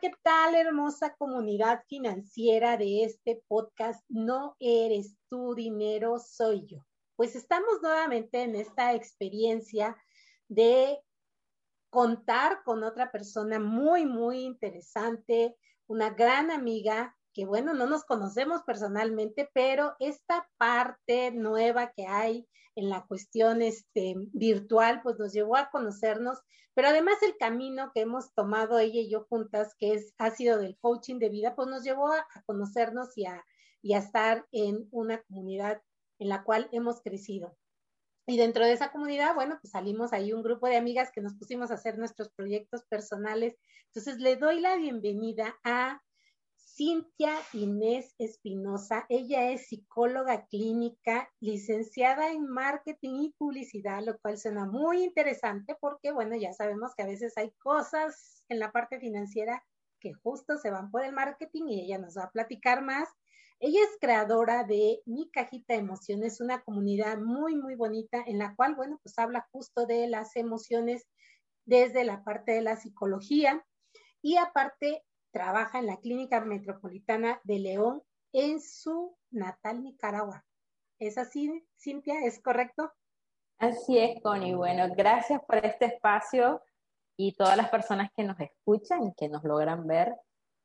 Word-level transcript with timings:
¿qué 0.00 0.10
tal, 0.22 0.54
hermosa 0.54 1.14
comunidad 1.16 1.82
financiera 1.86 2.76
de 2.76 3.04
este 3.04 3.42
podcast? 3.46 4.02
No 4.08 4.56
eres 4.58 5.16
tu 5.28 5.54
dinero, 5.54 6.18
soy 6.18 6.66
yo. 6.66 6.78
Pues 7.16 7.36
estamos 7.36 7.82
nuevamente 7.82 8.42
en 8.42 8.54
esta 8.54 8.94
experiencia 8.94 9.96
de 10.48 10.98
contar 11.90 12.62
con 12.64 12.84
otra 12.84 13.12
persona 13.12 13.58
muy, 13.58 14.06
muy 14.06 14.44
interesante, 14.44 15.56
una 15.86 16.10
gran 16.10 16.50
amiga 16.50 17.14
que 17.34 17.44
bueno, 17.44 17.74
no 17.74 17.86
nos 17.86 18.04
conocemos 18.04 18.62
personalmente, 18.62 19.50
pero 19.52 19.94
esta 19.98 20.48
parte 20.58 21.32
nueva 21.32 21.92
que 21.92 22.06
hay 22.06 22.48
en 22.74 22.88
la 22.88 23.06
cuestión 23.06 23.62
este, 23.62 24.14
virtual, 24.32 25.00
pues 25.02 25.18
nos 25.18 25.32
llevó 25.32 25.56
a 25.56 25.70
conocernos, 25.70 26.38
pero 26.74 26.88
además 26.88 27.16
el 27.22 27.36
camino 27.36 27.90
que 27.94 28.00
hemos 28.00 28.32
tomado 28.34 28.78
ella 28.78 29.00
y 29.00 29.10
yo 29.10 29.26
juntas, 29.28 29.74
que 29.78 29.94
es, 29.94 30.14
ha 30.18 30.30
sido 30.30 30.58
del 30.58 30.78
coaching 30.78 31.18
de 31.18 31.28
vida, 31.28 31.54
pues 31.54 31.68
nos 31.68 31.84
llevó 31.84 32.10
a, 32.12 32.26
conocernos 32.46 33.16
y 33.16 33.26
a, 33.26 33.44
y 33.82 33.94
a 33.94 33.98
estar 33.98 34.46
en 34.52 34.88
una 34.90 35.22
comunidad 35.22 35.82
en 36.18 36.28
la 36.28 36.44
cual 36.44 36.68
hemos 36.72 37.02
crecido. 37.02 37.56
Y 38.26 38.36
dentro 38.36 38.64
de 38.64 38.72
esa 38.72 38.92
comunidad, 38.92 39.34
bueno, 39.34 39.58
pues 39.60 39.72
salimos 39.72 40.12
ahí 40.12 40.32
un 40.32 40.42
grupo 40.42 40.68
de 40.68 40.76
amigas 40.76 41.10
que 41.12 41.20
nos 41.20 41.34
pusimos 41.34 41.70
a 41.70 41.74
hacer 41.74 41.98
nuestros 41.98 42.30
proyectos 42.30 42.84
personales. 42.84 43.56
Entonces 43.86 44.20
le 44.20 44.36
doy 44.36 44.60
la 44.60 44.76
bienvenida 44.76 45.56
a 45.64 46.00
Cintia 46.74 47.34
Inés 47.52 48.14
Espinosa. 48.18 49.04
Ella 49.10 49.50
es 49.50 49.66
psicóloga 49.66 50.46
clínica, 50.46 51.30
licenciada 51.38 52.32
en 52.32 52.46
marketing 52.46 53.20
y 53.20 53.32
publicidad, 53.32 54.02
lo 54.02 54.18
cual 54.18 54.38
suena 54.38 54.64
muy 54.64 55.04
interesante 55.04 55.76
porque, 55.78 56.12
bueno, 56.12 56.34
ya 56.34 56.54
sabemos 56.54 56.94
que 56.96 57.02
a 57.02 57.06
veces 57.06 57.36
hay 57.36 57.50
cosas 57.62 58.42
en 58.48 58.58
la 58.58 58.72
parte 58.72 58.98
financiera 58.98 59.62
que 60.00 60.14
justo 60.14 60.56
se 60.56 60.70
van 60.70 60.90
por 60.90 61.04
el 61.04 61.12
marketing 61.12 61.64
y 61.68 61.82
ella 61.82 61.98
nos 61.98 62.16
va 62.16 62.24
a 62.24 62.30
platicar 62.30 62.82
más. 62.82 63.06
Ella 63.60 63.80
es 63.82 63.98
creadora 64.00 64.64
de 64.64 65.02
Mi 65.04 65.30
Cajita 65.30 65.74
de 65.74 65.80
Emociones, 65.80 66.40
una 66.40 66.62
comunidad 66.62 67.18
muy, 67.18 67.54
muy 67.54 67.74
bonita 67.74 68.24
en 68.26 68.38
la 68.38 68.54
cual, 68.56 68.76
bueno, 68.76 68.98
pues 69.02 69.18
habla 69.18 69.46
justo 69.52 69.84
de 69.84 70.06
las 70.06 70.36
emociones 70.36 71.06
desde 71.66 72.04
la 72.04 72.24
parte 72.24 72.52
de 72.52 72.62
la 72.62 72.76
psicología 72.76 73.62
y 74.22 74.36
aparte 74.36 75.04
trabaja 75.32 75.78
en 75.78 75.86
la 75.86 75.96
Clínica 75.96 76.40
Metropolitana 76.40 77.40
de 77.44 77.58
León 77.58 78.02
en 78.32 78.60
su 78.60 79.16
natal 79.30 79.82
Nicaragua. 79.82 80.44
¿Es 80.98 81.18
así, 81.18 81.64
Cintia? 81.76 82.24
¿Es 82.24 82.40
correcto? 82.40 82.92
Así 83.58 83.98
es, 83.98 84.22
Connie. 84.22 84.54
Bueno, 84.54 84.92
gracias 84.94 85.40
por 85.44 85.64
este 85.64 85.86
espacio 85.86 86.62
y 87.16 87.32
todas 87.32 87.56
las 87.56 87.70
personas 87.70 88.10
que 88.16 88.24
nos 88.24 88.38
escuchan, 88.40 89.12
que 89.16 89.28
nos 89.28 89.42
logran 89.44 89.86
ver. 89.86 90.14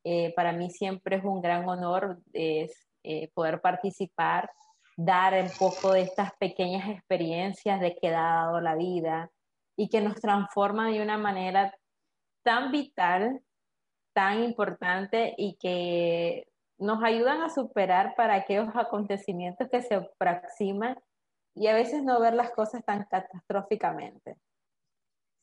Eh, 0.03 0.33
para 0.35 0.51
mí 0.51 0.69
siempre 0.69 1.17
es 1.17 1.23
un 1.23 1.41
gran 1.41 1.67
honor 1.67 2.19
eh, 2.33 2.69
poder 3.33 3.61
participar, 3.61 4.49
dar 4.95 5.41
un 5.41 5.49
poco 5.57 5.93
de 5.93 6.01
estas 6.01 6.31
pequeñas 6.39 6.89
experiencias 6.89 7.79
de 7.79 7.95
que 7.95 8.07
ha 8.09 8.11
dado 8.11 8.61
la 8.61 8.75
vida 8.75 9.31
y 9.75 9.89
que 9.89 10.01
nos 10.01 10.19
transforma 10.19 10.89
de 10.89 11.01
una 11.01 11.17
manera 11.17 11.73
tan 12.43 12.71
vital 12.71 13.41
tan 14.17 14.41
importante 14.41 15.35
y 15.37 15.57
que 15.57 16.47
nos 16.79 17.03
ayudan 17.03 17.43
a 17.43 17.51
superar 17.51 18.15
para 18.15 18.33
aquellos 18.33 18.69
acontecimientos 18.73 19.69
que 19.69 19.83
se 19.83 19.93
aproximan 19.93 20.97
y 21.53 21.67
a 21.67 21.75
veces 21.75 22.01
no 22.03 22.19
ver 22.19 22.33
las 22.33 22.49
cosas 22.49 22.83
tan 22.83 23.03
catastróficamente. 23.03 24.35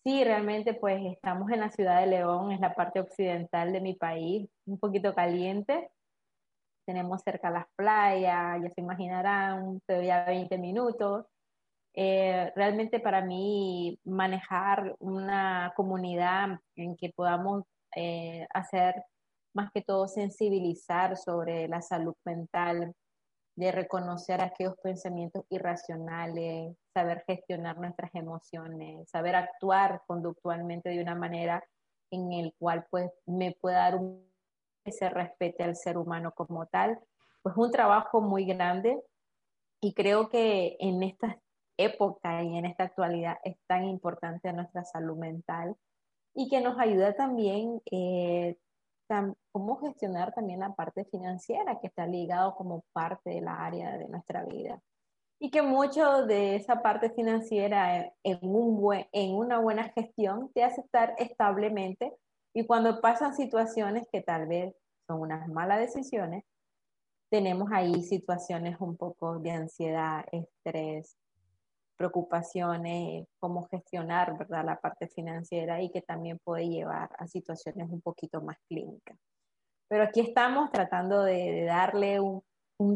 Sí, 0.03 0.25
realmente 0.25 0.75
pues 0.75 1.00
estamos 1.05 1.53
en 1.53 1.61
la 1.61 1.70
ciudad 1.70 2.00
de 2.00 2.08
León, 2.08 2.50
es 2.50 2.58
la 2.58 2.75
parte 2.75 2.98
occidental 2.98 3.72
de 3.72 3.81
mi 3.81 3.94
país, 3.94 4.50
un 4.66 4.81
poquito 4.81 5.14
caliente. 5.14 5.88
Tenemos 6.84 7.22
cerca 7.22 7.50
las 7.50 7.66
playas, 7.77 8.61
ya 8.61 8.70
se 8.70 8.81
imaginarán, 8.81 9.81
todavía 9.86 10.25
20 10.25 10.59
minutos. 10.59 11.27
Eh, 11.94 12.53
realmente 12.56 12.98
para 12.98 13.21
mí 13.21 14.00
manejar 14.03 14.97
una 14.98 15.72
comunidad 15.77 16.59
en 16.75 16.97
que 16.97 17.12
podamos 17.15 17.62
eh, 17.97 18.47
hacer 18.53 19.05
más 19.55 19.71
que 19.72 19.82
todo 19.82 20.09
sensibilizar 20.09 21.16
sobre 21.16 21.69
la 21.69 21.81
salud 21.81 22.15
mental, 22.25 22.94
de 23.56 23.71
reconocer 23.71 24.41
aquellos 24.41 24.75
pensamientos 24.82 25.44
irracionales, 25.49 26.77
saber 26.93 27.22
gestionar 27.27 27.78
nuestras 27.78 28.12
emociones, 28.15 29.09
saber 29.09 29.37
actuar 29.37 30.03
conductualmente 30.06 30.88
de 30.88 31.00
una 31.00 31.15
manera 31.15 31.62
en 32.10 32.33
el 32.33 32.53
cual 32.59 32.84
pues 32.91 33.12
me 33.27 33.53
pueda 33.60 33.91
dar 33.91 33.97
un 33.97 34.25
que 34.84 34.93
se 34.93 35.06
al 35.06 35.77
ser 35.77 35.97
humano 35.97 36.33
como 36.33 36.66
tal, 36.66 37.00
pues 37.43 37.56
un 37.56 37.71
trabajo 37.71 38.21
muy 38.21 38.44
grande. 38.44 39.03
Y 39.81 39.94
creo 39.94 40.28
que 40.28 40.77
en 40.78 41.03
esta 41.03 41.38
época 41.78 42.43
y 42.43 42.56
en 42.59 42.66
esta 42.66 42.84
actualidad 42.84 43.38
es 43.44 43.56
tan 43.66 43.84
importante 43.84 44.53
nuestra 44.53 44.84
salud 44.84 45.16
mental 45.16 45.75
y 46.34 46.49
que 46.49 46.61
nos 46.61 46.78
ayuda 46.78 47.15
también 47.15 47.81
eh, 47.91 48.56
cómo 49.53 49.77
gestionar 49.77 50.34
también 50.34 50.61
la 50.61 50.75
parte 50.75 51.05
financiera 51.05 51.78
que 51.81 51.87
está 51.87 52.06
ligado 52.06 52.55
como 52.56 52.84
parte 52.93 53.31
de 53.31 53.41
la 53.41 53.65
área 53.65 53.97
de 53.97 54.09
nuestra 54.09 54.45
vida. 54.45 54.81
Y 55.41 55.50
que 55.50 55.62
mucho 55.62 56.27
de 56.27 56.56
esa 56.56 56.83
parte 56.83 57.11
financiera 57.11 58.12
en, 58.22 58.39
un 58.43 58.81
buen, 58.81 59.06
en 59.12 59.34
una 59.34 59.59
buena 59.59 59.84
gestión 59.91 60.50
te 60.55 60.65
hace 60.65 60.81
estar 60.81 61.15
establemente 61.19 62.15
y 62.55 62.66
cuando 62.66 63.01
pasan 63.01 63.34
situaciones 63.34 64.06
que 64.11 64.22
tal 64.22 64.47
vez 64.47 64.75
son 65.06 65.21
unas 65.21 65.49
malas 65.49 65.81
decisiones, 65.81 66.45
tenemos 67.31 67.71
ahí 67.72 68.03
situaciones 68.03 68.77
un 68.81 68.97
poco 68.97 69.41
de 69.41 69.51
ansiedad, 69.51 70.25
estrés, 70.31 71.16
preocupaciones, 71.97 73.27
cómo 73.38 73.66
gestionar 73.69 74.37
¿verdad? 74.37 74.65
la 74.65 74.81
parte 74.81 75.09
financiera 75.09 75.81
y 75.82 75.91
que 75.91 76.03
también 76.03 76.38
puede 76.43 76.69
llevar 76.69 77.10
a 77.19 77.27
situaciones 77.27 77.88
un 77.91 78.00
poquito 78.00 78.41
más 78.41 78.56
clínicas. 78.69 79.19
Pero 79.88 80.04
aquí 80.04 80.21
estamos 80.21 80.71
tratando 80.72 81.22
de, 81.22 81.65
darle 81.65 82.21
un, 82.21 82.43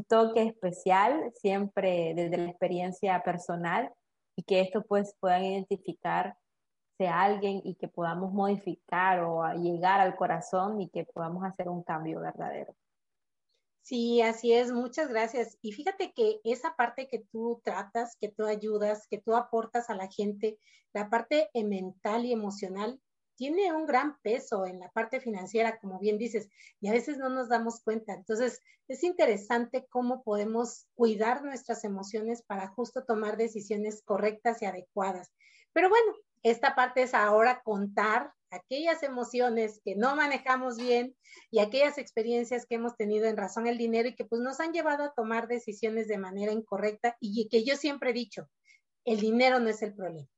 toque 0.08 0.42
especial, 0.42 1.32
siempre 1.34 2.12
desde 2.14 2.36
la 2.36 2.50
experiencia 2.50 3.22
personal, 3.22 3.90
y 4.36 4.42
que 4.42 4.60
esto 4.60 4.82
pues 4.82 5.14
puedan 5.20 5.44
identificar 5.44 6.36
sea 6.98 7.22
alguien 7.22 7.60
y 7.64 7.76
que 7.76 7.88
podamos 7.88 8.32
modificar 8.32 9.20
o 9.20 9.46
llegar 9.52 10.00
al 10.00 10.16
corazón 10.16 10.80
y 10.80 10.88
que 10.88 11.04
podamos 11.04 11.44
hacer 11.44 11.68
un 11.68 11.82
cambio 11.84 12.20
verdadero. 12.20 12.74
Sí, 13.82 14.20
así 14.20 14.52
es, 14.52 14.70
muchas 14.70 15.08
gracias. 15.08 15.56
Y 15.62 15.72
fíjate 15.72 16.12
que 16.12 16.40
esa 16.44 16.76
parte 16.76 17.08
que 17.08 17.20
tú 17.32 17.62
tratas, 17.64 18.16
que 18.20 18.28
tú 18.28 18.44
ayudas, 18.44 19.06
que 19.08 19.18
tú 19.18 19.34
aportas 19.34 19.88
a 19.88 19.96
la 19.96 20.08
gente, 20.08 20.58
la 20.92 21.08
parte 21.08 21.48
mental 21.54 22.26
y 22.26 22.32
emocional, 22.32 23.00
tiene 23.38 23.72
un 23.72 23.86
gran 23.86 24.18
peso 24.20 24.66
en 24.66 24.80
la 24.80 24.90
parte 24.90 25.20
financiera, 25.20 25.78
como 25.78 26.00
bien 26.00 26.18
dices, 26.18 26.48
y 26.80 26.88
a 26.88 26.92
veces 26.92 27.18
no 27.18 27.28
nos 27.28 27.48
damos 27.48 27.80
cuenta. 27.80 28.12
Entonces, 28.12 28.60
es 28.88 29.04
interesante 29.04 29.86
cómo 29.88 30.24
podemos 30.24 30.88
cuidar 30.94 31.44
nuestras 31.44 31.84
emociones 31.84 32.42
para 32.42 32.66
justo 32.68 33.04
tomar 33.04 33.36
decisiones 33.36 34.02
correctas 34.02 34.60
y 34.60 34.64
adecuadas. 34.64 35.32
Pero 35.72 35.88
bueno, 35.88 36.12
esta 36.42 36.74
parte 36.74 37.02
es 37.02 37.14
ahora 37.14 37.62
contar 37.62 38.32
aquellas 38.50 39.02
emociones 39.02 39.80
que 39.84 39.94
no 39.94 40.16
manejamos 40.16 40.76
bien 40.76 41.16
y 41.50 41.58
aquellas 41.60 41.98
experiencias 41.98 42.66
que 42.66 42.76
hemos 42.76 42.96
tenido 42.96 43.26
en 43.26 43.36
razón 43.36 43.66
el 43.66 43.78
dinero 43.78 44.08
y 44.08 44.14
que 44.14 44.24
pues 44.24 44.40
nos 44.40 44.60
han 44.60 44.72
llevado 44.72 45.04
a 45.04 45.12
tomar 45.12 45.48
decisiones 45.48 46.08
de 46.08 46.18
manera 46.18 46.52
incorrecta 46.52 47.16
y 47.20 47.48
que 47.48 47.64
yo 47.64 47.76
siempre 47.76 48.10
he 48.10 48.14
dicho, 48.14 48.48
el 49.04 49.20
dinero 49.20 49.60
no 49.60 49.68
es 49.68 49.82
el 49.82 49.94
problema. 49.94 50.28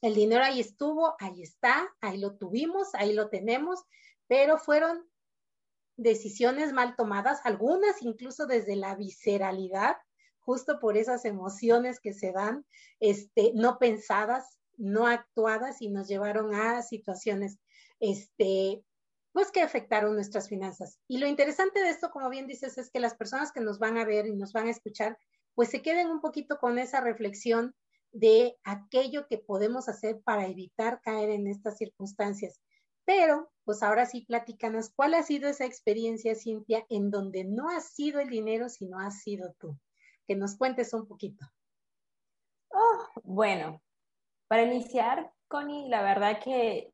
El 0.00 0.14
dinero 0.14 0.44
ahí 0.44 0.60
estuvo, 0.60 1.14
ahí 1.18 1.42
está, 1.42 1.88
ahí 2.00 2.18
lo 2.18 2.36
tuvimos, 2.36 2.94
ahí 2.94 3.14
lo 3.14 3.30
tenemos, 3.30 3.84
pero 4.26 4.58
fueron 4.58 5.08
decisiones 5.96 6.72
mal 6.72 6.96
tomadas, 6.96 7.40
algunas 7.44 8.02
incluso 8.02 8.46
desde 8.46 8.76
la 8.76 8.96
visceralidad, 8.96 9.96
justo 10.40 10.78
por 10.78 10.96
esas 10.96 11.24
emociones 11.24 12.00
que 12.00 12.12
se 12.12 12.32
dan, 12.32 12.66
este, 13.00 13.52
no 13.54 13.78
pensadas, 13.78 14.58
no 14.76 15.06
actuadas 15.06 15.80
y 15.82 15.88
nos 15.88 16.08
llevaron 16.08 16.54
a 16.54 16.82
situaciones, 16.82 17.58
este, 18.00 18.84
pues 19.32 19.50
que 19.50 19.62
afectaron 19.62 20.14
nuestras 20.14 20.48
finanzas. 20.48 21.00
Y 21.08 21.18
lo 21.18 21.26
interesante 21.26 21.80
de 21.80 21.90
esto, 21.90 22.10
como 22.10 22.30
bien 22.30 22.46
dices, 22.46 22.78
es 22.78 22.90
que 22.90 23.00
las 23.00 23.14
personas 23.14 23.52
que 23.52 23.60
nos 23.60 23.78
van 23.78 23.98
a 23.98 24.04
ver 24.04 24.26
y 24.26 24.36
nos 24.36 24.52
van 24.52 24.68
a 24.68 24.70
escuchar, 24.70 25.18
pues 25.54 25.70
se 25.70 25.82
queden 25.82 26.08
un 26.08 26.20
poquito 26.20 26.58
con 26.58 26.78
esa 26.78 27.00
reflexión 27.00 27.74
de 28.12 28.56
aquello 28.62 29.26
que 29.26 29.38
podemos 29.38 29.88
hacer 29.88 30.20
para 30.22 30.46
evitar 30.46 31.00
caer 31.02 31.30
en 31.30 31.48
estas 31.48 31.78
circunstancias. 31.78 32.60
Pero, 33.04 33.50
pues 33.64 33.82
ahora 33.82 34.06
sí, 34.06 34.22
platícanos, 34.22 34.90
¿cuál 34.94 35.14
ha 35.14 35.22
sido 35.22 35.48
esa 35.48 35.64
experiencia, 35.64 36.34
Cintia, 36.34 36.86
en 36.88 37.10
donde 37.10 37.44
no 37.44 37.68
ha 37.68 37.80
sido 37.80 38.20
el 38.20 38.30
dinero, 38.30 38.68
sino 38.68 39.00
ha 39.00 39.10
sido 39.10 39.54
tú? 39.58 39.78
Que 40.26 40.36
nos 40.36 40.56
cuentes 40.56 40.94
un 40.94 41.06
poquito. 41.06 41.44
Oh, 42.70 43.06
bueno, 43.24 43.82
para 44.48 44.62
iniciar, 44.62 45.32
Connie, 45.48 45.88
la 45.88 46.02
verdad 46.02 46.40
que 46.42 46.92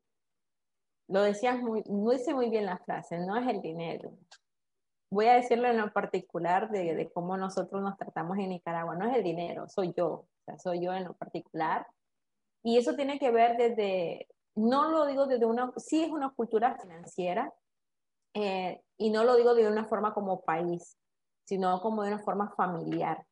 lo 1.07 1.23
decías 1.23 1.59
muy, 1.59 1.83
muy, 1.85 2.17
muy 2.33 2.49
bien 2.49 2.65
la 2.65 2.77
frase, 2.77 3.19
no 3.19 3.35
es 3.35 3.47
el 3.47 3.61
dinero. 3.61 4.13
Voy 5.11 5.27
a 5.27 5.33
decirlo 5.33 5.67
en 5.67 5.77
lo 5.77 5.91
particular 5.91 6.69
de, 6.69 7.11
cómo 7.13 7.35
nosotros 7.35 7.81
nos 7.81 7.97
tratamos 7.97 8.37
en 8.37 8.49
Nicaragua. 8.49 8.95
No 8.95 9.09
es 9.09 9.17
el 9.17 9.23
dinero, 9.23 9.67
soy 9.67 9.93
yo, 9.95 10.25
soy 10.57 10.85
yo 10.85 10.93
en 10.93 11.03
lo 11.03 11.13
particular. 11.15 11.85
Y 12.63 12.77
eso 12.77 12.95
tiene 12.95 13.19
que 13.19 13.29
ver 13.29 13.57
desde, 13.57 14.29
no 14.55 14.89
lo 14.89 15.05
digo 15.05 15.25
desde 15.25 15.45
una, 15.45 15.73
sí 15.75 16.03
es 16.03 16.11
una 16.11 16.29
cultura 16.29 16.77
financiera, 16.79 17.53
eh, 18.33 18.81
y 18.97 19.09
no 19.09 19.25
lo 19.25 19.35
digo 19.35 19.53
de 19.53 19.67
una 19.67 19.83
forma 19.85 20.13
como 20.13 20.41
país, 20.41 20.97
sino 21.43 21.81
como 21.81 22.03
de 22.03 22.13
una 22.13 22.23
forma 22.23 22.53
familiar 22.55 23.25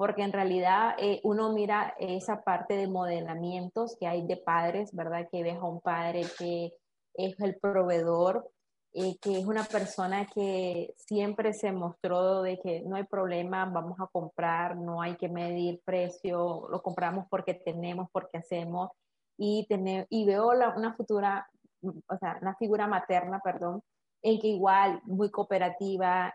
porque 0.00 0.22
en 0.22 0.32
realidad 0.32 0.94
eh, 0.96 1.20
uno 1.24 1.52
mira 1.52 1.94
esa 1.98 2.42
parte 2.42 2.74
de 2.74 2.88
modelamientos 2.88 3.98
que 4.00 4.06
hay 4.06 4.26
de 4.26 4.38
padres, 4.38 4.94
¿verdad? 4.94 5.28
Que 5.30 5.42
ves 5.42 5.56
a 5.56 5.66
un 5.66 5.82
padre 5.82 6.22
que 6.38 6.72
es 7.12 7.38
el 7.38 7.58
proveedor, 7.60 8.50
eh, 8.94 9.18
que 9.20 9.38
es 9.38 9.44
una 9.44 9.64
persona 9.64 10.24
que 10.24 10.94
siempre 10.96 11.52
se 11.52 11.72
mostró 11.72 12.40
de 12.40 12.58
que 12.60 12.80
no 12.80 12.96
hay 12.96 13.04
problema, 13.04 13.66
vamos 13.66 14.00
a 14.00 14.06
comprar, 14.06 14.74
no 14.78 15.02
hay 15.02 15.16
que 15.16 15.28
medir 15.28 15.82
precio, 15.84 16.66
lo 16.70 16.80
compramos 16.80 17.26
porque 17.28 17.52
tenemos, 17.52 18.08
porque 18.10 18.38
hacemos, 18.38 18.88
y, 19.36 19.66
tener, 19.68 20.06
y 20.08 20.24
veo 20.24 20.48
una 20.48 20.94
futura, 20.94 21.46
o 21.82 22.16
sea, 22.16 22.38
una 22.40 22.56
figura 22.56 22.86
materna, 22.86 23.38
perdón, 23.44 23.82
en 24.22 24.40
que 24.40 24.46
igual, 24.46 25.02
muy 25.04 25.30
cooperativa. 25.30 26.34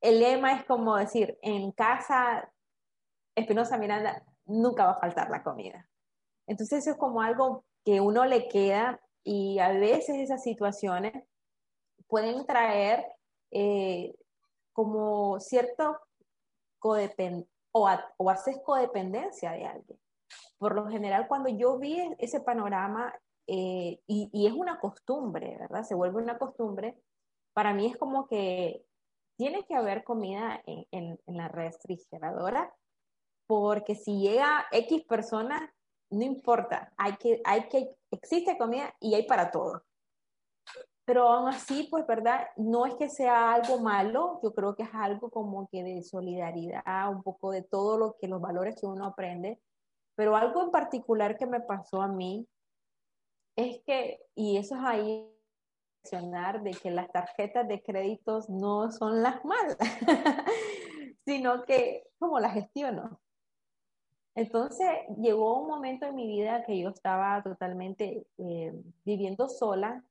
El 0.00 0.18
lema 0.18 0.54
es 0.54 0.64
como 0.64 0.96
decir, 0.96 1.38
en 1.42 1.70
casa 1.70 2.50
Espinosa 3.38 3.78
Miranda, 3.78 4.24
nunca 4.46 4.84
va 4.84 4.92
a 4.92 5.00
faltar 5.00 5.30
la 5.30 5.42
comida. 5.42 5.88
Entonces 6.46 6.80
eso 6.80 6.92
es 6.92 6.96
como 6.96 7.22
algo 7.22 7.64
que 7.84 8.00
uno 8.00 8.24
le 8.24 8.48
queda 8.48 9.00
y 9.22 9.58
a 9.58 9.72
veces 9.72 10.16
esas 10.16 10.42
situaciones 10.42 11.12
pueden 12.06 12.46
traer 12.46 13.04
eh, 13.50 14.14
como 14.72 15.38
cierto 15.40 15.98
o, 16.80 17.88
o 18.16 18.30
haces 18.30 18.58
codependencia 18.64 19.52
de 19.52 19.66
alguien. 19.66 19.98
Por 20.58 20.74
lo 20.74 20.88
general, 20.88 21.28
cuando 21.28 21.48
yo 21.48 21.78
vi 21.78 21.98
ese 22.18 22.40
panorama, 22.40 23.14
eh, 23.46 24.00
y, 24.06 24.46
es 24.46 24.52
una 24.52 24.78
costumbre, 24.78 25.56
¿verdad? 25.58 25.82
Se 25.84 25.94
vuelve 25.94 26.22
una 26.22 26.38
costumbre, 26.38 26.98
para 27.54 27.72
mí 27.72 27.86
es 27.86 27.96
como 27.96 28.26
que 28.26 28.84
tiene 29.36 29.64
que 29.64 29.74
haber 29.74 30.04
comida 30.04 30.62
en, 30.66 30.86
en, 30.90 31.20
en 31.26 31.36
la 31.36 31.48
refrigeradora 31.48 32.72
porque 33.48 33.96
si 33.96 34.20
llega 34.20 34.66
X 34.70 35.04
personas, 35.04 35.68
no 36.10 36.22
importa, 36.22 36.92
hay 36.96 37.16
que, 37.16 37.40
hay 37.44 37.68
que, 37.68 37.96
existe 38.12 38.56
comida 38.56 38.94
y 39.00 39.14
hay 39.14 39.24
para 39.24 39.50
todo. 39.50 39.82
Pero 41.04 41.28
aún 41.28 41.48
así, 41.48 41.88
pues, 41.90 42.06
¿verdad? 42.06 42.46
No 42.56 42.84
es 42.86 42.94
que 42.94 43.08
sea 43.08 43.54
algo 43.54 43.80
malo, 43.80 44.38
yo 44.42 44.54
creo 44.54 44.76
que 44.76 44.82
es 44.82 44.90
algo 44.92 45.30
como 45.30 45.66
que 45.68 45.82
de 45.82 46.02
solidaridad, 46.02 47.10
un 47.10 47.22
poco 47.22 47.50
de 47.50 47.62
todo 47.62 47.98
lo 47.98 48.16
que 48.20 48.28
los 48.28 48.40
valores 48.40 48.78
que 48.78 48.86
uno 48.86 49.06
aprende. 49.06 49.58
Pero 50.14 50.36
algo 50.36 50.62
en 50.62 50.70
particular 50.70 51.36
que 51.38 51.46
me 51.46 51.60
pasó 51.60 52.02
a 52.02 52.08
mí 52.08 52.46
es 53.56 53.80
que, 53.86 54.20
y 54.34 54.58
eso 54.58 54.76
es 54.76 54.82
ahí 54.84 55.34
de 56.62 56.70
que 56.82 56.90
las 56.90 57.10
tarjetas 57.12 57.68
de 57.68 57.82
créditos 57.82 58.48
no 58.48 58.90
son 58.90 59.22
las 59.22 59.44
malas, 59.44 59.76
sino 61.24 61.64
que 61.64 62.04
como 62.18 62.40
las 62.40 62.54
gestiono. 62.54 63.20
Entonces 64.38 64.86
llegó 65.20 65.60
un 65.60 65.66
momento 65.66 66.06
en 66.06 66.14
mi 66.14 66.28
vida 66.28 66.62
que 66.64 66.78
yo 66.78 66.90
estaba 66.90 67.42
totalmente 67.42 68.24
eh, 68.38 68.72
viviendo 69.04 69.48
sola. 69.48 70.04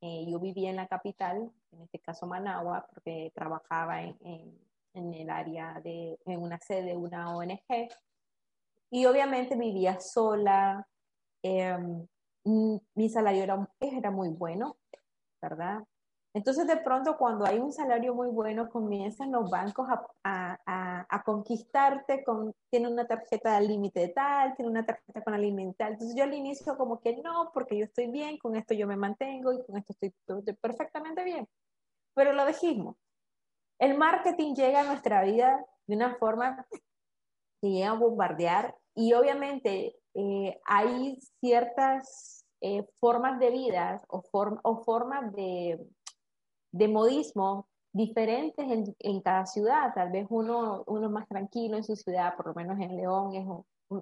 Eh, 0.00 0.24
yo 0.26 0.40
vivía 0.40 0.70
en 0.70 0.76
la 0.76 0.86
capital, 0.86 1.52
en 1.70 1.82
este 1.82 1.98
caso 1.98 2.26
Managua, 2.26 2.86
porque 2.88 3.30
trabajaba 3.34 4.00
en, 4.00 4.58
el 4.94 5.28
área 5.28 5.82
de, 5.84 6.18
en 6.24 6.40
una 6.40 6.58
sede 6.60 6.92
de 6.92 6.96
una 6.96 7.36
ONG. 7.36 7.90
Y 8.88 9.04
obviamente 9.04 9.54
vivía 9.54 10.00
sola. 10.00 10.88
Em, 11.42 12.06
mi 12.94 13.08
salario 13.10 13.42
era, 13.42 13.68
era 13.80 14.10
muy 14.10 14.30
bueno, 14.30 14.78
¿verdad? 15.42 15.84
Entonces, 16.32 16.66
de 16.66 16.78
pronto, 16.78 17.18
cuando 17.18 17.44
hay 17.44 17.58
un 17.58 17.70
salario 17.70 18.14
muy 18.14 18.28
bueno, 18.28 18.70
comienzan 18.70 19.30
los 19.30 19.50
bancos 19.50 19.86
a 19.90 20.58
conquistarte, 21.24 22.24
con, 22.24 22.54
tiene 22.70 22.88
una 22.88 23.06
tarjeta 23.06 23.58
de 23.58 23.66
límite 23.66 24.00
de 24.00 24.08
tal, 24.08 24.54
tiene 24.56 24.70
una 24.70 24.84
tarjeta 24.84 25.22
con 25.22 25.34
alimental. 25.34 25.92
Entonces, 25.92 26.16
yo 26.16 26.24
al 26.24 26.34
inicio 26.34 26.76
como 26.76 27.00
que 27.00 27.16
no, 27.18 27.50
porque 27.52 27.78
yo 27.78 27.84
estoy 27.84 28.08
bien, 28.08 28.38
con 28.38 28.56
esto 28.56 28.74
yo 28.74 28.86
me 28.86 28.96
mantengo 28.96 29.52
y 29.52 29.64
con 29.64 29.76
esto 29.76 29.94
estoy, 30.00 30.54
perfectamente 30.60 31.24
bien. 31.24 31.48
Pero 32.14 32.32
lo 32.32 32.46
dijimos, 32.46 32.96
el 33.78 33.96
marketing 33.96 34.54
llega 34.54 34.80
a 34.80 34.84
nuestra 34.84 35.24
vida 35.24 35.64
de 35.86 35.96
una 35.96 36.14
forma 36.16 36.66
que 37.60 37.70
llega 37.70 37.90
a 37.90 37.98
bombardear 37.98 38.76
y 38.94 39.12
obviamente 39.14 39.96
eh, 40.14 40.60
hay 40.64 41.18
ciertas 41.40 42.46
eh, 42.60 42.86
formas 43.00 43.38
de 43.40 43.50
vida 43.50 44.02
o, 44.08 44.22
form, 44.22 44.58
o 44.62 44.84
formas 44.84 45.32
de 45.34 45.78
de 46.74 46.88
modismo 46.88 47.68
diferentes 47.94 48.66
en, 48.98 49.20
cada 49.22 49.46
ciudad. 49.46 49.94
Tal 49.94 50.10
vez 50.10 50.26
uno, 50.28 50.82
uno 50.86 51.08
más 51.08 51.26
tranquilo 51.28 51.76
en 51.76 51.84
su 51.84 51.96
ciudad, 51.96 52.36
por 52.36 52.48
lo 52.48 52.54
menos 52.54 52.78
en 52.80 52.96
León 52.96 53.34
es 53.34 53.46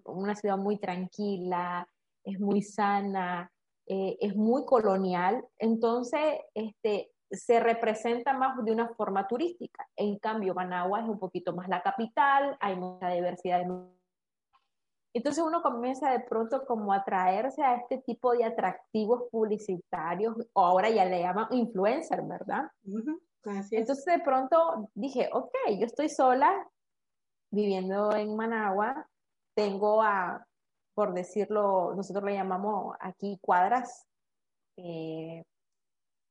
una 0.05 0.35
ciudad 0.35 0.57
muy 0.57 0.79
tranquila, 0.79 1.87
es 2.25 2.41
muy 2.41 2.63
sana, 2.63 3.53
eh, 3.87 4.17
es 4.21 4.35
muy 4.35 4.65
colonial. 4.65 5.45
Entonces, 5.59 6.41
este, 6.55 7.13
se 7.31 7.61
representa 7.61 8.33
más 8.33 8.57
de 8.65 8.73
una 8.73 8.89
forma 8.95 9.29
turística. 9.29 9.87
En 9.95 10.19
cambio, 10.19 10.55
Managua 10.55 11.01
es 11.01 11.09
un 11.09 11.19
poquito 11.19 11.55
más 11.55 11.69
la 11.69 11.83
capital, 11.83 12.57
hay 12.61 12.77
mucha 12.77 13.11
diversidad 13.11 13.59
de 13.59 13.67
entonces 15.15 15.45
uno 15.45 15.61
comienza 15.61 16.11
de 16.11 16.21
pronto 16.21 16.65
como 16.65 16.91
a 16.91 16.97
atraerse 16.97 17.63
a 17.63 17.75
este 17.75 17.99
tipo 17.99 18.33
de 18.33 18.45
atractivos 18.45 19.25
publicitarios, 19.31 20.35
o 20.55 20.65
ahora 20.65 20.89
ya 20.89 21.05
le 21.05 21.21
llaman 21.21 21.49
influencer, 21.51 22.23
¿verdad? 22.23 22.71
Entonces 23.45 24.05
de 24.05 24.21
pronto 24.21 24.91
dije, 24.95 25.29
ok, 25.33 25.55
yo 25.79 25.87
estoy 25.87 26.09
sola, 26.09 26.69
viviendo 27.51 28.15
en 28.15 28.37
Managua, 28.37 29.09
tengo 29.55 30.03
a, 30.03 30.47
por 30.95 31.13
decirlo, 31.13 31.95
nosotros 31.95 32.25
le 32.25 32.35
llamamos 32.35 32.97
aquí 33.01 33.39
cuadras, 33.41 34.07
eh, 34.77 35.45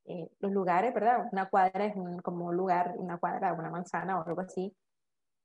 eh, 0.06 0.30
los 0.40 0.52
lugares, 0.52 0.94
¿verdad? 0.94 1.28
Una 1.32 1.50
cuadra 1.50 1.86
es 1.86 1.96
un, 1.96 2.20
como 2.20 2.46
un 2.46 2.56
lugar, 2.56 2.96
una 2.98 3.18
cuadra, 3.18 3.54
una 3.54 3.70
manzana 3.70 4.20
o 4.20 4.26
algo 4.26 4.42
así. 4.42 4.76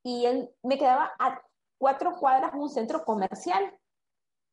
Y 0.02 0.24
él 0.24 0.50
me 0.62 0.78
quedaba 0.78 1.12
a 1.18 1.42
cuatro 1.78 2.16
cuadras 2.18 2.54
un 2.54 2.70
centro 2.70 3.04
comercial. 3.04 3.76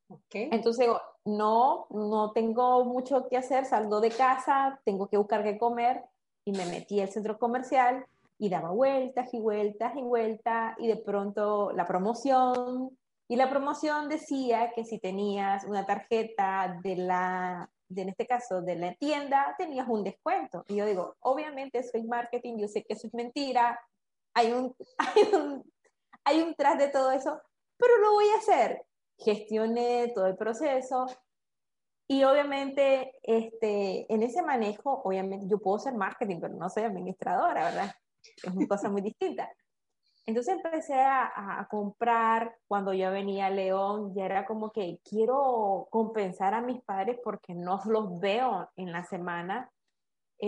Okay. 0.09 0.49
Entonces 0.51 0.89
no, 1.23 1.87
no 1.89 2.31
tengo 2.33 2.83
mucho 2.85 3.27
que 3.29 3.37
hacer, 3.37 3.65
salgo 3.65 4.01
de 4.01 4.11
casa, 4.11 4.81
tengo 4.83 5.07
que 5.07 5.17
buscar 5.17 5.43
qué 5.43 5.57
comer 5.57 6.03
y 6.45 6.51
me 6.51 6.65
metí 6.65 6.99
al 7.01 7.09
centro 7.09 7.37
comercial 7.37 8.05
y 8.37 8.49
daba 8.49 8.71
vueltas 8.71 9.33
y 9.33 9.39
vueltas 9.39 9.95
y 9.95 10.01
vueltas 10.01 10.75
y 10.79 10.87
de 10.87 10.97
pronto 10.97 11.71
la 11.71 11.85
promoción 11.85 12.97
y 13.27 13.35
la 13.35 13.49
promoción 13.49 14.09
decía 14.09 14.71
que 14.75 14.83
si 14.83 14.99
tenías 14.99 15.63
una 15.63 15.85
tarjeta 15.85 16.79
de 16.83 16.97
la, 16.97 17.69
de, 17.87 18.01
en 18.01 18.09
este 18.09 18.27
caso, 18.27 18.61
de 18.61 18.75
la 18.75 18.93
tienda, 18.95 19.55
tenías 19.57 19.87
un 19.87 20.03
descuento. 20.03 20.65
Y 20.67 20.75
yo 20.75 20.85
digo, 20.85 21.15
obviamente 21.21 21.81
soy 21.83 22.03
marketing, 22.03 22.57
yo 22.57 22.67
sé 22.67 22.83
que 22.83 22.93
eso 22.93 23.07
es 23.07 23.13
mentira, 23.13 23.79
hay 24.33 24.51
un, 24.51 24.75
hay 24.97 25.33
un 25.33 25.63
hay 26.25 26.41
un 26.41 26.55
tras 26.55 26.77
de 26.77 26.87
todo 26.89 27.11
eso, 27.11 27.41
pero 27.77 27.97
lo 27.97 28.13
voy 28.13 28.25
a 28.29 28.37
hacer. 28.37 28.85
Gestioné 29.17 30.11
todo 30.13 30.27
el 30.27 30.35
proceso 30.35 31.05
y 32.07 32.23
obviamente 32.23 33.13
este, 33.23 34.11
en 34.13 34.23
ese 34.23 34.41
manejo, 34.41 35.01
obviamente 35.03 35.47
yo 35.47 35.59
puedo 35.59 35.79
ser 35.79 35.93
marketing, 35.93 36.39
pero 36.41 36.53
no 36.55 36.69
soy 36.69 36.83
administradora, 36.83 37.65
¿verdad? 37.65 37.91
Es 38.21 38.53
una 38.53 38.67
cosa 38.67 38.89
muy 38.89 39.01
distinta. 39.01 39.49
Entonces 40.25 40.55
empecé 40.55 40.95
a, 40.95 41.59
a, 41.59 41.67
comprar, 41.67 42.55
cuando 42.67 42.93
yo 42.93 43.11
venía 43.11 43.47
a 43.47 43.49
León, 43.49 44.13
ya 44.15 44.25
era 44.25 44.45
como 44.45 44.71
que 44.71 44.99
quiero 45.03 45.87
compensar 45.89 46.53
a 46.53 46.61
mis 46.61 46.81
padres 46.81 47.19
porque 47.23 47.53
no 47.53 47.81
los 47.85 48.19
veo 48.19 48.69
en 48.77 48.93
la 48.93 49.03
semana 49.03 49.69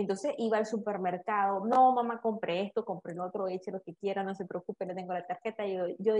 entonces 0.00 0.34
iba 0.36 0.58
al 0.58 0.66
supermercado, 0.66 1.64
no, 1.64 1.92
mamá, 1.94 2.20
compré 2.20 2.60
esto, 2.60 2.84
compré 2.84 3.14
el 3.14 3.20
otro, 3.20 3.48
eche 3.48 3.70
lo 3.70 3.80
que 3.80 3.94
quiera, 3.94 4.22
no 4.22 4.34
se 4.34 4.44
preocupe, 4.44 4.84
le 4.84 4.94
tengo 4.94 5.14
la 5.14 5.26
tarjeta, 5.26 5.66
yo, 5.66 5.86
yo 5.98 6.14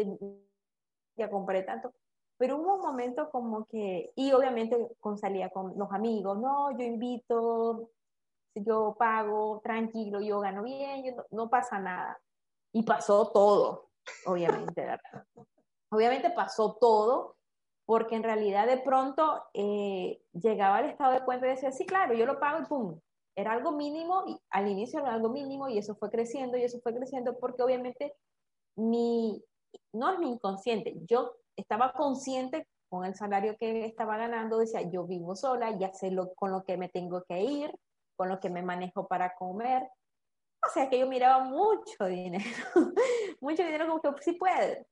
ya 1.14 1.28
compré 1.28 1.62
tanto. 1.62 1.92
Pero 2.38 2.58
hubo 2.58 2.74
un 2.74 2.80
momento 2.80 3.30
como 3.30 3.66
que, 3.66 4.12
y 4.14 4.32
obviamente 4.32 4.76
con, 5.00 5.16
salía 5.18 5.48
con 5.50 5.76
los 5.78 5.90
amigos, 5.92 6.38
no, 6.38 6.76
yo 6.76 6.84
invito, 6.84 7.90
yo 8.54 8.94
pago, 8.98 9.60
tranquilo, 9.62 10.20
yo 10.20 10.40
gano 10.40 10.62
bien, 10.62 11.16
no, 11.16 11.24
no, 11.30 11.50
pasa 11.50 11.78
nada. 11.78 12.18
Y 12.72 12.82
pasó 12.82 13.30
todo, 13.32 13.90
obviamente, 14.26 14.82
¿verdad? 14.82 15.26
Obviamente 15.90 16.30
pasó 16.30 16.74
todo 16.74 17.36
porque 17.86 18.16
en 18.16 18.24
realidad 18.24 18.66
de 18.66 18.78
pronto 18.78 19.44
eh, 19.54 20.20
llegaba 20.32 20.78
al 20.78 20.86
estado 20.86 21.12
de 21.12 21.24
cuenta 21.24 21.46
y 21.46 21.50
decía, 21.50 21.70
sí, 21.70 21.86
claro, 21.86 22.14
yo 22.14 22.26
lo 22.26 22.40
pago 22.40 22.62
y 22.62 22.66
pum, 22.66 23.00
era 23.36 23.52
algo 23.52 23.72
mínimo, 23.72 24.24
y 24.26 24.38
al 24.50 24.68
inicio 24.68 25.00
era 25.00 25.14
algo 25.14 25.28
mínimo 25.28 25.68
y 25.68 25.78
eso 25.78 25.94
fue 25.94 26.10
creciendo 26.10 26.56
y 26.56 26.64
eso 26.64 26.80
fue 26.80 26.94
creciendo 26.94 27.38
porque 27.38 27.62
obviamente 27.62 28.16
mi, 28.76 29.42
no 29.92 30.12
es 30.12 30.18
mi 30.18 30.30
inconsciente, 30.30 30.96
yo 31.06 31.36
estaba 31.56 31.92
consciente 31.92 32.68
con 32.88 33.04
el 33.04 33.14
salario 33.14 33.56
que 33.58 33.84
estaba 33.84 34.16
ganando, 34.16 34.58
decía, 34.58 34.82
yo 34.82 35.06
vivo 35.06 35.34
sola, 35.34 35.76
ya 35.76 35.92
sé 35.92 36.10
lo, 36.10 36.34
con 36.34 36.52
lo 36.52 36.64
que 36.64 36.76
me 36.76 36.88
tengo 36.88 37.24
que 37.24 37.42
ir, 37.42 37.74
con 38.16 38.28
lo 38.28 38.38
que 38.38 38.50
me 38.50 38.62
manejo 38.62 39.06
para 39.08 39.34
comer. 39.34 39.88
O 40.66 40.70
sea 40.72 40.88
que 40.88 40.98
yo 40.98 41.06
miraba 41.06 41.44
mucho 41.44 42.06
dinero, 42.06 42.44
mucho 43.40 43.62
dinero 43.62 43.86
como 43.86 44.14
que 44.14 44.22
sí 44.22 44.32
puede. 44.32 44.86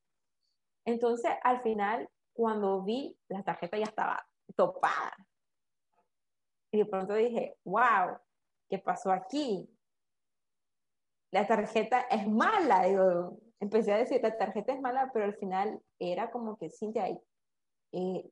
Entonces, 0.85 1.33
al 1.42 1.62
final, 1.62 2.09
cuando 2.33 2.83
vi, 2.83 3.16
la 3.28 3.42
tarjeta 3.42 3.78
ya 3.78 3.85
estaba 3.85 4.26
topada. 4.54 5.14
Y 6.73 6.78
de 6.78 6.87
pronto 6.87 7.14
dije, 7.14 7.56
wow, 7.64 8.18
¿qué 8.68 8.78
pasó 8.78 9.12
aquí? 9.12 9.68
La 11.30 11.47
tarjeta 11.47 12.02
es 12.11 12.28
mala. 12.28 12.87
Empecé 13.64 13.92
a 13.92 13.99
decir, 13.99 14.21
la 14.23 14.37
tarjeta 14.37 14.73
es 14.73 14.80
mala, 14.80 15.11
pero 15.12 15.25
al 15.25 15.35
final 15.35 15.80
era 15.99 16.30
como 16.30 16.56
que, 16.56 16.71
Cintia, 16.71 17.09
eh, 17.92 18.30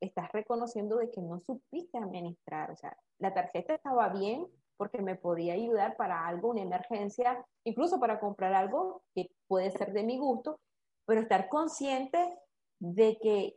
estás 0.00 0.32
reconociendo 0.32 0.96
de 0.96 1.10
que 1.10 1.20
no 1.20 1.40
supiste 1.40 1.98
administrar. 1.98 2.70
O 2.70 2.76
sea, 2.76 2.96
la 3.18 3.32
tarjeta 3.34 3.74
estaba 3.74 4.08
bien 4.10 4.46
porque 4.76 5.00
me 5.02 5.16
podía 5.16 5.54
ayudar 5.54 5.96
para 5.96 6.26
algo, 6.26 6.50
una 6.50 6.62
emergencia, 6.62 7.44
incluso 7.64 7.98
para 7.98 8.20
comprar 8.20 8.54
algo 8.54 9.02
que 9.14 9.30
puede 9.48 9.70
ser 9.70 9.92
de 9.92 10.04
mi 10.04 10.18
gusto, 10.18 10.60
pero 11.06 11.20
estar 11.20 11.48
consciente 11.48 12.38
de 12.78 13.18
que 13.18 13.56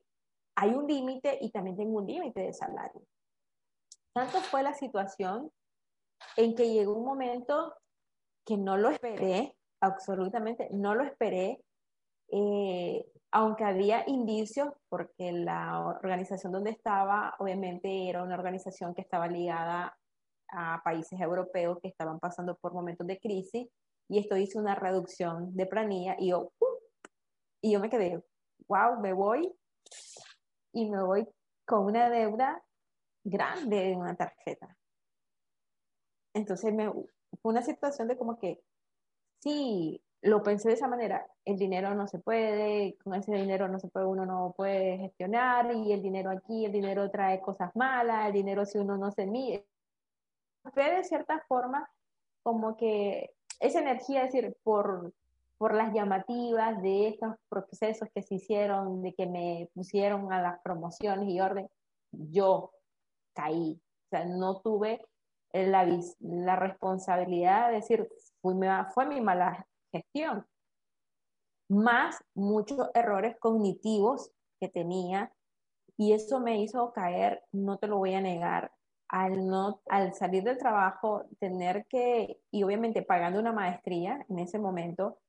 hay 0.56 0.72
un 0.72 0.88
límite 0.88 1.38
y 1.41 1.51
también 1.51 1.77
tengo 1.77 2.00
un 2.00 2.08
límite 2.08 2.41
de 2.41 2.53
salario. 2.53 3.01
Tanto 4.13 4.39
fue 4.41 4.63
la 4.63 4.74
situación 4.74 5.51
en 6.38 6.56
que 6.56 6.74
llegó 6.74 6.94
un 6.94 7.06
momento 7.06 7.74
que 8.46 8.58
no 8.58 8.77
lo 8.77 8.89
esperé, 8.89 9.56
absolutamente 9.81 10.69
no 10.71 10.95
lo 10.95 11.03
esperé, 11.03 11.61
eh, 12.29 13.05
aunque 13.31 13.63
había 13.63 14.03
indicios, 14.07 14.69
porque 14.89 15.31
la 15.31 15.85
organización 15.85 16.51
donde 16.51 16.71
estaba, 16.71 17.35
obviamente 17.39 18.09
era 18.09 18.23
una 18.23 18.35
organización 18.35 18.93
que 18.93 19.01
estaba 19.01 19.27
ligada 19.27 19.97
a 20.50 20.81
países 20.83 21.19
europeos 21.19 21.79
que 21.81 21.88
estaban 21.88 22.19
pasando 22.19 22.55
por 22.55 22.73
momentos 22.73 23.07
de 23.07 23.19
crisis, 23.19 23.67
y 24.09 24.19
esto 24.19 24.35
hizo 24.35 24.59
una 24.59 24.75
reducción 24.75 25.55
de 25.55 25.65
planilla, 25.65 26.15
y 26.19 26.29
yo, 26.29 26.51
¡uh! 26.59 26.77
y 27.61 27.71
yo 27.73 27.79
me 27.79 27.89
quedé, 27.89 28.21
wow, 28.67 29.00
me 29.00 29.13
voy 29.13 29.53
y 30.73 30.89
me 30.89 31.03
voy 31.03 31.27
con 31.65 31.85
una 31.85 32.09
deuda 32.09 32.61
grande 33.23 33.91
en 33.91 34.00
una 34.00 34.15
tarjeta. 34.15 34.75
Entonces 36.33 36.73
fue 37.41 37.51
una 37.51 37.61
situación 37.61 38.07
de 38.07 38.17
como 38.17 38.38
que, 38.38 38.61
sí, 39.41 40.01
lo 40.21 40.43
pensé 40.43 40.69
de 40.69 40.75
esa 40.75 40.88
manera, 40.88 41.25
el 41.45 41.57
dinero 41.57 41.93
no 41.95 42.07
se 42.07 42.19
puede, 42.19 42.95
con 43.03 43.15
ese 43.15 43.33
dinero 43.33 43.67
no 43.67 43.79
se 43.79 43.88
puede, 43.89 44.05
uno 44.05 44.25
no 44.25 44.53
puede 44.55 44.98
gestionar 44.98 45.74
y 45.75 45.91
el 45.93 46.01
dinero 46.01 46.31
aquí, 46.31 46.65
el 46.65 46.71
dinero 46.71 47.10
trae 47.10 47.41
cosas 47.41 47.75
malas, 47.75 48.27
el 48.27 48.33
dinero 48.33 48.65
si 48.65 48.77
uno 48.77 48.98
no 48.98 49.12
se 49.12 49.25
mide. 49.25 49.65
Fue 50.74 50.95
de 50.95 51.03
cierta 51.03 51.43
forma 51.48 51.89
como 52.43 52.77
que 52.77 53.31
esa 53.60 53.79
energía, 53.79 54.24
es 54.24 54.31
decir, 54.31 54.55
por 54.63 55.13
por 55.62 55.75
las 55.75 55.93
llamativas 55.93 56.81
de 56.81 57.10
estos 57.10 57.36
procesos 57.48 58.10
que 58.15 58.24
se 58.24 58.33
hicieron, 58.33 59.03
de 59.03 59.13
que 59.13 59.27
me 59.27 59.69
pusieron 59.75 60.33
a 60.33 60.41
las 60.41 60.60
promociones 60.62 61.29
y 61.29 61.39
orden, 61.39 61.69
yo 62.12 62.71
caí. 63.36 63.79
O 64.05 64.10
sea, 64.10 64.25
no 64.25 64.60
tuve 64.62 65.05
la, 65.53 65.88
la 66.19 66.55
responsabilidad 66.55 67.67
de 67.67 67.75
decir, 67.75 68.10
fue, 68.41 69.05
mi 69.05 69.21
mala 69.21 69.67
gestión. 69.91 70.45
Más 71.69 72.24
muchos 72.33 72.89
errores 72.93 73.38
cognitivos 73.39 74.31
que 74.60 74.67
tenía 74.67 75.31
y 75.98 76.13
eso 76.13 76.39
me 76.39 76.62
hizo 76.62 76.91
caer, 76.93 77.43
no 77.51 77.77
te 77.77 77.88
lo 77.88 77.98
voy 77.98 78.13
a 78.13 78.21
negar, 78.21 78.71
al, 79.07 79.45
no, 79.48 79.81
al 79.89 80.13
salir 80.13 80.43
del 80.43 80.57
trabajo, 80.57 81.25
tener 81.39 81.86
que, 81.88 82.39
y 82.50 82.63
obviamente 82.63 83.03
pagando 83.03 83.39
una 83.39 83.51
maestría 83.51 84.25
en 84.29 84.39
ese 84.39 84.57
momento, 84.57 85.19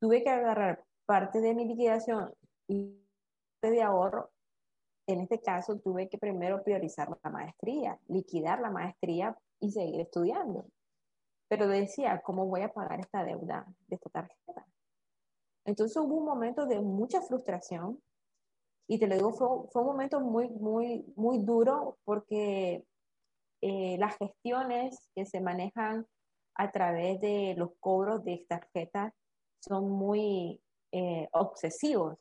tuve 0.00 0.22
que 0.22 0.30
agarrar 0.30 0.84
parte 1.04 1.40
de 1.40 1.54
mi 1.54 1.66
liquidación 1.66 2.32
y 2.68 2.96
de 3.60 3.82
ahorro. 3.82 4.30
En 5.06 5.20
este 5.20 5.40
caso, 5.40 5.78
tuve 5.78 6.08
que 6.08 6.16
primero 6.16 6.62
priorizar 6.62 7.08
la 7.22 7.30
maestría, 7.30 7.98
liquidar 8.08 8.60
la 8.60 8.70
maestría 8.70 9.36
y 9.60 9.70
seguir 9.72 10.00
estudiando. 10.00 10.66
Pero 11.54 11.68
decía, 11.68 12.20
¿cómo 12.20 12.46
voy 12.46 12.62
a 12.62 12.72
pagar 12.72 12.98
esta 12.98 13.22
deuda 13.22 13.64
de 13.86 13.94
esta 13.94 14.10
tarjeta? 14.10 14.66
Entonces 15.64 15.96
hubo 15.98 16.16
un 16.16 16.24
momento 16.24 16.66
de 16.66 16.80
mucha 16.80 17.22
frustración 17.22 18.02
y 18.88 18.98
te 18.98 19.06
lo 19.06 19.14
digo, 19.14 19.32
fue, 19.34 19.46
fue 19.70 19.82
un 19.82 19.86
momento 19.86 20.18
muy, 20.18 20.48
muy, 20.48 21.04
muy 21.14 21.38
duro 21.38 21.96
porque 22.02 22.84
eh, 23.60 23.96
las 24.00 24.16
gestiones 24.16 25.08
que 25.14 25.26
se 25.26 25.40
manejan 25.40 26.08
a 26.56 26.72
través 26.72 27.20
de 27.20 27.54
los 27.56 27.70
cobros 27.78 28.24
de 28.24 28.44
tarjetas 28.48 29.14
son 29.60 29.88
muy 29.90 30.60
eh, 30.90 31.28
obsesivos, 31.30 32.18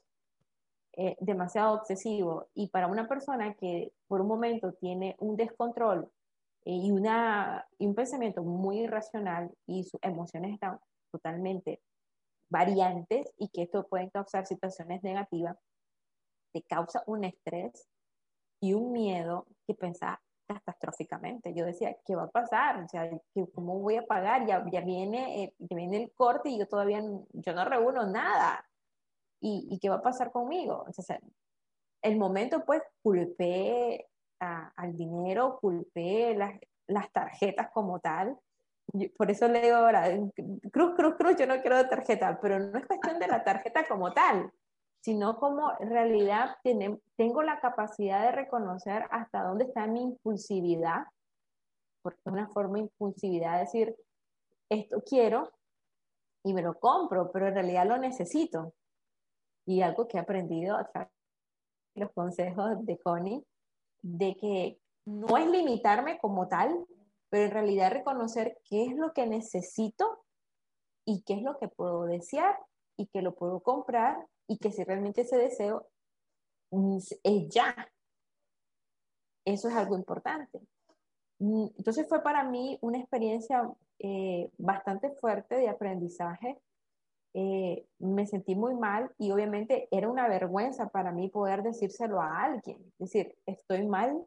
eh, 0.95 1.17
demasiado 1.19 1.73
obsesivos. 1.73 2.45
Y 2.53 2.67
para 2.67 2.85
una 2.85 3.07
persona 3.07 3.55
que 3.55 3.93
por 4.07 4.21
un 4.21 4.27
momento 4.27 4.73
tiene 4.73 5.15
un 5.17 5.35
descontrol 5.35 6.11
y, 6.65 6.91
una, 6.91 7.65
y 7.77 7.87
un 7.87 7.95
pensamiento 7.95 8.43
muy 8.43 8.81
irracional 8.81 9.51
y 9.67 9.83
sus 9.83 9.99
emociones 10.01 10.53
están 10.53 10.79
totalmente 11.11 11.81
variantes 12.49 13.31
y 13.37 13.49
que 13.49 13.63
esto 13.63 13.87
puede 13.87 14.09
causar 14.11 14.45
situaciones 14.45 15.03
negativas, 15.03 15.57
te 16.53 16.61
causa 16.63 17.03
un 17.07 17.23
estrés 17.23 17.87
y 18.61 18.73
un 18.73 18.91
miedo 18.91 19.47
que 19.67 19.73
pensar 19.73 20.19
catastróficamente. 20.47 21.53
Yo 21.53 21.65
decía, 21.65 21.97
¿qué 22.05 22.15
va 22.15 22.23
a 22.23 22.31
pasar? 22.31 22.83
O 22.83 22.87
sea, 22.87 23.09
¿cómo 23.55 23.79
voy 23.79 23.97
a 23.97 24.05
pagar? 24.05 24.45
Ya, 24.45 24.63
ya, 24.71 24.81
viene, 24.81 25.43
eh, 25.43 25.53
ya 25.57 25.75
viene 25.75 26.03
el 26.03 26.11
corte 26.13 26.49
y 26.49 26.59
yo 26.59 26.67
todavía 26.67 27.01
yo 27.31 27.53
no 27.53 27.65
reúno 27.65 28.05
nada. 28.05 28.65
¿Y, 29.39 29.67
¿Y, 29.69 29.79
qué 29.79 29.89
va 29.89 29.95
a 29.95 30.01
pasar 30.01 30.31
conmigo? 30.31 30.85
Entonces, 30.87 31.17
el 32.01 32.17
momento, 32.17 32.63
pues, 32.65 32.81
culpé 33.01 34.07
al 34.43 34.97
dinero, 34.97 35.57
culpé 35.59 36.35
las, 36.35 36.59
las 36.87 37.11
tarjetas 37.11 37.69
como 37.71 37.99
tal. 37.99 38.37
Por 39.17 39.31
eso 39.31 39.47
le 39.47 39.61
digo 39.61 39.75
ahora, 39.75 40.05
cruz, 40.71 40.93
cruz, 40.95 41.15
cruz, 41.17 41.35
yo 41.37 41.47
no 41.47 41.61
quiero 41.61 41.87
tarjeta, 41.87 42.39
pero 42.41 42.59
no 42.59 42.77
es 42.77 42.85
cuestión 42.85 43.17
de 43.19 43.27
la 43.27 43.43
tarjeta 43.43 43.87
como 43.87 44.11
tal, 44.13 44.51
sino 45.01 45.37
como 45.37 45.71
en 45.79 45.89
realidad 45.89 46.57
tengo 47.17 47.43
la 47.43 47.59
capacidad 47.59 48.23
de 48.23 48.31
reconocer 48.31 49.05
hasta 49.09 49.43
dónde 49.43 49.65
está 49.65 49.87
mi 49.87 50.01
impulsividad, 50.01 51.05
porque 52.01 52.19
es 52.25 52.31
una 52.31 52.47
forma 52.49 52.75
de 52.75 52.81
impulsividad 52.81 53.59
decir, 53.59 53.95
esto 54.69 55.01
quiero 55.05 55.51
y 56.43 56.53
me 56.53 56.61
lo 56.61 56.79
compro, 56.79 57.31
pero 57.31 57.47
en 57.47 57.53
realidad 57.53 57.87
lo 57.87 57.97
necesito. 57.97 58.73
Y 59.65 59.81
algo 59.81 60.07
que 60.07 60.17
he 60.17 60.21
aprendido 60.21 60.75
a 60.75 60.85
través 60.85 61.11
de 61.95 62.01
los 62.01 62.11
consejos 62.11 62.85
de 62.85 62.97
Connie, 62.99 63.45
de 64.03 64.35
que 64.35 64.79
no 65.05 65.37
es 65.37 65.47
limitarme 65.47 66.19
como 66.19 66.47
tal, 66.47 66.85
pero 67.29 67.45
en 67.45 67.51
realidad 67.51 67.91
reconocer 67.91 68.59
qué 68.69 68.85
es 68.85 68.95
lo 68.95 69.13
que 69.13 69.25
necesito 69.25 70.23
y 71.05 71.23
qué 71.23 71.33
es 71.33 71.41
lo 71.41 71.57
que 71.57 71.67
puedo 71.67 72.03
desear 72.03 72.57
y 72.95 73.07
que 73.07 73.21
lo 73.21 73.33
puedo 73.33 73.61
comprar 73.61 74.27
y 74.47 74.59
que 74.59 74.71
si 74.71 74.83
realmente 74.83 75.21
ese 75.21 75.37
deseo 75.37 75.87
mm, 76.71 76.97
es 77.23 77.49
ya. 77.49 77.75
Eso 79.45 79.67
es 79.67 79.75
algo 79.75 79.95
importante. 79.95 80.61
Mm, 81.39 81.67
entonces 81.77 82.07
fue 82.07 82.21
para 82.21 82.43
mí 82.43 82.77
una 82.81 82.99
experiencia 82.99 83.69
eh, 83.99 84.49
bastante 84.57 85.11
fuerte 85.15 85.55
de 85.55 85.69
aprendizaje. 85.69 86.61
Eh, 87.35 87.87
me 87.99 88.27
sentí 88.27 88.55
muy 88.55 88.75
mal 88.75 89.11
y 89.17 89.31
obviamente 89.31 89.87
era 89.91 90.07
una 90.07 90.27
vergüenza 90.27 90.89
para 90.89 91.11
mí 91.11 91.29
poder 91.29 91.63
decírselo 91.63 92.21
a 92.21 92.43
alguien. 92.43 92.77
Es 92.99 93.11
decir, 93.11 93.35
estoy 93.45 93.85
mal 93.87 94.23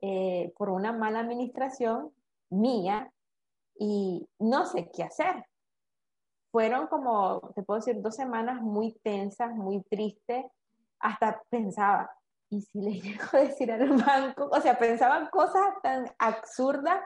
eh, 0.00 0.52
por 0.56 0.70
una 0.70 0.92
mala 0.92 1.20
administración 1.20 2.12
mía 2.50 3.12
y 3.78 4.26
no 4.38 4.64
sé 4.64 4.90
qué 4.92 5.04
hacer 5.04 5.44
fueron 6.50 6.86
como, 6.86 7.52
te 7.54 7.62
puedo 7.62 7.80
decir, 7.80 8.00
dos 8.00 8.16
semanas 8.16 8.60
muy 8.60 8.92
tensas, 9.02 9.54
muy 9.54 9.82
tristes. 9.82 10.46
Hasta 11.00 11.40
pensaba, 11.50 12.10
¿y 12.50 12.62
si 12.62 12.80
le 12.80 12.90
llego 13.00 13.24
a 13.32 13.38
decir 13.38 13.70
al 13.70 13.88
banco? 14.02 14.48
O 14.50 14.60
sea, 14.60 14.78
pensaban 14.78 15.28
cosas 15.30 15.66
tan 15.82 16.10
absurdas 16.18 17.00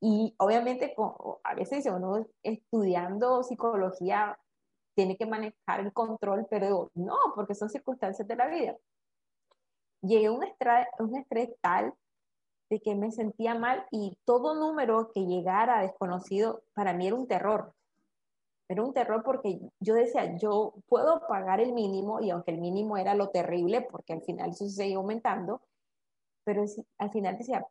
y 0.00 0.34
obviamente 0.38 0.94
a 1.44 1.54
veces 1.54 1.86
uno 1.86 2.26
estudiando 2.42 3.42
psicología 3.42 4.38
tiene 4.94 5.16
que 5.16 5.26
manejar 5.26 5.80
el 5.80 5.92
control, 5.92 6.46
pero 6.50 6.90
no, 6.94 7.16
porque 7.34 7.54
son 7.54 7.68
circunstancias 7.68 8.26
de 8.26 8.36
la 8.36 8.46
vida. 8.46 8.76
llegué 10.02 10.26
a 10.26 10.32
un 10.32 10.44
estrés, 10.44 10.86
un 10.98 11.16
estrés 11.16 11.50
tal 11.60 11.92
de 12.70 12.80
que 12.80 12.94
me 12.94 13.10
sentía 13.10 13.54
mal 13.54 13.86
y 13.90 14.16
todo 14.24 14.54
número 14.54 15.10
que 15.12 15.26
llegara 15.26 15.82
desconocido 15.82 16.62
para 16.74 16.92
mí 16.92 17.06
era 17.06 17.16
un 17.16 17.26
terror. 17.26 17.74
Era 18.68 18.82
un 18.82 18.92
terror 18.92 19.22
porque 19.24 19.60
yo 19.80 19.94
decía, 19.94 20.36
yo 20.36 20.74
puedo 20.88 21.26
pagar 21.26 21.60
el 21.60 21.72
mínimo 21.72 22.20
y 22.20 22.30
aunque 22.30 22.50
el 22.50 22.60
mínimo 22.60 22.96
era 22.98 23.14
lo 23.14 23.30
terrible 23.30 23.82
porque 23.90 24.12
al 24.12 24.22
final 24.22 24.50
eso 24.50 24.66
se 24.66 24.72
seguía 24.72 24.96
aumentando, 24.96 25.62
pero 26.44 26.64
al 26.98 27.10
final 27.10 27.38
decía, 27.38 27.66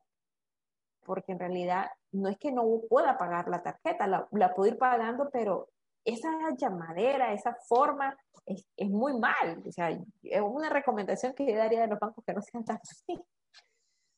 porque 1.05 1.33
en 1.33 1.39
realidad 1.39 1.91
no 2.11 2.29
es 2.29 2.37
que 2.37 2.51
no 2.51 2.63
pueda 2.89 3.17
pagar 3.17 3.47
la 3.47 3.61
tarjeta, 3.61 4.07
la, 4.07 4.27
la 4.31 4.53
puedo 4.53 4.71
ir 4.71 4.77
pagando, 4.77 5.29
pero 5.31 5.69
esa 6.05 6.29
llamadera, 6.57 7.33
esa 7.33 7.55
forma 7.67 8.17
es, 8.45 8.65
es, 8.77 8.89
muy 8.89 9.17
mal. 9.19 9.61
O 9.65 9.71
sea, 9.71 9.89
es 9.89 10.41
una 10.41 10.69
recomendación 10.69 11.33
que 11.33 11.45
yo 11.45 11.57
daría 11.57 11.81
de 11.81 11.87
los 11.87 11.99
bancos 11.99 12.23
que 12.25 12.33
no 12.33 12.41
sean 12.41 12.63
tan 12.63 12.77
así 12.77 13.21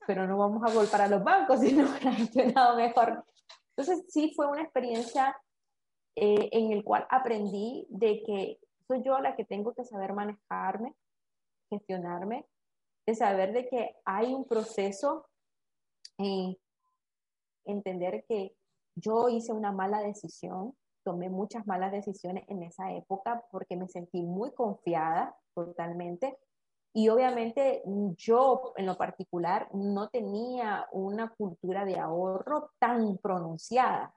pero 0.10 0.26
no 0.26 0.40
vamos 0.40 0.64
a 0.64 0.74
volver 0.74 1.02
a 1.02 1.08
los 1.08 1.24
bancos, 1.24 1.60
sino 1.62 1.86
para 1.86 2.12
gestionado 2.14 2.76
mejor. 2.76 3.24
Entonces 3.78 4.06
sí 4.10 4.34
fue 4.36 4.48
una 4.48 4.64
experiencia 4.64 5.40
eh, 6.16 6.50
en 6.52 6.72
el 6.72 6.84
cual 6.84 7.06
aprendí 7.12 7.86
de 7.90 8.24
que 8.26 8.60
soy 8.88 9.04
yo 9.04 9.20
la 9.20 9.36
que 9.36 9.46
tengo 9.46 9.76
que 9.76 9.86
saber 9.86 10.14
manejarme, 10.14 10.96
gestionarme, 11.70 12.48
de 13.06 13.14
saber 13.14 13.54
de 13.54 13.70
que 13.70 13.98
hay 14.04 14.34
un 14.34 14.46
proceso, 14.46 15.28
en 16.18 16.58
entender 17.66 18.26
que 18.28 18.56
yo 18.96 19.30
hice 19.30 19.54
una 19.54 19.72
mala 19.72 20.02
decisión, 20.02 20.76
tomé 21.04 21.30
muchas 21.30 21.66
malas 21.66 21.92
decisiones 21.92 22.44
en 22.48 22.64
esa 22.64 22.92
época 22.92 23.44
porque 23.52 23.76
me 23.76 23.88
sentí 23.88 24.22
muy 24.22 24.52
confiada 24.52 25.36
totalmente 25.54 26.38
y 26.94 27.10
obviamente 27.10 27.84
yo 28.18 28.74
en 28.76 28.86
lo 28.86 28.98
particular 28.98 29.70
no 29.74 30.10
tenía 30.10 30.88
una 30.92 31.30
cultura 31.30 31.86
de 31.86 32.00
ahorro 32.00 32.72
tan 32.80 33.18
pronunciada. 33.18 34.14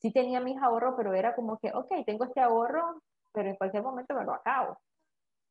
Sí 0.00 0.12
tenía 0.12 0.40
mis 0.40 0.60
ahorros, 0.60 0.94
pero 0.96 1.14
era 1.14 1.34
como 1.36 1.58
que, 1.58 1.70
ok, 1.72 2.04
tengo 2.04 2.24
este 2.24 2.40
ahorro, 2.40 3.02
pero 3.32 3.50
en 3.50 3.56
cualquier 3.56 3.82
momento 3.82 4.14
me 4.14 4.24
lo 4.24 4.34
acabo. 4.34 4.78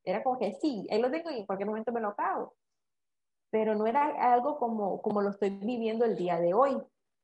Era 0.04 0.22
como 0.24 0.38
que 0.38 0.54
sí, 0.56 0.88
ahí 0.92 1.02
lo 1.02 1.12
tengo 1.12 1.32
y 1.32 1.40
en 1.40 1.46
cualquier 1.46 1.68
momento 1.70 1.92
me 1.92 2.02
lo 2.02 2.10
acabo. 2.10 2.54
Pero 3.52 3.76
no 3.76 3.88
era 3.88 4.34
algo 4.34 4.58
como, 4.60 5.02
como 5.02 5.22
lo 5.22 5.30
estoy 5.30 5.52
viviendo 5.52 6.04
el 6.06 6.18
día 6.18 6.40
de 6.40 6.54
hoy. 6.54 6.78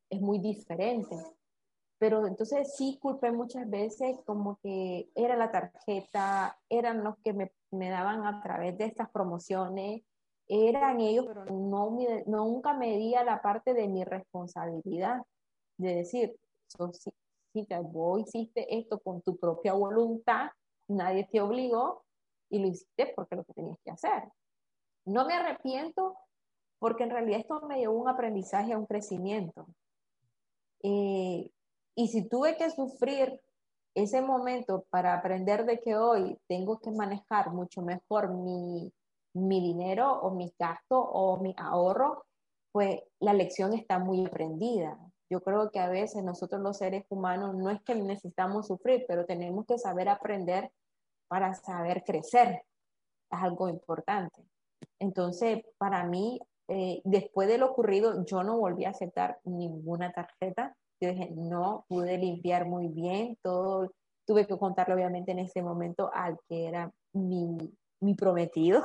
Es 0.10 0.22
muy 0.22 0.40
diferente. 0.40 1.16
Pero 1.98 2.28
entonces 2.28 2.76
sí 2.76 3.00
culpé 3.02 3.32
muchas 3.32 3.70
veces 3.70 4.18
como 4.26 4.58
que 4.58 5.10
era 5.16 5.36
la 5.36 5.52
tarjeta, 5.52 6.60
eran 6.70 7.04
los 7.04 7.18
que 7.24 7.34
me 7.34 7.52
me 7.76 7.90
daban 7.90 8.26
a 8.26 8.42
través 8.42 8.78
de 8.78 8.86
estas 8.86 9.10
promociones 9.12 10.02
eran 10.48 11.02
ellos, 11.02 11.26
pero 11.28 11.46
no, 11.46 11.98
nunca 12.28 12.74
me 12.74 12.98
di 12.98 13.16
a 13.16 13.24
la 13.24 13.42
parte 13.42 13.74
de 13.74 13.88
mi 13.88 14.04
responsabilidad, 14.04 15.24
de 15.78 15.96
decir, 15.96 16.36
si 16.68 17.66
vos 17.82 18.20
hiciste 18.20 18.78
esto 18.78 19.00
con 19.00 19.22
tu 19.22 19.38
propia 19.38 19.74
voluntad, 19.74 20.50
nadie 20.88 21.28
te 21.32 21.42
obligó 21.42 22.04
y 22.50 22.60
lo 22.60 22.68
hiciste 22.68 23.12
porque 23.16 23.36
lo 23.36 23.44
que 23.44 23.54
tenías 23.54 23.80
que 23.84 23.92
hacer. 23.92 24.24
No 25.06 25.26
me 25.26 25.34
arrepiento 25.34 26.16
porque 26.78 27.04
en 27.04 27.10
realidad 27.10 27.40
esto 27.40 27.62
me 27.62 27.80
llevó 27.80 28.00
un 28.00 28.10
aprendizaje, 28.10 28.74
a 28.74 28.78
un 28.78 28.86
crecimiento. 28.86 29.66
Eh, 30.84 31.52
y 31.96 32.08
si 32.08 32.28
tuve 32.28 32.58
que 32.58 32.70
sufrir 32.72 33.42
ese 33.96 34.22
momento 34.22 34.86
para 34.90 35.14
aprender 35.14 35.66
de 35.66 35.80
que 35.80 35.96
hoy 35.96 36.38
tengo 36.48 36.80
que 36.80 36.92
manejar 36.92 37.52
mucho 37.52 37.82
mejor 37.82 38.34
mi, 38.34 38.92
mi 39.34 39.62
dinero 39.62 40.20
o 40.22 40.32
mis 40.32 40.56
gastos 40.58 41.06
o 41.12 41.38
mi 41.38 41.56
ahorro, 41.58 42.26
pues 42.72 43.02
la 43.20 43.34
lección 43.34 43.74
está 43.74 44.00
muy 44.00 44.26
aprendida. 44.26 45.00
Yo 45.30 45.42
creo 45.42 45.72
que 45.72 45.80
a 45.80 45.90
veces 45.90 46.24
nosotros 46.24 46.62
los 46.62 46.78
seres 46.78 47.06
humanos 47.10 47.56
no 47.56 47.70
es 47.70 47.82
que 47.84 47.96
necesitamos 47.96 48.68
sufrir, 48.68 49.06
pero 49.08 49.26
tenemos 49.26 49.66
que 49.66 49.78
saber 49.78 50.10
aprender 50.10 50.72
para 51.28 51.54
saber 51.54 52.04
crecer. 52.04 52.64
Es 53.32 53.40
algo 53.42 53.70
importante. 53.70 54.46
Entonces, 55.00 55.64
para 55.78 56.04
mí, 56.04 56.40
eh, 56.68 57.02
después 57.04 57.48
de 57.48 57.58
lo 57.58 57.72
ocurrido, 57.72 58.26
yo 58.26 58.44
no 58.44 58.58
volví 58.58 58.86
a 58.86 58.90
aceptar 58.90 59.40
ninguna 59.44 60.12
tarjeta 60.12 60.76
yo 61.02 61.10
dije, 61.10 61.30
no, 61.36 61.86
pude 61.88 62.18
limpiar 62.18 62.66
muy 62.66 62.88
bien 62.88 63.38
todo. 63.42 63.92
Tuve 64.26 64.48
que 64.48 64.58
contarle 64.58 64.96
obviamente 64.96 65.32
en 65.32 65.40
ese 65.40 65.62
momento 65.62 66.10
al 66.14 66.40
que 66.48 66.68
era 66.68 66.92
mi, 67.14 67.58
mi 68.00 68.16
prometido, 68.16 68.82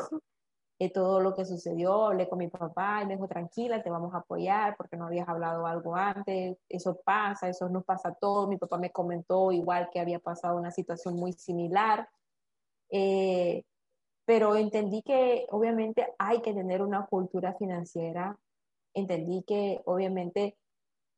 de 0.79 0.91
todo 0.91 1.21
lo 1.21 1.35
que 1.35 1.45
sucedió. 1.45 2.07
Hablé 2.07 2.29
con 2.29 2.39
mi 2.39 2.49
papá 2.49 3.03
y 3.03 3.07
me 3.07 3.15
dijo, 3.15 3.29
tranquila, 3.29 3.83
te 3.83 3.91
vamos 3.91 4.13
a 4.15 4.19
apoyar 4.19 4.77
porque 4.77 4.97
no 4.97 5.07
habías 5.07 5.29
hablado 5.29 5.67
algo 5.67 5.95
antes. 5.97 6.59
Eso 6.69 7.01
pasa, 7.05 7.49
eso 7.49 7.69
nos 7.69 7.85
pasa 7.85 8.11
a 8.11 8.15
todos. 8.15 8.49
Mi 8.49 8.57
papá 8.59 8.77
me 8.79 8.91
comentó 8.91 9.53
igual 9.53 9.89
que 9.91 10.01
había 10.01 10.19
pasado 10.19 10.57
una 10.57 10.73
situación 10.73 11.15
muy 11.17 11.33
similar. 11.33 12.09
Eh, 12.91 13.63
pero 14.31 14.55
entendí 14.55 15.03
que 15.03 15.45
obviamente 15.51 16.15
hay 16.17 16.41
que 16.41 16.55
tener 16.55 16.83
una 16.83 17.05
cultura 17.07 17.53
financiera. 17.55 18.39
Entendí 18.95 19.43
que 19.43 19.81
obviamente 19.87 20.57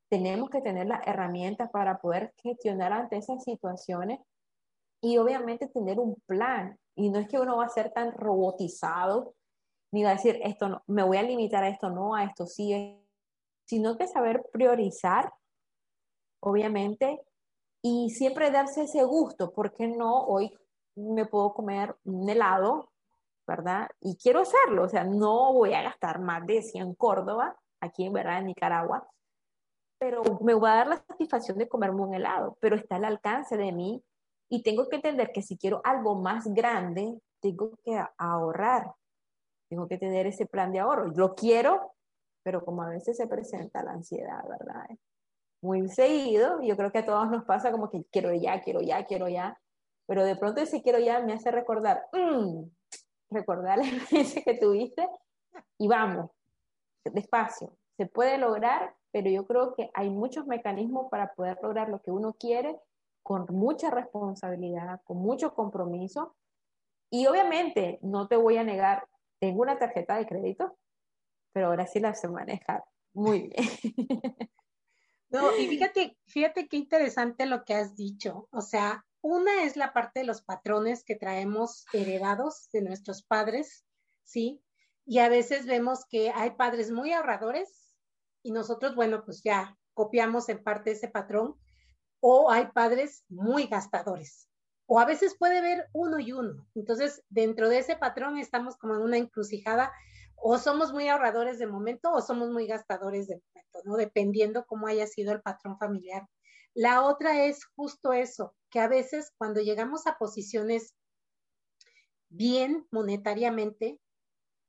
tenemos 0.09 0.49
que 0.49 0.63
tener 0.63 0.87
las 0.87 1.07
herramientas 1.07 1.71
para 1.71 2.01
poder 2.01 2.33
gestionar 2.43 2.91
ante 2.95 3.19
esas 3.19 3.45
situaciones 3.45 4.19
y 5.03 5.19
obviamente 5.19 5.69
tener 5.69 6.01
un 6.01 6.15
plan. 6.25 6.79
Y 6.97 7.11
no 7.11 7.19
es 7.19 7.29
que 7.29 7.39
uno 7.39 7.59
va 7.59 7.67
a 7.67 7.69
ser 7.69 7.93
tan 7.93 8.13
robotizado, 8.13 9.35
ni 9.93 10.05
va 10.05 10.13
a 10.13 10.15
decir, 10.15 10.41
esto 10.43 10.71
no, 10.71 10.83
me 10.87 11.03
voy 11.03 11.19
a 11.19 11.23
limitar 11.23 11.65
a 11.65 11.69
esto 11.69 11.91
no, 11.91 12.15
a 12.15 12.25
esto 12.25 12.47
sí, 12.47 12.99
sino 13.67 13.99
que 13.99 14.09
saber 14.09 14.43
priorizar, 14.51 15.35
obviamente, 16.41 17.21
y 17.83 18.09
siempre 18.09 18.51
darse 18.51 18.85
ese 18.85 19.05
gusto, 19.05 19.53
porque 19.53 19.87
no 19.87 20.25
hoy 20.25 20.57
me 20.97 21.27
puedo 21.27 21.53
comer 21.53 21.95
un 22.05 22.27
helado, 22.31 22.92
¿verdad? 23.47 23.89
Y 24.01 24.17
quiero 24.17 24.41
hacerlo, 24.41 24.85
o 24.85 24.89
sea, 24.89 25.05
no 25.05 25.53
voy 25.53 25.75
a 25.75 25.83
gastar 25.83 26.21
más 26.21 26.47
de 26.47 26.63
100 26.63 26.95
Córdoba, 26.95 27.57
aquí 27.81 28.07
en 28.07 28.13
verdad 28.13 28.39
en 28.39 28.47
Nicaragua, 28.47 29.09
pero 29.99 30.23
me 30.41 30.55
voy 30.55 30.71
a 30.71 30.75
dar 30.75 30.87
la 30.89 30.97
satisfacción 30.97 31.59
de 31.59 31.69
comerme 31.69 32.03
un 32.03 32.15
helado, 32.15 32.57
pero 32.61 32.77
está 32.77 32.97
al 32.97 33.05
alcance 33.05 33.57
de 33.57 33.73
mí 33.73 34.03
y 34.49 34.63
tengo 34.63 34.89
que 34.89 34.97
entender 34.97 35.31
que 35.33 35.43
si 35.43 35.57
quiero 35.57 35.81
algo 35.85 36.15
más 36.17 36.47
grande, 36.53 37.21
tengo 37.41 37.73
que 37.85 38.03
ahorrar, 38.19 38.93
tengo 39.69 39.89
que 39.89 39.99
tener 39.99 40.27
ese 40.27 40.47
plan 40.47 40.73
de 40.73 40.81
ahorro. 40.81 41.07
Lo 41.15 41.35
quiero, 41.35 41.95
pero 42.43 42.65
como 42.65 42.83
a 42.83 42.89
veces 42.89 43.17
se 43.17 43.27
presenta 43.27 43.83
la 43.83 43.93
ansiedad, 43.93 44.43
¿verdad? 44.49 44.87
Muy 45.63 45.89
seguido, 45.89 46.61
yo 46.63 46.77
creo 46.77 46.93
que 46.93 46.99
a 46.99 47.07
todos 47.07 47.31
nos 47.31 47.45
pasa 47.45 47.71
como 47.71 47.89
que 47.89 48.05
quiero 48.11 48.35
ya, 48.35 48.61
quiero 48.61 48.81
ya, 48.81 49.07
quiero 49.07 49.29
ya, 49.29 49.59
pero 50.07 50.25
de 50.25 50.37
pronto 50.37 50.61
ese 50.61 50.83
quiero 50.83 50.99
ya 50.99 51.21
me 51.21 51.33
hace 51.33 51.51
recordar, 51.51 52.07
mmm, 52.13 52.65
recordar 53.33 53.79
la 53.79 53.87
experiencia 53.89 54.43
que 54.43 54.55
tuviste 54.55 55.09
y 55.79 55.89
vamos, 55.89 56.31
despacio, 57.05 57.77
se 57.97 58.07
puede 58.07 58.39
lograr 58.39 58.95
pero 59.13 59.31
yo 59.31 59.47
creo 59.47 59.75
que 59.75 59.91
hay 59.95 60.11
muchos 60.11 60.47
mecanismos 60.47 61.09
para 61.11 61.35
poder 61.35 61.59
lograr 61.63 61.89
lo 61.91 62.01
que 62.01 62.11
uno 62.11 62.33
quiere 62.33 62.81
con 63.23 63.47
mucha 63.51 63.91
responsabilidad, 63.91 65.01
con 65.05 65.19
mucho 65.19 65.55
compromiso. 65.55 66.35
Y 67.11 67.27
obviamente, 67.27 67.99
no 68.03 68.27
te 68.27 68.37
voy 68.37 68.57
a 68.57 68.65
negar, 68.65 69.07
tengo 69.39 69.61
una 69.61 69.79
tarjeta 69.79 70.17
de 70.17 70.27
crédito, 70.27 70.79
pero 71.53 71.67
ahora 71.67 71.87
sí 71.87 72.01
la 72.01 72.15
sé 72.15 72.27
manejar 72.27 72.83
muy 73.13 73.41
bien. 73.49 74.35
No, 75.29 75.57
y 75.57 75.67
fíjate, 75.67 76.17
fíjate 76.27 76.69
qué 76.69 76.79
interesante 76.79 77.47
lo 77.47 77.65
que 77.65 77.75
has 77.75 77.95
dicho. 77.95 78.49
O 78.51 78.63
sea, 78.63 79.05
una 79.23 79.65
es 79.65 79.77
la 79.77 79.93
parte 79.93 80.21
de 80.21 80.27
los 80.27 80.43
patrones 80.43 81.05
que 81.05 81.17
traemos 81.17 81.87
heredados 81.93 82.69
de 82.73 82.83
nuestros 82.83 83.23
padres, 83.23 83.85
¿sí? 84.25 84.63
Y 85.07 85.19
a 85.19 85.29
veces 85.29 85.67
vemos 85.67 86.05
que 86.09 86.31
hay 86.31 86.51
padres 86.51 86.91
muy 86.91 87.13
ahorradores 87.13 87.97
y 88.43 88.53
nosotros, 88.53 88.95
bueno, 88.95 89.25
pues 89.25 89.43
ya 89.43 89.79
copiamos 89.95 90.49
en 90.49 90.63
parte 90.63 90.93
ese 90.93 91.09
patrón, 91.09 91.57
o 92.21 92.51
hay 92.51 92.67
padres 92.69 93.25
muy 93.29 93.67
gastadores, 93.67 94.49
o 94.87 95.01
a 95.01 95.05
veces 95.05 95.37
puede 95.39 95.59
haber 95.59 95.89
uno 95.93 96.19
y 96.19 96.33
uno. 96.33 96.67
Entonces, 96.75 97.25
dentro 97.29 97.69
de 97.69 97.79
ese 97.79 97.97
patrón 97.97 98.39
estamos 98.39 98.77
como 98.77 98.95
en 98.95 99.03
una 99.03 99.17
encrucijada, 99.19 99.93
o 100.37 100.59
somos 100.59 100.93
muy 100.93 101.09
ahorradores 101.09 101.59
de 101.61 101.69
momento 101.69 102.11
o 102.13 102.21
somos 102.21 102.51
muy 102.51 102.67
gastadores 102.67 103.29
de 103.29 103.37
momento, 103.37 103.79
¿no? 103.85 103.97
Dependiendo 103.97 104.67
cómo 104.67 104.89
haya 104.89 105.07
sido 105.07 105.33
el 105.33 105.41
patrón 105.41 105.79
familiar. 105.79 106.27
La 106.75 107.05
otra 107.05 107.45
es 107.45 107.65
justo 107.77 108.13
eso, 108.13 108.55
que 108.71 108.81
a 108.81 108.89
veces 108.89 109.33
cuando 109.37 109.61
llegamos 109.61 110.07
a 110.07 110.17
posiciones 110.17 110.95
bien 112.31 112.87
monetariamente, 112.91 114.01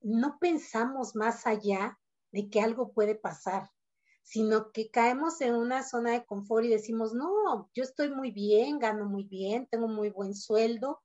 no 0.02 0.38
pensamos 0.40 1.16
más 1.16 1.48
allá 1.48 1.98
de 2.32 2.50
que 2.50 2.60
algo 2.60 2.92
puede 2.92 3.16
pasar, 3.16 3.70
sino 4.22 4.72
que 4.72 4.92
caemos 4.92 5.40
en 5.40 5.56
una 5.56 5.82
zona 5.82 6.12
de 6.12 6.26
confort 6.26 6.66
y 6.66 6.70
decimos, 6.70 7.14
no, 7.14 7.70
yo 7.74 7.84
estoy 7.84 8.10
muy 8.10 8.32
bien, 8.32 8.80
gano 8.80 9.06
muy 9.06 9.24
bien, 9.24 9.68
tengo 9.68 9.88
muy 9.88 10.10
buen 10.10 10.36
sueldo, 10.36 11.02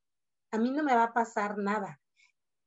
a 0.51 0.57
mí 0.57 0.69
no 0.71 0.83
me 0.83 0.95
va 0.95 1.03
a 1.03 1.13
pasar 1.13 1.57
nada. 1.57 2.01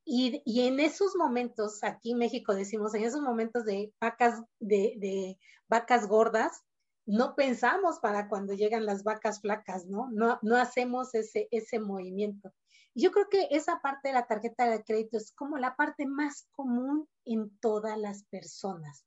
Y, 0.05 0.41
en 0.45 0.79
esos 0.79 1.15
momentos, 1.15 1.83
aquí 1.83 2.11
en 2.11 2.17
México 2.17 2.53
decimos, 2.55 2.93
en 2.95 3.03
esos 3.03 3.21
momentos 3.21 3.63
de 3.63 3.93
vacas, 4.01 4.41
de 4.59 5.37
vacas 5.69 6.07
gordas, 6.07 6.63
no 7.05 7.35
pensamos 7.35 7.99
para 7.99 8.29
cuando 8.29 8.53
llegan 8.53 8.85
las 8.85 9.03
vacas 9.03 9.41
flacas, 9.41 9.85
¿no? 9.85 10.09
No, 10.11 10.39
no 10.41 10.55
hacemos 10.55 11.13
ese, 11.15 11.47
ese 11.51 11.79
movimiento. 11.79 12.53
Yo 12.95 13.11
creo 13.11 13.27
que 13.29 13.47
esa 13.51 13.81
parte 13.81 14.09
de 14.09 14.13
la 14.13 14.27
tarjeta 14.27 14.69
de 14.69 14.83
crédito 14.83 15.17
es 15.17 15.31
como 15.33 15.57
la 15.57 15.75
parte 15.75 16.05
más 16.05 16.47
común 16.51 17.07
en 17.25 17.57
todas 17.57 17.97
las 17.97 18.23
personas, 18.25 19.05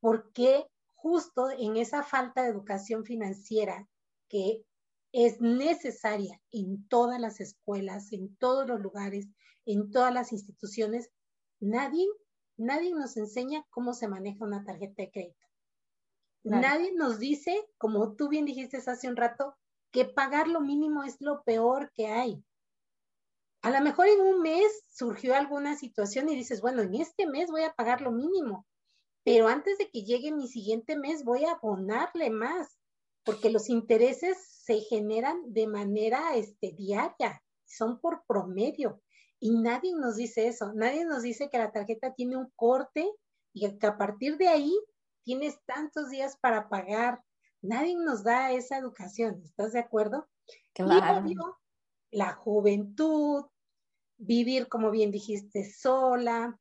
porque 0.00 0.66
justo 0.94 1.50
en 1.50 1.76
esa 1.76 2.02
falta 2.02 2.42
de 2.42 2.50
educación 2.50 3.04
financiera 3.04 3.88
que 4.28 4.64
es 5.12 5.40
necesaria 5.40 6.40
en 6.52 6.86
todas 6.88 7.20
las 7.20 7.40
escuelas, 7.40 8.12
en 8.12 8.36
todos 8.36 8.68
los 8.68 8.80
lugares, 8.80 9.26
en 9.64 9.90
todas 9.90 10.12
las 10.12 10.32
instituciones, 10.32 11.10
nadie, 11.60 12.06
nadie 12.56 12.94
nos 12.94 13.16
enseña 13.16 13.64
cómo 13.70 13.94
se 13.94 14.08
maneja 14.08 14.44
una 14.44 14.64
tarjeta 14.64 15.02
de 15.02 15.10
crédito. 15.10 15.47
Nadie 16.48 16.92
nos 16.94 17.18
dice, 17.18 17.68
como 17.76 18.14
tú 18.14 18.28
bien 18.28 18.44
dijiste 18.44 18.78
hace 18.78 19.08
un 19.08 19.16
rato, 19.16 19.56
que 19.90 20.04
pagar 20.04 20.48
lo 20.48 20.60
mínimo 20.60 21.04
es 21.04 21.20
lo 21.20 21.42
peor 21.42 21.90
que 21.94 22.08
hay. 22.08 22.42
A 23.62 23.70
lo 23.70 23.80
mejor 23.80 24.06
en 24.06 24.20
un 24.20 24.40
mes 24.40 24.84
surgió 24.88 25.34
alguna 25.34 25.76
situación 25.76 26.28
y 26.28 26.36
dices, 26.36 26.60
bueno, 26.60 26.82
en 26.82 26.94
este 26.94 27.26
mes 27.26 27.50
voy 27.50 27.62
a 27.62 27.72
pagar 27.72 28.00
lo 28.00 28.12
mínimo, 28.12 28.66
pero 29.24 29.48
antes 29.48 29.78
de 29.78 29.90
que 29.90 30.04
llegue 30.04 30.32
mi 30.32 30.48
siguiente 30.48 30.96
mes 30.96 31.24
voy 31.24 31.44
a 31.44 31.52
abonarle 31.52 32.30
más, 32.30 32.78
porque 33.24 33.50
los 33.50 33.68
intereses 33.68 34.38
se 34.64 34.80
generan 34.80 35.52
de 35.52 35.66
manera 35.66 36.34
este, 36.34 36.72
diaria, 36.72 37.42
son 37.66 38.00
por 38.00 38.24
promedio. 38.26 39.02
Y 39.40 39.50
nadie 39.50 39.94
nos 39.94 40.16
dice 40.16 40.48
eso, 40.48 40.72
nadie 40.72 41.04
nos 41.04 41.22
dice 41.22 41.50
que 41.50 41.58
la 41.58 41.72
tarjeta 41.72 42.14
tiene 42.14 42.36
un 42.36 42.50
corte 42.56 43.10
y 43.52 43.78
que 43.78 43.86
a 43.86 43.98
partir 43.98 44.36
de 44.36 44.48
ahí 44.48 44.74
tienes 45.28 45.62
tantos 45.66 46.08
días 46.08 46.38
para 46.40 46.70
pagar. 46.70 47.22
Nadie 47.60 47.94
nos 47.96 48.24
da 48.24 48.50
esa 48.52 48.78
educación, 48.78 49.42
¿estás 49.44 49.74
de 49.74 49.80
acuerdo? 49.80 50.26
Claro 50.72 51.22
la 52.10 52.32
juventud, 52.32 53.44
vivir, 54.16 54.68
como 54.68 54.90
bien 54.90 55.10
dijiste, 55.10 55.70
sola, 55.70 56.58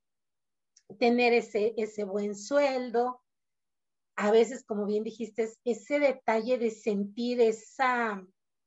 tener 1.00 1.32
ese, 1.32 1.76
ese 1.78 2.04
buen 2.04 2.36
sueldo. 2.36 3.22
A 4.18 4.32
veces, 4.32 4.66
como 4.66 4.86
bien 4.86 5.06
dijiste, 5.06 5.50
ese 5.64 6.00
detalle 6.00 6.58
de 6.58 6.72
sentir 6.72 7.40
esa, 7.40 8.22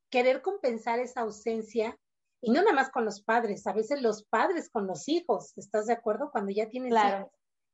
querer 0.09 0.41
compensar 0.41 0.99
esa 0.99 1.21
ausencia, 1.21 1.99
y 2.41 2.53
no 2.53 2.63
nada 2.63 2.73
más 2.73 2.91
con 2.91 3.05
los 3.05 3.23
padres, 3.23 3.67
a 3.67 3.75
veces 3.75 4.01
los 4.01 4.25
padres 4.25 4.71
con 4.71 4.87
los 4.87 5.09
hijos, 5.09 5.53
¿estás 5.59 5.85
de 5.85 5.93
acuerdo? 5.93 6.31
Cuando 6.33 6.53
ya 6.53 6.71
tienes 6.71 6.93
claro. 6.93 7.31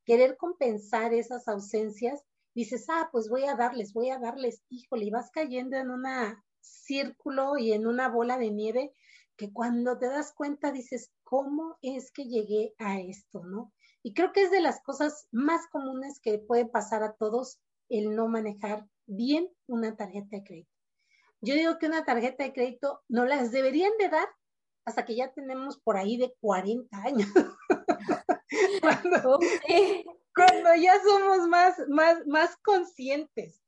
Querer 0.06 0.36
compensar 0.38 1.12
esas 1.12 1.48
ausencias, 1.48 2.22
dices, 2.54 2.86
ah, 2.88 3.10
pues 3.12 3.28
voy 3.28 3.44
a 3.44 3.56
darles, 3.56 3.92
voy 3.92 4.08
a 4.08 4.18
darles, 4.18 4.62
híjole, 4.70 5.04
y 5.04 5.10
vas 5.10 5.30
cayendo 5.30 5.76
en 5.76 5.90
una 5.90 6.42
círculo 6.60 7.58
y 7.58 7.72
en 7.72 7.86
una 7.86 8.08
bola 8.08 8.38
de 8.38 8.50
nieve 8.50 8.94
que 9.36 9.52
cuando 9.52 9.98
te 9.98 10.06
das 10.06 10.32
cuenta 10.32 10.72
dices, 10.72 11.12
¿cómo 11.22 11.76
es 11.82 12.10
que 12.10 12.24
llegué 12.24 12.74
a 12.78 12.98
esto, 13.00 13.44
no? 13.44 13.72
Y 14.02 14.14
creo 14.14 14.32
que 14.32 14.42
es 14.42 14.50
de 14.50 14.60
las 14.60 14.80
cosas 14.82 15.26
más 15.30 15.66
comunes 15.70 16.20
que 16.20 16.38
puede 16.38 16.64
pasar 16.64 17.02
a 17.02 17.12
todos 17.12 17.58
el 17.88 18.14
no 18.14 18.28
manejar 18.28 18.86
bien 19.06 19.50
una 19.66 19.96
tarjeta 19.96 20.36
de 20.36 20.44
crédito. 20.44 20.70
Yo 21.40 21.54
digo 21.54 21.78
que 21.78 21.86
una 21.86 22.04
tarjeta 22.04 22.44
de 22.44 22.52
crédito 22.52 23.02
no 23.08 23.26
las 23.26 23.52
deberían 23.52 23.92
de 23.98 24.08
dar 24.08 24.28
hasta 24.86 25.04
que 25.04 25.16
ya 25.16 25.32
tenemos 25.32 25.78
por 25.80 25.96
ahí 25.96 26.16
de 26.16 26.34
40 26.40 26.96
años. 26.96 27.28
cuando, 28.80 29.38
cuando, 30.34 30.74
ya 30.80 31.00
somos 31.02 31.48
más, 31.48 31.74
más, 31.88 32.26
más 32.26 32.56
conscientes 32.58 33.60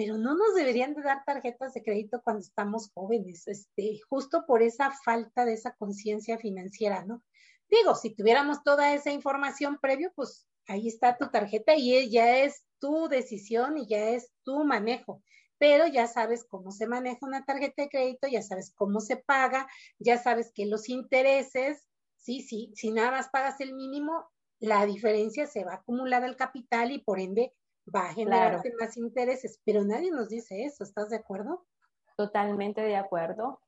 pero 0.00 0.16
no 0.16 0.34
nos 0.34 0.54
deberían 0.54 0.94
de 0.94 1.02
dar 1.02 1.24
tarjetas 1.26 1.74
de 1.74 1.82
crédito 1.82 2.22
cuando 2.22 2.40
estamos 2.40 2.90
jóvenes, 2.94 3.46
este, 3.46 4.00
justo 4.08 4.46
por 4.46 4.62
esa 4.62 4.92
falta 5.04 5.44
de 5.44 5.52
esa 5.52 5.74
conciencia 5.74 6.38
financiera, 6.38 7.04
¿no? 7.04 7.22
Digo, 7.68 7.94
si 7.94 8.14
tuviéramos 8.14 8.62
toda 8.64 8.94
esa 8.94 9.10
información 9.10 9.78
previo, 9.78 10.10
pues 10.16 10.46
ahí 10.66 10.88
está 10.88 11.18
tu 11.18 11.28
tarjeta 11.28 11.74
y 11.74 12.10
ya 12.10 12.38
es 12.38 12.64
tu 12.78 13.08
decisión 13.08 13.76
y 13.76 13.86
ya 13.88 14.08
es 14.08 14.32
tu 14.42 14.64
manejo. 14.64 15.22
Pero 15.58 15.86
ya 15.86 16.06
sabes 16.06 16.44
cómo 16.44 16.72
se 16.72 16.86
maneja 16.86 17.18
una 17.20 17.44
tarjeta 17.44 17.82
de 17.82 17.90
crédito, 17.90 18.26
ya 18.26 18.40
sabes 18.40 18.72
cómo 18.74 19.00
se 19.00 19.18
paga, 19.18 19.68
ya 19.98 20.16
sabes 20.16 20.50
que 20.54 20.64
los 20.64 20.88
intereses, 20.88 21.86
sí, 22.20 22.42
sí, 22.42 22.72
si 22.74 22.92
nada 22.92 23.10
más 23.10 23.28
pagas 23.28 23.60
el 23.60 23.74
mínimo, 23.74 24.26
la 24.60 24.86
diferencia 24.86 25.46
se 25.46 25.64
va 25.64 25.72
a 25.72 25.76
acumular 25.76 26.22
al 26.22 26.36
capital 26.36 26.92
y 26.92 26.98
por 26.98 27.18
ende 27.18 27.54
va 27.94 28.10
a 28.10 28.14
generarte 28.14 28.72
más 28.78 28.96
intereses, 28.96 29.58
pero 29.64 29.84
nadie 29.84 30.10
nos 30.10 30.28
dice 30.28 30.64
eso, 30.64 30.84
¿estás 30.84 31.08
de 31.08 31.16
acuerdo? 31.16 31.66
Totalmente 32.16 32.82
de 32.82 32.96
acuerdo. 32.96 33.60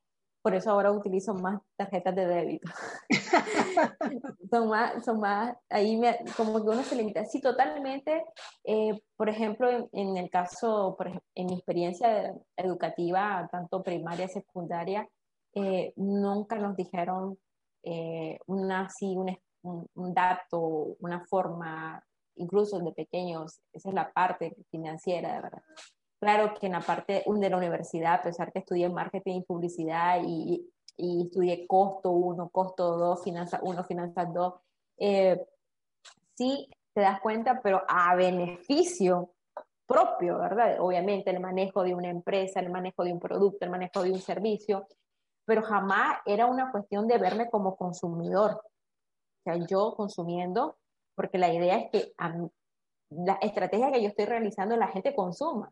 Por 0.43 0.53
eso 0.55 0.71
ahora 0.71 0.91
utilizo 0.91 1.33
más 1.33 1.61
tarjetas 1.77 2.15
de 2.15 2.27
débito. 2.27 2.69
son 4.51 4.67
más, 4.67 5.03
son 5.05 5.19
más, 5.21 5.55
ahí 5.69 5.95
me, 5.95 6.19
como 6.35 6.61
que 6.61 6.69
uno 6.69 6.83
se 6.83 6.97
limita. 6.97 7.23
Sí, 7.25 7.39
totalmente. 7.39 8.25
Eh, 8.65 9.01
por 9.15 9.29
ejemplo, 9.29 9.89
en, 9.93 10.17
el 10.17 10.29
caso, 10.29 10.95
por 10.97 11.07
en 11.07 11.45
mi 11.45 11.53
experiencia 11.53 12.35
educativa, 12.57 13.47
tanto 13.51 13.81
primaria, 13.81 14.27
secundaria, 14.27 15.07
eh, 15.55 15.93
nunca 15.95 16.57
nos 16.57 16.75
dijeron 16.75 17.37
eh, 17.83 18.39
una, 18.47 18.89
un, 19.01 19.87
un 19.93 20.13
dato, 20.13 20.95
una 20.99 21.25
forma 21.25 22.03
incluso 22.35 22.79
de 22.79 22.91
pequeños, 22.91 23.59
esa 23.71 23.89
es 23.89 23.95
la 23.95 24.11
parte 24.11 24.55
financiera, 24.71 25.35
de 25.35 25.41
verdad. 25.41 25.61
Claro 26.19 26.53
que 26.59 26.67
en 26.67 26.71
la 26.71 26.81
parte 26.81 27.23
de 27.25 27.49
la 27.49 27.57
universidad, 27.57 28.15
a 28.15 28.23
pesar 28.23 28.51
que 28.51 28.59
estudié 28.59 28.89
marketing 28.89 29.39
y 29.39 29.43
publicidad 29.43 30.21
y, 30.25 30.71
y 30.95 31.25
estudié 31.25 31.67
costo 31.67 32.11
1, 32.11 32.49
costo 32.49 32.97
2, 32.97 33.23
finanzas 33.23 33.59
1, 33.61 33.83
finanzas 33.83 34.33
2, 34.33 34.53
eh, 34.99 35.45
sí 36.35 36.69
te 36.93 37.01
das 37.01 37.19
cuenta, 37.19 37.61
pero 37.61 37.83
a 37.87 38.15
beneficio 38.15 39.31
propio, 39.85 40.39
¿verdad? 40.39 40.77
Obviamente 40.79 41.29
el 41.29 41.39
manejo 41.39 41.83
de 41.83 41.93
una 41.93 42.09
empresa, 42.09 42.59
el 42.59 42.69
manejo 42.69 43.03
de 43.03 43.11
un 43.11 43.19
producto, 43.19 43.65
el 43.65 43.71
manejo 43.71 44.01
de 44.03 44.11
un 44.11 44.19
servicio, 44.19 44.87
pero 45.45 45.61
jamás 45.63 46.19
era 46.25 46.45
una 46.45 46.71
cuestión 46.71 47.07
de 47.07 47.17
verme 47.17 47.49
como 47.49 47.75
consumidor. 47.75 48.51
O 48.53 49.43
sea, 49.43 49.57
yo 49.67 49.93
consumiendo 49.95 50.77
porque 51.15 51.37
la 51.37 51.53
idea 51.53 51.77
es 51.77 51.91
que 51.91 52.13
la 53.09 53.33
estrategia 53.41 53.91
que 53.91 54.01
yo 54.01 54.07
estoy 54.07 54.25
realizando 54.25 54.75
la 54.75 54.87
gente 54.87 55.15
consuma. 55.15 55.71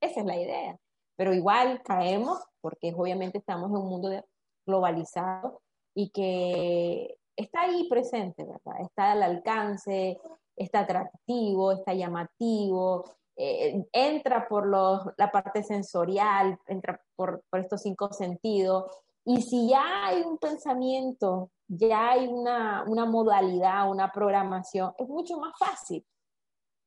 Esa 0.00 0.20
es 0.20 0.26
la 0.26 0.36
idea. 0.36 0.78
Pero 1.16 1.34
igual 1.34 1.82
caemos, 1.82 2.42
porque 2.60 2.92
obviamente 2.96 3.38
estamos 3.38 3.70
en 3.70 3.76
un 3.76 3.88
mundo 3.88 4.24
globalizado 4.66 5.60
y 5.94 6.10
que 6.10 7.18
está 7.36 7.62
ahí 7.62 7.88
presente, 7.88 8.44
¿verdad? 8.44 8.80
Está 8.80 9.12
al 9.12 9.22
alcance, 9.22 10.18
está 10.56 10.80
atractivo, 10.80 11.72
está 11.72 11.92
llamativo, 11.94 13.04
eh, 13.36 13.84
entra 13.92 14.46
por 14.48 14.68
la 14.68 15.30
parte 15.32 15.62
sensorial, 15.62 16.58
entra 16.66 17.00
por, 17.16 17.42
por 17.50 17.60
estos 17.60 17.82
cinco 17.82 18.12
sentidos. 18.12 18.90
Y 19.24 19.42
si 19.42 19.68
ya 19.68 20.06
hay 20.06 20.22
un 20.22 20.38
pensamiento 20.38 21.50
ya 21.74 22.10
hay 22.10 22.26
una, 22.26 22.84
modalidad, 23.06 23.90
una 23.90 24.12
programación, 24.12 24.92
es 24.98 25.08
mucho 25.08 25.38
más 25.38 25.54
fácil, 25.58 26.04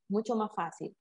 mucho 0.10 0.36
más 0.36 0.53
fácil. 0.53 0.95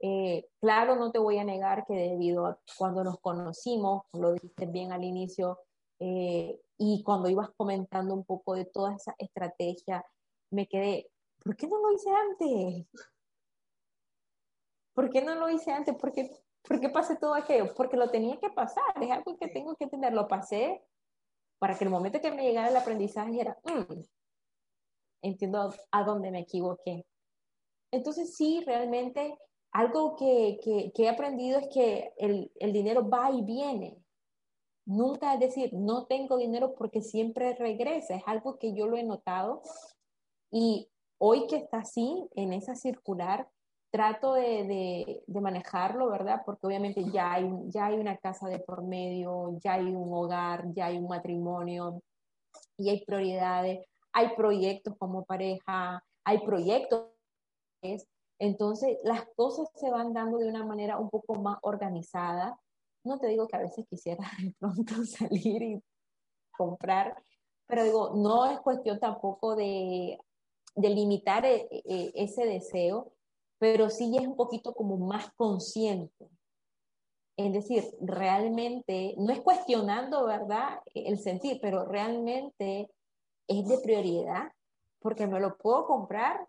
Eh, 0.00 0.48
claro, 0.60 0.96
no 0.96 1.10
te 1.12 1.18
voy 1.18 1.38
a 1.38 1.44
negar 1.44 1.86
que 1.86 1.94
debido 1.94 2.46
a 2.46 2.58
cuando 2.76 3.02
nos 3.02 3.20
conocimos, 3.20 4.02
lo 4.12 4.34
dijiste 4.34 4.66
bien 4.66 4.92
al 4.92 5.04
inicio, 5.04 5.60
eh, 5.98 6.60
y 6.76 7.02
cuando 7.02 7.28
ibas 7.28 7.50
comentando 7.56 8.12
un 8.12 8.24
poco 8.24 8.54
de 8.54 8.66
toda 8.66 8.96
esa 8.96 9.14
estrategia, 9.16 10.04
me 10.50 10.66
quedé, 10.66 11.08
¿por 11.42 11.56
qué 11.56 11.66
no 11.68 11.78
lo 11.78 11.92
hice 11.92 12.10
antes? 12.10 12.86
¿Por 14.94 15.10
qué 15.10 15.22
no 15.22 15.34
lo 15.34 15.48
hice 15.48 15.72
antes? 15.72 15.94
¿Por 15.96 16.12
qué, 16.12 16.30
¿Por 16.62 16.80
qué 16.80 16.88
pasé 16.88 17.16
todo 17.16 17.34
aquello? 17.34 17.72
Porque 17.74 17.96
lo 17.96 18.10
tenía 18.10 18.38
que 18.38 18.50
pasar, 18.50 18.84
es 19.00 19.10
algo 19.10 19.36
que 19.36 19.48
tengo 19.48 19.74
que 19.76 19.86
tener, 19.86 20.12
lo 20.12 20.28
pasé 20.28 20.82
para 21.58 21.76
que 21.76 21.84
el 21.84 21.90
momento 21.90 22.20
que 22.20 22.32
me 22.32 22.42
llegara 22.42 22.68
el 22.68 22.76
aprendizaje 22.76 23.40
era, 23.40 23.58
mm, 23.64 24.00
entiendo 25.22 25.72
a 25.90 26.04
dónde 26.04 26.30
me 26.30 26.40
equivoqué. 26.40 27.06
Entonces 27.92 28.34
sí, 28.34 28.62
realmente 28.66 29.38
algo 29.70 30.16
que, 30.16 30.92
he 30.94 31.08
aprendido 31.08 31.58
es 31.58 31.68
que 31.68 32.12
el, 32.18 32.50
el, 32.56 32.72
dinero 32.72 33.08
va 33.08 33.30
y 33.30 33.42
viene. 33.42 33.96
Nunca 34.84 35.34
es 35.34 35.40
decir, 35.40 35.72
no 35.72 36.06
tengo 36.06 36.36
dinero 36.36 36.74
porque 36.74 37.00
siempre 37.00 37.54
regresa. 37.54 38.16
Es 38.16 38.22
algo 38.26 38.58
que 38.58 38.74
yo 38.74 38.86
lo 38.86 38.96
he 38.96 39.04
notado. 39.04 39.62
Y 40.50 40.90
hoy 41.18 41.46
que 41.46 41.56
está 41.56 41.78
así, 41.78 42.28
en 42.34 42.52
esa 42.52 42.74
circular, 42.74 43.48
trato 43.92 44.32
de, 44.32 45.22
manejarlo, 45.28 46.10
¿verdad? 46.10 46.42
Porque 46.46 46.66
obviamente 46.66 47.04
ya 47.12 47.34
hay, 47.34 47.48
ya 47.66 47.86
hay 47.86 47.98
una 47.98 48.16
casa 48.16 48.48
de 48.48 48.58
por 48.58 48.82
medio, 48.82 49.58
ya 49.62 49.74
hay 49.74 49.84
un 49.94 50.12
hogar, 50.12 50.72
ya 50.72 50.86
hay 50.86 50.96
un 50.96 51.08
matrimonio 51.08 52.02
y 52.78 52.88
hay 52.88 53.04
prioridades. 53.04 53.86
hay 54.14 54.34
proyectos 54.36 54.94
como 54.98 55.24
pareja, 55.24 56.02
hay 56.24 56.38
proyectos. 56.44 57.08
Entonces, 58.38 58.98
las 59.04 59.26
cosas 59.36 59.68
se 59.74 59.90
van 59.90 60.12
dando 60.12 60.38
de 60.38 60.48
una 60.48 60.64
manera 60.64 60.98
un 60.98 61.10
poco 61.10 61.34
más 61.36 61.58
organizada. 61.62 62.58
No 63.04 63.18
te 63.18 63.28
digo 63.28 63.46
que 63.46 63.56
a 63.56 63.60
veces 63.60 63.86
quisiera 63.88 64.24
de 64.42 64.54
pronto 64.58 65.04
salir 65.04 65.62
y 65.62 65.82
comprar, 66.56 67.22
pero 67.66 67.84
digo, 67.84 68.12
no 68.14 68.46
es 68.46 68.60
cuestión 68.60 68.98
tampoco 69.00 69.54
de, 69.56 70.18
de 70.76 70.88
limitar 70.90 71.44
eh, 71.44 71.68
eh, 71.70 72.12
ese 72.14 72.46
deseo, 72.46 73.12
pero 73.62 73.90
sí 73.90 74.12
es 74.18 74.26
un 74.26 74.34
poquito 74.34 74.74
como 74.74 74.96
más 74.96 75.32
consciente. 75.34 76.28
Es 77.36 77.52
decir, 77.52 77.84
realmente, 78.00 79.14
no 79.18 79.32
es 79.32 79.40
cuestionando, 79.40 80.26
¿verdad?, 80.26 80.80
el 80.92 81.16
sentir, 81.20 81.60
pero 81.62 81.84
realmente 81.84 82.90
es 83.46 83.68
de 83.68 83.78
prioridad, 83.78 84.50
porque 84.98 85.28
me 85.28 85.38
lo 85.38 85.56
puedo 85.58 85.86
comprar, 85.86 86.44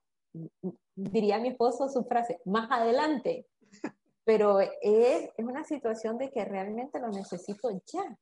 diría 0.96 1.38
mi 1.38 1.50
esposo 1.50 1.88
su 1.88 2.04
frase, 2.04 2.42
más 2.46 2.68
adelante, 2.72 3.46
pero 4.26 4.60
es, 4.60 4.72
es 4.82 5.46
una 5.46 5.64
situación 5.66 6.18
de 6.18 6.32
que 6.32 6.44
realmente 6.46 7.00
lo 7.00 7.10
necesito 7.10 7.70
ya. 7.94 8.18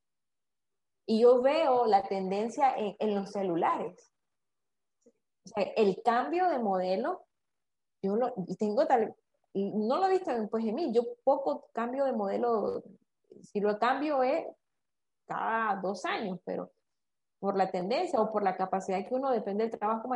Y 1.05 1.21
yo 1.21 1.41
veo 1.41 1.85
la 1.85 2.03
tendencia 2.03 2.75
en, 2.75 2.97
en 2.99 3.15
los 3.15 3.31
celulares. 3.31 4.11
O 5.45 5.47
sea, 5.47 5.63
el 5.77 6.01
cambio 6.03 6.49
de 6.49 6.59
modelo, 6.59 7.25
yo 8.01 8.15
lo 8.15 8.33
tengo 8.57 8.85
tal, 8.87 9.15
no 9.53 9.97
lo 9.97 10.07
he 10.07 10.11
visto 10.11 10.31
pues, 10.49 10.65
en 10.65 10.75
mí, 10.75 10.93
yo 10.93 11.03
poco 11.23 11.69
cambio 11.73 12.05
de 12.05 12.13
modelo, 12.13 12.83
si 13.41 13.59
lo 13.59 13.77
cambio 13.77 14.23
es 14.23 14.45
cada 15.25 15.79
dos 15.81 16.05
años, 16.05 16.39
pero 16.45 16.71
por 17.39 17.57
la 17.57 17.71
tendencia 17.71 18.21
o 18.21 18.31
por 18.31 18.43
la 18.43 18.55
capacidad 18.55 19.05
que 19.07 19.15
uno 19.15 19.31
depende 19.31 19.67
del 19.67 19.77
trabajo, 19.77 20.09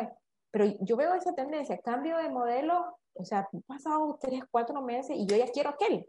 pero 0.51 0.65
yo 0.81 0.95
veo 0.95 1.13
esa 1.15 1.33
tendencia, 1.33 1.79
cambio 1.79 2.17
de 2.17 2.29
modelo, 2.29 2.97
o 3.13 3.25
sea, 3.25 3.49
han 3.51 3.61
pasado 3.63 4.17
tres, 4.21 4.43
cuatro 4.51 4.81
meses 4.81 5.15
y 5.17 5.25
yo 5.25 5.35
ya 5.35 5.47
quiero 5.47 5.71
aquel. 5.71 6.07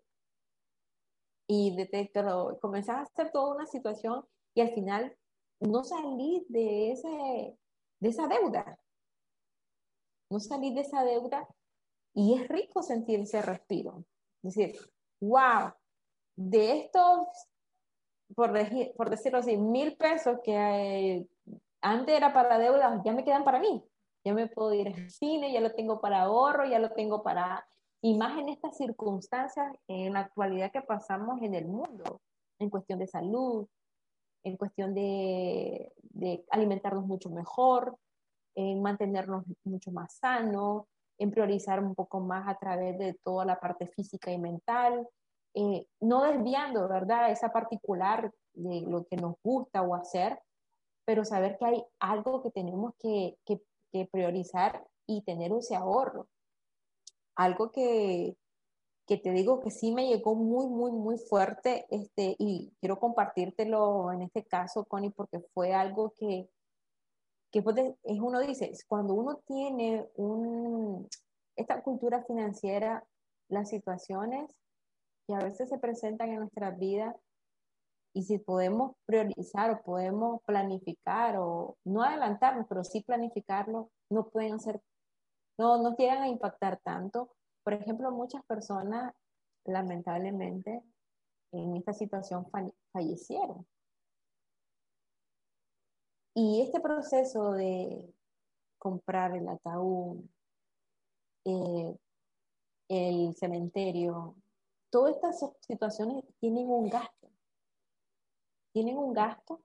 Y 1.48 1.76
pero 2.12 2.58
comenzás 2.60 2.96
a 2.96 3.02
hacer 3.02 3.30
toda 3.30 3.54
una 3.54 3.66
situación 3.66 4.24
y 4.54 4.60
al 4.60 4.72
final 4.72 5.16
no 5.60 5.84
salí 5.84 6.44
de, 6.48 6.92
ese, 6.92 7.56
de 8.00 8.08
esa 8.08 8.26
deuda. 8.26 8.78
No 10.28 10.40
salí 10.40 10.74
de 10.74 10.80
esa 10.80 11.04
deuda 11.04 11.46
y 12.16 12.32
es 12.32 12.48
rico 12.48 12.82
sentir 12.82 13.20
ese 13.20 13.42
respiro. 13.42 14.02
Es 14.42 14.54
decir, 14.54 14.74
wow, 15.20 15.70
de 16.34 16.78
estos, 16.78 17.26
por, 18.34 18.52
por 18.96 19.10
decirlo 19.10 19.38
así, 19.38 19.58
mil 19.58 19.98
pesos 19.98 20.38
que 20.42 20.54
eh, 20.56 21.28
antes 21.82 22.16
era 22.16 22.32
para 22.32 22.58
deuda, 22.58 23.02
ya 23.04 23.12
me 23.12 23.22
quedan 23.22 23.44
para 23.44 23.60
mí. 23.60 23.84
Ya 24.24 24.32
me 24.32 24.48
puedo 24.48 24.72
ir 24.72 24.88
al 24.88 25.10
cine, 25.10 25.52
ya 25.52 25.60
lo 25.60 25.74
tengo 25.74 26.00
para 26.00 26.22
ahorro, 26.22 26.64
ya 26.64 26.78
lo 26.78 26.90
tengo 26.92 27.22
para... 27.22 27.68
Y 28.00 28.16
más 28.16 28.38
en 28.38 28.48
estas 28.48 28.78
circunstancias, 28.78 29.76
en 29.86 30.14
la 30.14 30.20
actualidad 30.20 30.72
que 30.72 30.80
pasamos 30.80 31.42
en 31.42 31.54
el 31.54 31.66
mundo, 31.66 32.22
en 32.58 32.70
cuestión 32.70 32.98
de 32.98 33.08
salud, 33.08 33.66
en 34.42 34.56
cuestión 34.56 34.94
de, 34.94 35.92
de 36.02 36.46
alimentarnos 36.50 37.04
mucho 37.04 37.28
mejor, 37.28 37.98
en 38.54 38.80
mantenernos 38.80 39.44
mucho 39.64 39.92
más 39.92 40.14
sanos, 40.14 40.86
en 41.18 41.30
priorizar 41.30 41.82
un 41.82 41.94
poco 41.94 42.20
más 42.20 42.48
a 42.48 42.58
través 42.58 42.98
de 42.98 43.14
toda 43.24 43.44
la 43.44 43.58
parte 43.58 43.86
física 43.86 44.30
y 44.30 44.38
mental, 44.38 45.08
eh, 45.54 45.86
no 46.00 46.22
desviando, 46.22 46.86
¿verdad? 46.88 47.30
Esa 47.30 47.50
particular 47.50 48.30
de 48.52 48.82
lo 48.82 49.04
que 49.06 49.16
nos 49.16 49.36
gusta 49.42 49.82
o 49.82 49.94
hacer, 49.94 50.38
pero 51.06 51.24
saber 51.24 51.56
que 51.56 51.64
hay 51.64 51.84
algo 51.98 52.42
que 52.42 52.50
tenemos 52.50 52.94
que, 52.98 53.38
que, 53.44 53.60
priorizar 54.12 54.86
y 55.06 55.22
tener 55.22 55.50
ese 55.52 55.74
ahorro. 55.74 56.28
Algo 57.34 57.72
que, 57.72 58.36
que 59.06 59.16
te 59.16 59.30
digo 59.30 59.60
que 59.60 59.70
sí 59.70 59.90
me 59.90 60.06
llegó 60.06 60.34
muy, 60.34 60.66
muy, 60.66 60.92
muy 60.92 61.16
fuerte, 61.16 61.86
este, 61.88 62.36
y 62.38 62.74
quiero 62.78 62.98
compartírtelo 62.98 64.12
en 64.12 64.20
este 64.20 64.44
caso, 64.44 64.84
Connie, 64.84 65.08
porque 65.08 65.40
fue 65.54 65.72
algo 65.72 66.12
que, 66.18 66.50
que 67.50 67.60
es 68.04 68.20
uno 68.20 68.40
dice, 68.40 68.72
cuando 68.88 69.14
uno 69.14 69.36
tiene 69.46 70.08
un, 70.16 71.08
esta 71.56 71.82
cultura 71.82 72.24
financiera, 72.24 73.04
las 73.48 73.68
situaciones 73.70 74.50
que 75.26 75.34
a 75.34 75.38
veces 75.38 75.68
se 75.68 75.78
presentan 75.78 76.30
en 76.30 76.40
nuestras 76.40 76.78
vidas, 76.78 77.14
y 78.12 78.22
si 78.22 78.38
podemos 78.38 78.96
priorizar 79.04 79.70
o 79.70 79.82
podemos 79.82 80.42
planificar 80.44 81.36
o 81.38 81.76
no 81.84 82.02
adelantarnos, 82.02 82.66
pero 82.68 82.82
sí 82.82 83.02
planificarlo, 83.02 83.90
no 84.10 84.28
pueden 84.28 84.58
ser, 84.58 84.80
no 85.58 85.82
nos 85.82 85.96
llegan 85.98 86.22
a 86.22 86.28
impactar 86.28 86.80
tanto 86.82 87.36
por 87.66 87.74
ejemplo, 87.74 88.12
muchas 88.12 88.44
personas, 88.44 89.12
lamentablemente, 89.64 90.84
en 91.50 91.74
esta 91.74 91.92
situación 91.92 92.46
fallecieron. 92.92 93.66
Y 96.38 96.60
este 96.60 96.80
proceso 96.80 97.52
de 97.52 98.12
comprar 98.76 99.34
el 99.34 99.48
ataúd, 99.48 100.18
eh, 101.46 101.96
el 102.90 103.34
cementerio, 103.36 104.34
todas 104.90 105.14
estas 105.14 105.50
situaciones 105.60 106.22
tienen 106.38 106.68
un 106.68 106.90
gasto. 106.90 107.30
Tienen 108.74 108.98
un 108.98 109.14
gasto 109.14 109.62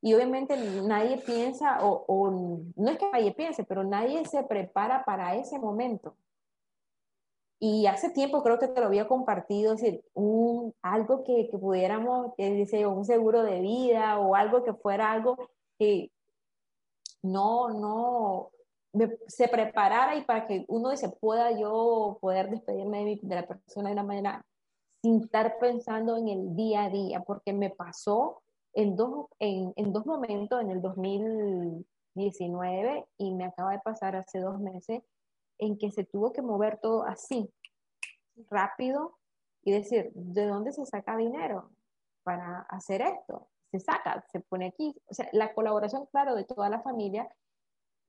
y 0.00 0.14
obviamente 0.14 0.56
nadie 0.56 1.18
piensa, 1.18 1.80
o, 1.82 2.30
no 2.76 2.90
es 2.90 2.96
que 2.96 3.10
nadie 3.10 3.34
piense, 3.34 3.64
pero 3.64 3.84
nadie 3.84 4.24
se 4.24 4.42
prepara 4.42 5.04
para 5.04 5.36
ese 5.36 5.58
momento. 5.58 6.16
Y 7.58 7.88
hace 7.88 8.08
tiempo 8.08 8.42
creo 8.42 8.58
que 8.58 8.68
te 8.68 8.80
lo 8.80 8.86
había 8.86 9.06
compartido, 9.06 9.72
decir, 9.72 10.02
un, 10.14 10.74
algo 10.80 11.24
que, 11.24 11.50
que 11.50 11.58
pudiéramos, 11.58 12.32
que 12.38 12.52
dice, 12.52 12.86
un 12.86 13.04
seguro 13.04 13.42
de 13.42 13.60
vida 13.60 14.18
o 14.18 14.34
algo 14.34 14.64
que 14.64 14.72
fuera 14.72 15.12
algo 15.12 15.50
que 15.78 16.10
no, 17.22 17.70
no, 17.70 18.50
se 19.26 19.48
preparara 19.48 20.16
y 20.16 20.24
para 20.24 20.46
que 20.46 20.64
uno 20.68 20.90
dice, 20.90 21.08
pueda 21.08 21.50
yo 21.52 22.18
poder 22.20 22.50
despedirme 22.50 23.04
de, 23.04 23.18
de, 23.22 23.34
la 23.34 23.46
persona 23.46 23.88
de 23.88 23.94
una 23.94 24.02
manera 24.02 24.44
sin 25.02 25.22
estar 25.22 25.58
pensando 25.58 26.16
en 26.16 26.28
el 26.28 26.56
día 26.56 26.84
a 26.84 26.90
día, 26.90 27.20
porque 27.20 27.52
me 27.52 27.68
pasó 27.70 28.42
en 28.72 28.96
dos, 28.96 29.26
en 29.38 29.92
dos 29.92 30.06
momentos, 30.06 30.60
en 30.60 30.70
el 30.70 30.82
2019 30.82 33.06
y 33.18 33.34
me 33.34 33.44
acaba 33.44 33.72
de 33.72 33.80
pasar 33.80 34.16
hace 34.16 34.40
dos 34.40 34.58
meses, 34.58 35.02
en 35.58 35.78
que 35.78 35.90
se 35.90 36.04
tuvo 36.04 36.32
que 36.32 36.42
mover 36.42 36.78
todo 36.80 37.04
así, 37.04 37.50
rápido, 38.50 39.16
y 39.62 39.72
decir, 39.72 40.12
¿de 40.14 40.46
dónde 40.46 40.72
se 40.72 40.86
saca 40.86 41.16
dinero 41.16 41.70
para 42.22 42.60
hacer 42.68 43.02
esto? 43.02 43.48
Se 43.78 43.80
saca, 43.80 44.24
se 44.32 44.40
pone 44.40 44.68
aquí. 44.68 44.94
O 45.06 45.14
sea, 45.14 45.28
la 45.32 45.52
colaboración, 45.52 46.06
claro, 46.06 46.34
de 46.34 46.44
toda 46.44 46.70
la 46.70 46.80
familia, 46.80 47.28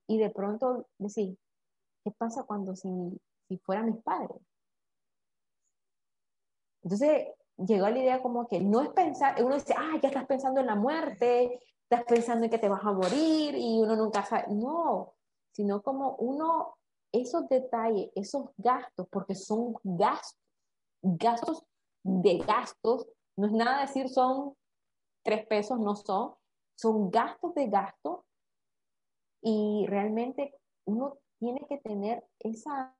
y 0.07 0.17
de 0.17 0.29
pronto 0.29 0.87
decir, 0.97 1.37
¿qué 2.03 2.11
pasa 2.11 2.43
cuando 2.43 2.75
si, 2.75 2.89
si 3.47 3.57
fueran 3.57 3.87
mis 3.87 4.01
padres? 4.01 4.37
Entonces, 6.83 7.27
llegó 7.57 7.89
la 7.89 7.99
idea 7.99 8.21
como 8.21 8.47
que 8.47 8.61
no 8.61 8.81
es 8.81 8.89
pensar, 8.89 9.43
uno 9.43 9.55
dice, 9.55 9.75
ah, 9.77 9.99
ya 10.01 10.07
estás 10.07 10.25
pensando 10.25 10.61
en 10.61 10.67
la 10.67 10.75
muerte, 10.75 11.59
estás 11.83 12.05
pensando 12.05 12.45
en 12.45 12.51
que 12.51 12.59
te 12.59 12.69
vas 12.69 12.83
a 12.83 12.93
morir 12.93 13.55
y 13.55 13.81
uno 13.81 13.95
nunca 13.95 14.23
sabe, 14.23 14.45
no, 14.53 15.15
sino 15.51 15.81
como 15.81 16.15
uno 16.17 16.77
esos 17.11 17.49
detalles, 17.49 18.09
esos 18.15 18.45
gastos, 18.57 19.07
porque 19.09 19.35
son 19.35 19.75
gastos, 19.83 20.39
gastos 21.01 21.65
de 22.03 22.37
gastos, 22.37 23.07
no 23.35 23.47
es 23.47 23.53
nada 23.53 23.81
decir 23.81 24.07
son 24.09 24.55
tres 25.27 25.45
pesos, 25.45 25.77
no 25.77 25.93
son, 25.97 26.35
son 26.75 27.11
gastos 27.11 27.53
de 27.53 27.67
gastos 27.67 28.21
y 29.41 29.85
realmente 29.89 30.55
uno 30.85 31.17
tiene 31.37 31.65
que 31.67 31.79
tener 31.79 32.23
esa, 32.39 32.95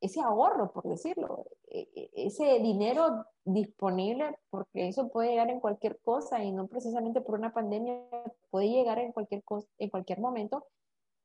ese 0.00 0.22
ahorro, 0.22 0.72
por 0.72 0.88
decirlo, 0.88 1.44
e, 1.68 1.88
e, 1.94 2.10
ese 2.14 2.60
dinero 2.60 3.26
disponible, 3.44 4.38
porque 4.48 4.88
eso 4.88 5.10
puede 5.10 5.32
llegar 5.32 5.50
en 5.50 5.60
cualquier 5.60 6.00
cosa 6.00 6.42
y 6.42 6.50
no 6.50 6.66
precisamente 6.66 7.20
por 7.20 7.38
una 7.38 7.52
pandemia, 7.52 8.00
puede 8.48 8.70
llegar 8.70 8.98
en 8.98 9.12
cualquier, 9.12 9.44
cosa, 9.44 9.68
en 9.76 9.90
cualquier 9.90 10.20
momento 10.20 10.66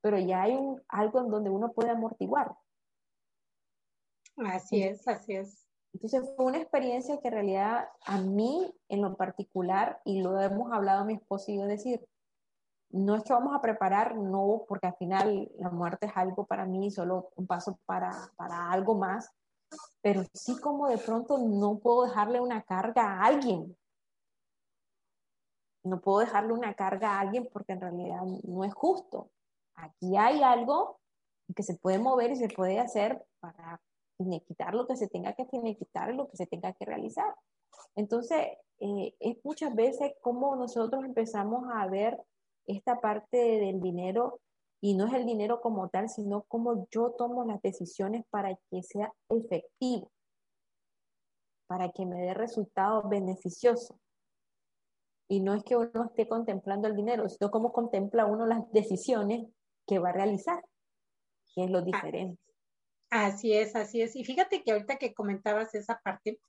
pero 0.03 0.19
ya 0.19 0.41
hay 0.41 0.53
un, 0.53 0.83
algo 0.89 1.21
en 1.21 1.29
donde 1.29 1.49
uno 1.49 1.71
puede 1.71 1.89
amortiguar. 1.89 2.53
Así 4.35 4.83
es, 4.83 5.07
así 5.07 5.33
es. 5.33 5.62
Entonces 5.93 6.29
fue 6.35 6.45
una 6.45 6.57
experiencia 6.57 7.19
que 7.19 7.27
en 7.27 7.33
realidad 7.33 7.87
a 8.05 8.17
mí 8.17 8.73
en 8.89 9.01
lo 9.01 9.15
particular, 9.15 10.01
y 10.05 10.21
lo 10.21 10.39
hemos 10.41 10.71
hablado 10.71 11.05
mi 11.05 11.13
esposo 11.13 11.51
y 11.51 11.57
yo 11.57 11.65
decir, 11.65 12.05
no 12.89 13.15
es 13.15 13.23
que 13.23 13.33
vamos 13.33 13.55
a 13.55 13.61
preparar, 13.61 14.15
no, 14.15 14.65
porque 14.67 14.87
al 14.87 14.95
final 14.95 15.51
la 15.57 15.69
muerte 15.69 16.07
es 16.07 16.11
algo 16.15 16.45
para 16.45 16.65
mí, 16.65 16.91
solo 16.91 17.31
un 17.35 17.47
paso 17.47 17.79
para, 17.85 18.11
para 18.35 18.71
algo 18.71 18.95
más, 18.95 19.31
pero 20.01 20.23
sí 20.33 20.59
como 20.59 20.87
de 20.87 20.97
pronto 20.97 21.37
no 21.37 21.79
puedo 21.79 22.05
dejarle 22.05 22.39
una 22.39 22.61
carga 22.63 23.03
a 23.03 23.25
alguien. 23.25 23.75
No 25.83 25.99
puedo 25.99 26.19
dejarle 26.19 26.53
una 26.53 26.73
carga 26.75 27.15
a 27.15 27.19
alguien 27.19 27.49
porque 27.51 27.73
en 27.73 27.81
realidad 27.81 28.21
no 28.43 28.63
es 28.63 28.73
justo. 28.73 29.31
aquí 29.75 30.15
hay 30.15 30.41
algo 30.43 30.99
que 31.55 31.63
se 31.63 31.75
puede 31.75 31.99
mover 31.99 32.31
y 32.31 32.35
se 32.35 32.47
puede 32.47 32.79
hacer 32.79 33.25
para 33.39 33.81
quitar 34.41 34.73
lo 34.73 34.87
que 34.87 34.95
se 34.95 35.07
tenga 35.07 35.33
que 35.33 35.47
quitar 35.47 36.11
y 36.11 36.15
lo 36.15 36.27
que 36.27 36.37
se 36.37 36.47
tenga 36.47 36.73
que 36.73 36.85
realizar. 36.85 37.33
Entonces, 37.95 38.47
eh, 38.79 39.15
es 39.19 39.37
muchas 39.43 39.73
veces 39.75 40.13
como 40.21 40.55
nosotros 40.55 41.03
empezamos 41.05 41.65
a 41.73 41.87
ver 41.87 42.19
esta 42.65 42.99
parte 42.99 43.37
del 43.37 43.81
dinero 43.81 44.39
y 44.81 44.95
no 44.95 45.07
es 45.07 45.13
el 45.13 45.25
dinero 45.25 45.61
como 45.61 45.89
tal, 45.89 46.09
sino 46.09 46.43
cómo 46.43 46.87
yo 46.91 47.11
tomo 47.11 47.45
las 47.45 47.61
decisiones 47.61 48.25
para 48.29 48.57
que 48.69 48.83
sea 48.83 49.13
efectivo, 49.29 50.11
para 51.67 51.89
que 51.91 52.05
me 52.05 52.21
dé 52.21 52.33
resultados 52.33 53.07
beneficiosos. 53.09 53.95
Y 55.29 55.39
no 55.39 55.53
es 55.53 55.63
que 55.63 55.77
uno 55.77 56.05
esté 56.05 56.27
contemplando 56.27 56.87
el 56.87 56.95
dinero, 56.95 57.29
sino 57.29 57.49
cómo 57.49 57.71
contempla 57.71 58.25
uno 58.25 58.45
las 58.45 58.69
decisiones 58.71 59.47
que 59.87 59.99
va 59.99 60.09
a 60.09 60.13
realizar, 60.13 60.61
que 61.55 61.63
es 61.63 61.71
lo 61.71 61.81
diferente. 61.81 62.41
Así 63.13 63.53
es, 63.53 63.75
así 63.75 64.01
es. 64.01 64.15
Y 64.15 64.23
fíjate 64.25 64.63
que 64.63 64.71
ahorita 64.71 64.95
que 64.97 65.13
comentabas 65.13 65.75
esa 65.75 66.01
parte, 66.03 66.39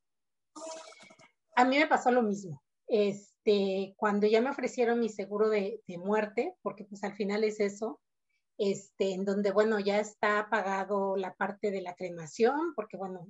a 1.56 1.66
mí 1.66 1.76
me 1.76 1.86
pasó 1.86 2.10
lo 2.10 2.22
mismo. 2.22 2.62
Este, 2.86 3.92
cuando 3.98 4.26
ya 4.26 4.40
me 4.40 4.48
ofrecieron 4.48 4.98
mi 4.98 5.10
seguro 5.10 5.50
de, 5.50 5.82
muerte, 5.98 6.54
porque 6.62 6.84
pues 6.84 7.04
al 7.04 7.12
final 7.16 7.44
es 7.44 7.60
eso, 7.60 8.00
este, 8.56 9.12
en 9.12 9.26
donde, 9.26 9.52
bueno, 9.52 9.78
ya 9.78 10.00
está 10.00 10.48
pagado 10.50 11.18
la 11.18 11.34
parte 11.34 11.70
de 11.70 11.82
la 11.82 11.94
cremación, 11.96 12.72
porque 12.74 12.96
bueno, 12.96 13.28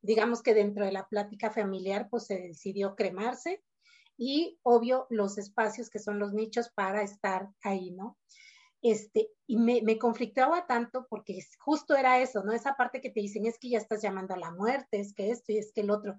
digamos 0.00 0.40
que 0.40 0.54
dentro 0.54 0.84
de 0.84 0.92
la 0.92 1.08
plática 1.08 1.50
familiar, 1.50 2.06
pues 2.08 2.26
se 2.26 2.38
decidió 2.38 2.94
cremarse 2.94 3.64
y 4.16 4.60
obvio 4.62 5.08
los 5.10 5.38
espacios 5.38 5.90
que 5.90 5.98
son 5.98 6.20
los 6.20 6.32
nichos 6.32 6.70
para 6.72 7.02
estar 7.02 7.48
ahí, 7.64 7.90
¿no? 7.90 8.16
Este, 8.84 9.30
y 9.46 9.56
me, 9.56 9.80
me 9.80 9.98
conflictaba 9.98 10.66
tanto 10.66 11.06
porque 11.08 11.38
justo 11.58 11.96
era 11.96 12.20
eso, 12.20 12.44
¿no? 12.44 12.52
Esa 12.52 12.76
parte 12.76 13.00
que 13.00 13.08
te 13.08 13.20
dicen 13.20 13.46
es 13.46 13.58
que 13.58 13.70
ya 13.70 13.78
estás 13.78 14.02
llamando 14.02 14.34
a 14.34 14.38
la 14.38 14.50
muerte, 14.50 15.00
es 15.00 15.14
que 15.14 15.30
esto 15.30 15.52
y 15.52 15.56
es 15.56 15.72
que 15.72 15.80
el 15.80 15.90
otro. 15.90 16.18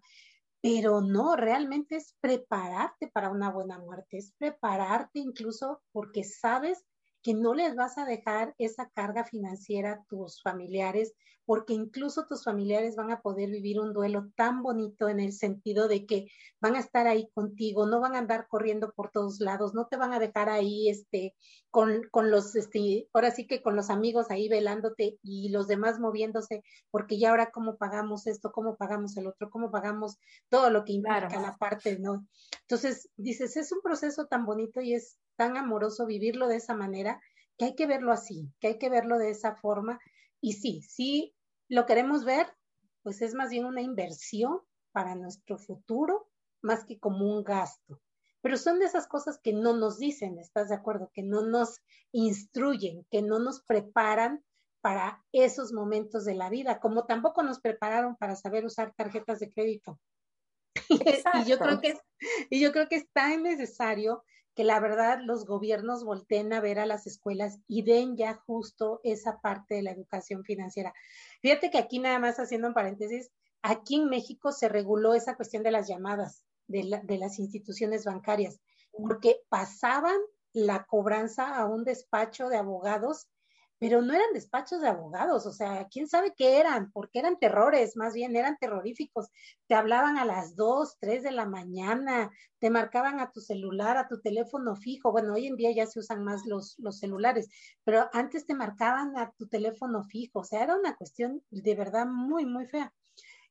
Pero 0.61 0.99
no, 0.99 1.35
realmente 1.35 1.95
es 1.95 2.15
prepararte 2.19 3.07
para 3.07 3.29
una 3.29 3.51
buena 3.51 3.77
muerte, 3.77 4.17
es 4.17 4.33
prepararte 4.39 5.19
incluso 5.19 5.83
porque 5.91 6.23
sabes 6.23 6.83
que 7.21 7.35
no 7.35 7.53
les 7.53 7.75
vas 7.75 7.99
a 7.99 8.05
dejar 8.05 8.55
esa 8.57 8.89
carga 8.89 9.23
financiera 9.25 9.91
a 9.91 10.03
tus 10.05 10.41
familiares, 10.41 11.13
porque 11.45 11.73
incluso 11.73 12.25
tus 12.25 12.43
familiares 12.43 12.95
van 12.95 13.11
a 13.11 13.21
poder 13.21 13.49
vivir 13.49 13.79
un 13.79 13.93
duelo 13.93 14.27
tan 14.35 14.63
bonito 14.63 15.07
en 15.09 15.19
el 15.19 15.33
sentido 15.33 15.87
de 15.87 16.05
que 16.05 16.27
van 16.59 16.75
a 16.75 16.79
estar 16.79 17.07
ahí 17.07 17.29
contigo, 17.33 17.85
no 17.85 17.99
van 17.99 18.15
a 18.15 18.19
andar 18.19 18.47
corriendo 18.47 18.91
por 18.93 19.11
todos 19.11 19.39
lados, 19.39 19.73
no 19.73 19.87
te 19.87 19.97
van 19.97 20.13
a 20.13 20.19
dejar 20.19 20.49
ahí 20.49 20.89
este 20.89 21.35
con, 21.69 22.03
con 22.11 22.31
los 22.31 22.55
este 22.55 23.07
ahora 23.13 23.31
sí 23.31 23.47
que 23.47 23.61
con 23.61 23.75
los 23.75 23.89
amigos 23.89 24.31
ahí 24.31 24.49
velándote 24.49 25.17
y 25.21 25.49
los 25.49 25.67
demás 25.67 25.99
moviéndose, 25.99 26.63
porque 26.89 27.19
ya 27.19 27.29
ahora 27.29 27.51
cómo 27.51 27.77
pagamos 27.77 28.27
esto, 28.27 28.51
cómo 28.51 28.75
pagamos 28.75 29.17
el 29.17 29.27
otro, 29.27 29.49
cómo 29.49 29.71
pagamos 29.71 30.17
todo 30.49 30.69
lo 30.69 30.83
que 30.83 30.93
implica 30.93 31.41
la 31.41 31.57
parte, 31.57 31.99
¿no? 31.99 32.27
Entonces, 32.61 33.09
dices, 33.15 33.57
es 33.57 33.71
un 33.71 33.81
proceso 33.81 34.25
tan 34.25 34.45
bonito 34.45 34.81
y 34.81 34.93
es 34.93 35.17
tan 35.35 35.57
amoroso 35.57 36.05
vivirlo 36.05 36.47
de 36.47 36.57
esa 36.57 36.75
manera 36.75 37.21
que 37.57 37.65
hay 37.65 37.75
que 37.75 37.87
verlo 37.87 38.11
así, 38.11 38.51
que 38.59 38.67
hay 38.67 38.77
que 38.77 38.89
verlo 38.89 39.17
de 39.17 39.29
esa 39.29 39.55
forma. 39.55 39.99
Y 40.45 40.53
sí, 40.53 40.83
sí 40.83 41.35
lo 41.69 41.87
queremos 41.87 42.23
ver, 42.23 42.45
pues 43.01 43.23
es 43.23 43.33
más 43.33 43.49
bien 43.49 43.65
una 43.65 43.81
inversión 43.81 44.59
para 44.91 45.15
nuestro 45.15 45.57
futuro, 45.57 46.29
más 46.61 46.85
que 46.85 46.99
como 46.99 47.25
un 47.25 47.43
gasto. 47.43 47.99
Pero 48.41 48.55
son 48.57 48.77
de 48.77 48.85
esas 48.85 49.07
cosas 49.07 49.39
que 49.41 49.53
no 49.53 49.75
nos 49.75 49.97
dicen, 49.97 50.37
¿estás 50.37 50.69
de 50.69 50.75
acuerdo? 50.75 51.09
Que 51.15 51.23
no 51.23 51.47
nos 51.47 51.81
instruyen, 52.11 53.07
que 53.09 53.23
no 53.23 53.39
nos 53.39 53.63
preparan 53.63 54.45
para 54.81 55.25
esos 55.31 55.73
momentos 55.73 56.25
de 56.25 56.35
la 56.35 56.51
vida, 56.51 56.79
como 56.79 57.07
tampoco 57.07 57.41
nos 57.41 57.59
prepararon 57.59 58.15
para 58.15 58.35
saber 58.35 58.65
usar 58.65 58.93
tarjetas 58.93 59.39
de 59.39 59.51
crédito. 59.51 59.99
y 61.43 61.49
yo 61.49 61.57
creo 61.57 61.81
que 61.81 61.87
es, 61.87 61.99
y 62.51 62.59
yo 62.59 62.71
creo 62.71 62.87
que 62.87 62.97
es 62.97 63.09
tan 63.13 63.41
necesario 63.41 64.23
que 64.55 64.63
la 64.63 64.79
verdad 64.79 65.19
los 65.23 65.45
gobiernos 65.45 66.03
volteen 66.03 66.53
a 66.53 66.61
ver 66.61 66.79
a 66.79 66.85
las 66.85 67.05
escuelas 67.07 67.59
y 67.67 67.83
den 67.83 68.15
ya 68.15 68.35
justo 68.45 69.01
esa 69.03 69.41
parte 69.41 69.75
de 69.75 69.83
la 69.83 69.91
educación 69.91 70.43
financiera. 70.43 70.93
Fíjate 71.41 71.69
que 71.69 71.77
aquí 71.77 71.99
nada 71.99 72.19
más 72.19 72.39
haciendo 72.39 72.69
un 72.69 72.73
paréntesis, 72.73 73.31
aquí 73.61 73.95
en 73.95 74.09
México 74.09 74.51
se 74.51 74.69
reguló 74.69 75.13
esa 75.13 75.35
cuestión 75.35 75.61
de 75.63 75.71
las 75.71 75.87
llamadas 75.87 76.43
de, 76.67 77.01
de 77.03 77.17
las 77.17 77.37
instituciones 77.37 78.05
bancarias, 78.05 78.59
porque 78.91 79.41
pasaban 79.49 80.17
la 80.53 80.85
cobranza 80.85 81.57
a 81.57 81.65
un 81.65 81.83
despacho 81.83 82.47
de 82.47 82.57
abogados 82.57 83.27
pero 83.79 84.01
no 84.01 84.13
eran 84.13 84.33
despachos 84.33 84.81
de 84.81 84.87
abogados, 84.87 85.45
o 85.45 85.51
sea, 85.51 85.87
quién 85.91 86.07
sabe 86.07 86.33
qué 86.35 86.59
eran, 86.59 86.91
porque 86.91 87.19
eran 87.19 87.37
terrores, 87.37 87.97
más 87.97 88.13
bien 88.13 88.35
eran 88.35 88.57
terroríficos. 88.57 89.29
Te 89.67 89.75
hablaban 89.75 90.17
a 90.17 90.25
las 90.25 90.55
2, 90.55 90.97
3 90.99 91.23
de 91.23 91.31
la 91.31 91.45
mañana, 91.45 92.31
te 92.59 92.69
marcaban 92.69 93.19
a 93.19 93.31
tu 93.31 93.41
celular, 93.41 93.97
a 93.97 94.07
tu 94.07 94.21
teléfono 94.21 94.75
fijo. 94.75 95.11
Bueno, 95.11 95.33
hoy 95.33 95.47
en 95.47 95.57
día 95.57 95.71
ya 95.71 95.87
se 95.87 95.99
usan 95.99 96.23
más 96.23 96.45
los, 96.45 96.75
los 96.79 96.99
celulares, 96.99 97.49
pero 97.83 98.09
antes 98.13 98.45
te 98.45 98.53
marcaban 98.53 99.17
a 99.17 99.31
tu 99.37 99.47
teléfono 99.47 100.03
fijo, 100.03 100.39
o 100.39 100.43
sea, 100.43 100.63
era 100.63 100.75
una 100.75 100.95
cuestión 100.95 101.43
de 101.49 101.75
verdad 101.75 102.05
muy, 102.05 102.45
muy 102.45 102.65
fea. 102.65 102.93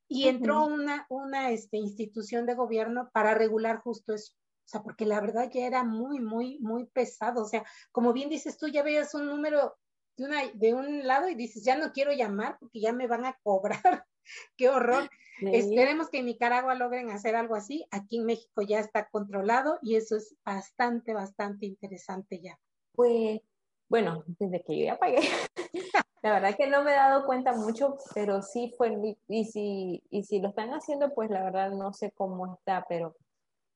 Y 0.07 0.29
entró 0.29 0.67
una, 0.67 1.07
una 1.09 1.51
este, 1.51 1.79
institución 1.79 2.47
de 2.47 2.55
gobierno 2.55 3.11
para 3.13 3.35
regular 3.35 3.81
justo 3.81 4.15
eso. 4.15 4.35
O 4.35 4.69
sea, 4.69 4.83
porque 4.83 5.05
la 5.05 5.21
verdad 5.21 5.51
ya 5.53 5.67
era 5.67 5.85
muy, 5.85 6.21
muy, 6.21 6.59
muy 6.61 6.87
pesado. 6.87 7.43
O 7.43 7.47
sea, 7.47 7.65
como 7.93 8.13
bien 8.13 8.31
dices 8.31 8.57
tú, 8.57 8.69
ya 8.69 8.83
veías 8.83 9.15
un 9.15 9.27
número 9.27 9.77
de, 10.17 10.53
de 10.55 10.75
un 10.75 11.07
lado 11.07 11.29
y 11.29 11.35
dices, 11.35 11.65
ya 11.65 11.77
no 11.77 11.93
quiero 11.93 12.13
llamar 12.13 12.59
porque 12.59 12.81
ya 12.81 12.93
me 12.93 13.07
van 13.07 13.25
a 13.25 13.39
cobrar. 13.43 14.07
Qué 14.57 14.69
horror. 14.69 15.09
Esperemos 15.41 16.09
que 16.11 16.19
en 16.19 16.27
Nicaragua 16.27 16.75
logren 16.75 17.11
hacer 17.11 17.35
algo 17.35 17.57
así. 17.57 17.85
Aquí 17.91 18.19
en 18.19 18.27
México 18.27 18.63
ya 18.63 18.79
está 18.79 19.09
controlado 19.09 19.79
y 19.83 19.97
eso 19.97 20.17
es 20.17 20.37
bastante, 20.45 21.13
bastante 21.13 21.67
interesante 21.67 22.41
ya. 22.41 22.59
Pues, 22.95 23.41
bueno, 23.89 24.23
desde 24.27 24.63
que 24.63 24.79
yo 24.79 24.85
ya 24.85 24.99
pagué, 24.99 25.19
la 26.23 26.33
verdad 26.35 26.57
que 26.57 26.69
no 26.69 26.85
me 26.85 26.93
he 26.93 26.95
dado 26.95 27.27
cuenta 27.27 27.53
mucho, 27.53 27.97
pero 28.15 28.43
sí 28.43 28.73
fue, 28.79 28.97
y 29.29 29.45
si, 29.47 30.03
y 30.11 30.23
si 30.23 30.39
lo 30.39 30.49
están 30.49 30.71
haciendo, 30.71 31.13
pues 31.13 31.31
la 31.31 31.43
verdad 31.43 31.73
no 31.73 31.93
sé 31.93 32.13
cómo 32.13 32.55
está, 32.55 32.87
pero 32.89 33.17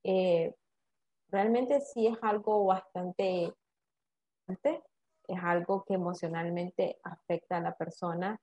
eh, 0.05 0.55
realmente 1.31 1.81
sí 1.81 2.07
es 2.07 2.16
algo 2.22 2.64
bastante 2.64 3.53
es 5.29 5.38
algo 5.43 5.85
que 5.85 5.95
emocionalmente 5.95 6.99
afecta 7.05 7.59
a 7.59 7.61
la 7.61 7.77
persona, 7.77 8.41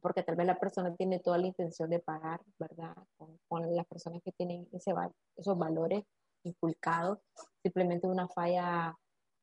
porque 0.00 0.22
tal 0.22 0.34
vez 0.34 0.46
la 0.46 0.58
persona 0.58 0.94
tiene 0.96 1.20
toda 1.20 1.36
la 1.38 1.46
intención 1.46 1.90
de 1.90 2.00
pagar, 2.00 2.40
¿verdad? 2.58 2.96
Con, 3.48 3.74
las 3.76 3.86
personas 3.86 4.22
que 4.24 4.32
tienen 4.32 4.66
ese, 4.72 4.92
esos 5.36 5.58
valores 5.58 6.04
inculcados, 6.42 7.18
simplemente 7.62 8.06
una 8.06 8.26
falla 8.28 8.96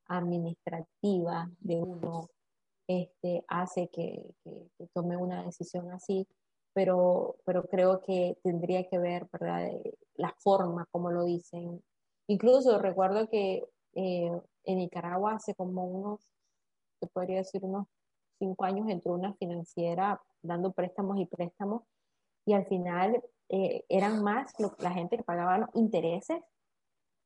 administrativa 0.08 1.48
de 1.60 1.78
uno 1.78 2.30
este, 2.88 3.44
hace 3.48 3.90
que, 3.90 4.24
tome 4.94 5.16
una 5.16 5.44
decisión 5.44 5.92
así, 5.92 6.28
pero, 6.74 7.36
pero 7.46 7.64
creo 7.68 8.02
que 8.02 8.38
tendría 8.44 8.88
que 8.88 8.98
ver, 8.98 9.28
¿verdad? 9.32 9.70
La 10.16 10.34
forma, 10.40 10.88
como 10.92 11.12
lo 11.12 11.24
dicen. 11.26 11.84
Incluso 12.28 12.80
recuerdo 12.80 13.30
que 13.30 13.64
eh, 13.94 14.42
en 14.64 14.78
Nicaragua 14.78 15.34
hace 15.34 15.54
como 15.54 15.86
unos 15.86 16.28
te 17.00 17.08
podría 17.08 17.38
decir 17.38 17.64
unos 17.64 17.88
cinco 18.40 18.66
años, 18.66 18.90
entró 18.90 19.14
una 19.14 19.34
financiera 19.36 20.22
dando 20.42 20.72
préstamos 20.72 21.20
y 21.20 21.26
préstamos. 21.26 21.84
Y 22.46 22.54
al 22.54 22.66
final 22.66 23.22
eh, 23.50 23.84
eran 23.90 24.24
más 24.24 24.54
la 24.80 24.92
gente 24.92 25.18
que 25.18 25.24
pagaba 25.24 25.58
los 25.58 25.70
intereses 25.74 26.42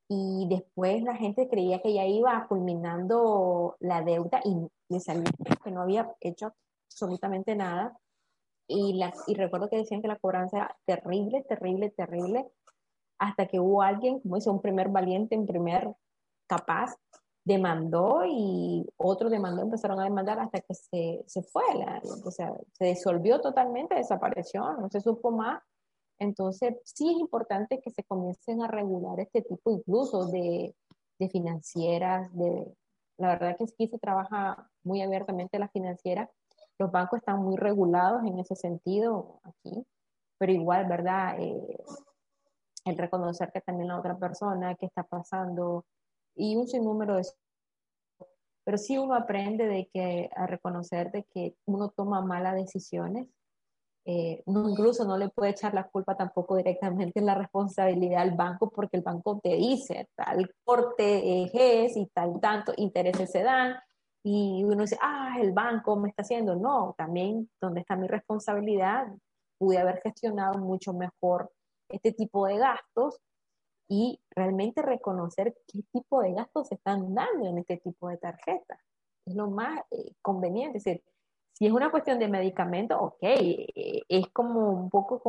y 0.10 0.48
después 0.50 1.04
la 1.04 1.16
gente 1.16 1.48
creía 1.48 1.82
que 1.82 1.94
ya 1.94 2.06
iba 2.06 2.46
culminando 2.48 3.78
la 3.80 4.02
deuda 4.02 4.42
y 4.44 4.68
le 4.90 5.00
salió 5.00 5.24
que 5.64 5.72
no 5.72 5.82
había 5.82 6.14
hecho 6.20 6.54
absolutamente 6.90 7.56
nada. 7.56 7.98
Y, 8.68 8.94
la, 8.94 9.14
y 9.28 9.36
recuerdo 9.36 9.70
que 9.70 9.78
decían 9.78 10.02
que 10.02 10.08
la 10.08 10.20
cobranza 10.20 10.58
era 10.58 10.78
terrible, 10.86 11.44
terrible, 11.44 11.90
terrible 11.92 12.52
hasta 13.22 13.46
que 13.48 13.60
hubo 13.60 13.84
alguien, 13.84 14.20
como 14.20 14.36
dice, 14.36 14.50
un 14.50 14.62
primer 14.62 14.90
valiente, 14.90 15.38
un 15.38 15.46
primer 15.46 15.94
capaz 16.48 16.96
demandó 17.44 18.24
y 18.26 18.86
otro 18.98 19.30
demandó, 19.30 19.64
empezaron 19.64 20.00
a 20.00 20.04
demandar 20.04 20.40
hasta 20.40 20.62
que 20.62 20.74
se, 20.74 21.24
se 21.26 21.42
fue, 21.44 21.64
o 22.24 22.32
sea, 22.32 22.54
se 22.74 22.86
disolvió 22.86 23.42
totalmente, 23.42 23.96
desapareció, 23.96 24.74
no 24.74 24.90
se 24.90 25.02
supo 25.02 25.32
más. 25.32 25.62
Entonces, 26.20 26.76
sí 26.84 27.10
es 27.12 27.20
importante 27.20 27.82
que 27.82 27.90
se 27.90 28.04
comiencen 28.04 28.62
a 28.62 28.68
regular 28.68 29.20
este 29.20 29.42
tipo 29.42 29.72
incluso 29.72 30.28
de, 30.28 30.76
de 31.18 31.30
financieras, 31.30 32.32
de, 32.36 32.76
la 33.18 33.30
verdad 33.30 33.58
que 33.58 33.64
aquí 33.64 33.88
se 33.88 33.98
trabaja 33.98 34.70
muy 34.84 35.02
abiertamente 35.02 35.58
la 35.58 35.70
financiera, 35.70 36.30
los 36.78 36.92
bancos 36.92 37.20
están 37.20 37.42
muy 37.44 37.58
regulados 37.58 38.24
en 38.24 38.40
ese 38.40 38.56
sentido 38.56 39.40
aquí, 39.44 39.86
pero 40.38 40.52
igual, 40.52 40.88
¿verdad? 40.88 41.40
Eh, 41.40 41.78
el 42.86 42.98
reconocer 42.98 43.52
que 43.52 43.62
también 43.62 43.90
la 43.90 44.00
otra 44.00 44.18
persona 44.18 44.76
que 44.76 44.88
está 44.88 45.04
pasando 45.04 45.86
y 46.36 46.56
un 46.56 46.68
sinnúmero 46.68 47.16
de... 47.16 47.26
pero 48.64 48.78
sí 48.78 48.98
uno 48.98 49.16
aprende 49.16 49.68
de 49.68 49.90
que, 49.94 50.30
a 50.36 50.48
reconocer 50.48 51.12
de 51.12 51.24
que 51.34 51.56
uno 51.66 51.90
toma 51.90 52.22
malas 52.22 52.56
decisiones. 52.56 53.28
Eh, 54.04 54.42
incluso 54.48 55.06
no 55.06 55.16
le 55.16 55.30
puede 55.30 55.52
echar 55.52 55.76
la 55.76 55.88
culpa 55.88 56.18
tampoco 56.18 56.56
directamente 56.56 57.20
en 57.20 57.28
la 57.28 57.36
responsabilidad 57.36 58.24
al 58.24 58.32
banco 58.32 58.72
porque 58.72 58.98
el 58.98 59.04
banco 59.04 59.40
te 59.44 59.56
dice 59.56 60.10
tal 60.16 60.52
corte 60.64 61.44
es 61.44 61.96
y 61.96 62.08
tal 62.08 62.40
tanto 62.42 62.74
intereses 62.78 63.32
se 63.32 63.44
dan 63.44 63.76
y 64.24 64.64
uno 64.64 64.82
dice, 64.82 64.98
ah, 65.02 65.38
el 65.40 65.52
banco 65.52 65.96
me 65.96 66.10
está 66.10 66.22
haciendo. 66.22 66.56
No, 66.56 66.94
también 66.98 67.50
donde 67.60 67.82
está 67.82 67.96
mi 67.96 68.08
responsabilidad, 68.08 69.08
pude 69.58 69.80
haber 69.80 70.02
gestionado 70.02 70.60
mucho 70.60 70.94
mejor 70.94 71.52
este 71.90 72.12
tipo 72.12 72.46
de 72.46 72.58
gastos 72.58 73.20
y 73.92 74.22
realmente 74.30 74.82
reconocer 74.82 75.54
qué 75.68 75.82
tipo 75.92 76.22
de 76.22 76.32
gastos 76.32 76.70
se 76.70 76.76
están 76.76 77.14
dando 77.14 77.50
en 77.50 77.58
este 77.58 77.76
tipo 77.76 78.08
de 78.08 78.18
tarjeta. 78.18 78.80
Es 79.26 79.36
lo 79.36 79.52
más 79.52 79.82
eh, 79.92 80.14
conveniente. 80.22 80.78
Es 80.78 80.86
decir, 80.86 81.04
si 81.52 81.66
es 81.66 81.74
una 81.74 81.92
cuestión 81.92 82.18
de 82.18 82.30
medicamento, 82.30 82.98
ok, 82.98 83.18
eh, 83.22 84.04
es 84.08 84.30
como 84.30 84.70
un 84.70 84.90
poco 84.90 85.22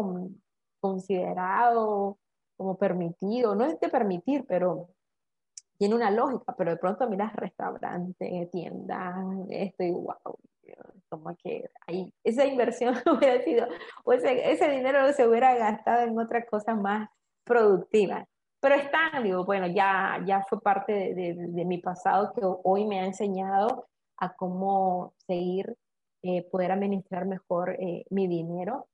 considerado, 0.78 2.18
como 2.56 2.78
permitido, 2.78 3.56
no 3.56 3.64
es 3.64 3.80
de 3.80 3.88
permitir, 3.88 4.44
pero 4.46 4.90
tiene 5.76 5.96
una 5.96 6.12
lógica, 6.12 6.54
pero 6.56 6.70
de 6.70 6.76
pronto 6.76 7.10
miras 7.10 7.34
restaurante, 7.34 8.48
tiendas, 8.52 9.26
esto 9.50 9.82
y 9.82 9.90
wow, 9.90 10.38
como 11.08 11.36
que 11.36 11.68
ahí 11.88 12.14
esa 12.22 12.46
inversión 12.46 12.94
hubiera 13.06 13.42
sido, 13.42 13.66
o 14.04 14.12
ese, 14.12 14.52
ese 14.52 14.70
dinero 14.70 15.12
se 15.14 15.26
hubiera 15.26 15.56
gastado 15.56 16.02
en 16.02 16.16
otra 16.16 16.46
cosa 16.46 16.76
más 16.76 17.10
productiva. 17.42 18.28
Pero 18.62 18.76
está, 18.76 19.20
digo, 19.20 19.44
bueno, 19.44 19.66
ya, 19.66 20.22
ya 20.24 20.44
fue 20.48 20.60
parte 20.60 20.92
de, 20.92 21.34
de, 21.34 21.64
mi 21.64 21.78
pasado 21.78 22.32
que 22.32 22.42
hoy 22.44 22.86
me 22.86 23.00
ha 23.00 23.06
enseñado 23.06 23.88
a 24.18 24.32
cómo 24.36 25.14
seguir, 25.26 25.76
eh, 26.22 26.48
poder 26.48 26.70
administrar 26.70 27.26
mejor 27.26 27.70
eh, 27.80 28.04
mi 28.10 28.28
dinero. 28.28 28.86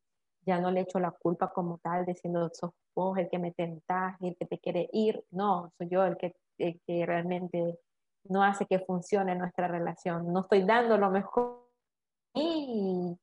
Ya 0.47 0.59
no 0.59 0.71
le 0.71 0.81
echo 0.81 0.99
la 0.99 1.11
culpa 1.11 1.53
como 1.53 1.77
tal, 1.79 2.07
diciendo, 2.07 2.49
sos 2.55 2.71
vos 2.95 3.19
el 3.19 3.29
que 3.29 3.39
me 3.39 3.53
tentás, 3.53 4.17
el 4.23 4.35
que 4.39 4.47
te 4.47 4.59
quiere 4.59 4.89
ir. 4.91 5.23
No, 5.31 5.71
soy 5.77 5.89
yo 5.91 6.03
el 6.05 6.17
que, 6.17 6.35
el 6.57 6.81
que 6.87 7.05
realmente 7.05 7.79
no 8.25 8.43
hace 8.43 8.65
que 8.65 8.79
funcione 8.79 9.35
nuestra 9.35 9.69
relación. 9.69 10.33
No 10.33 10.41
estoy 10.41 10.63
dando 10.63 10.97
lo 10.97 11.11
mejor 11.11 11.69
y 12.33 13.19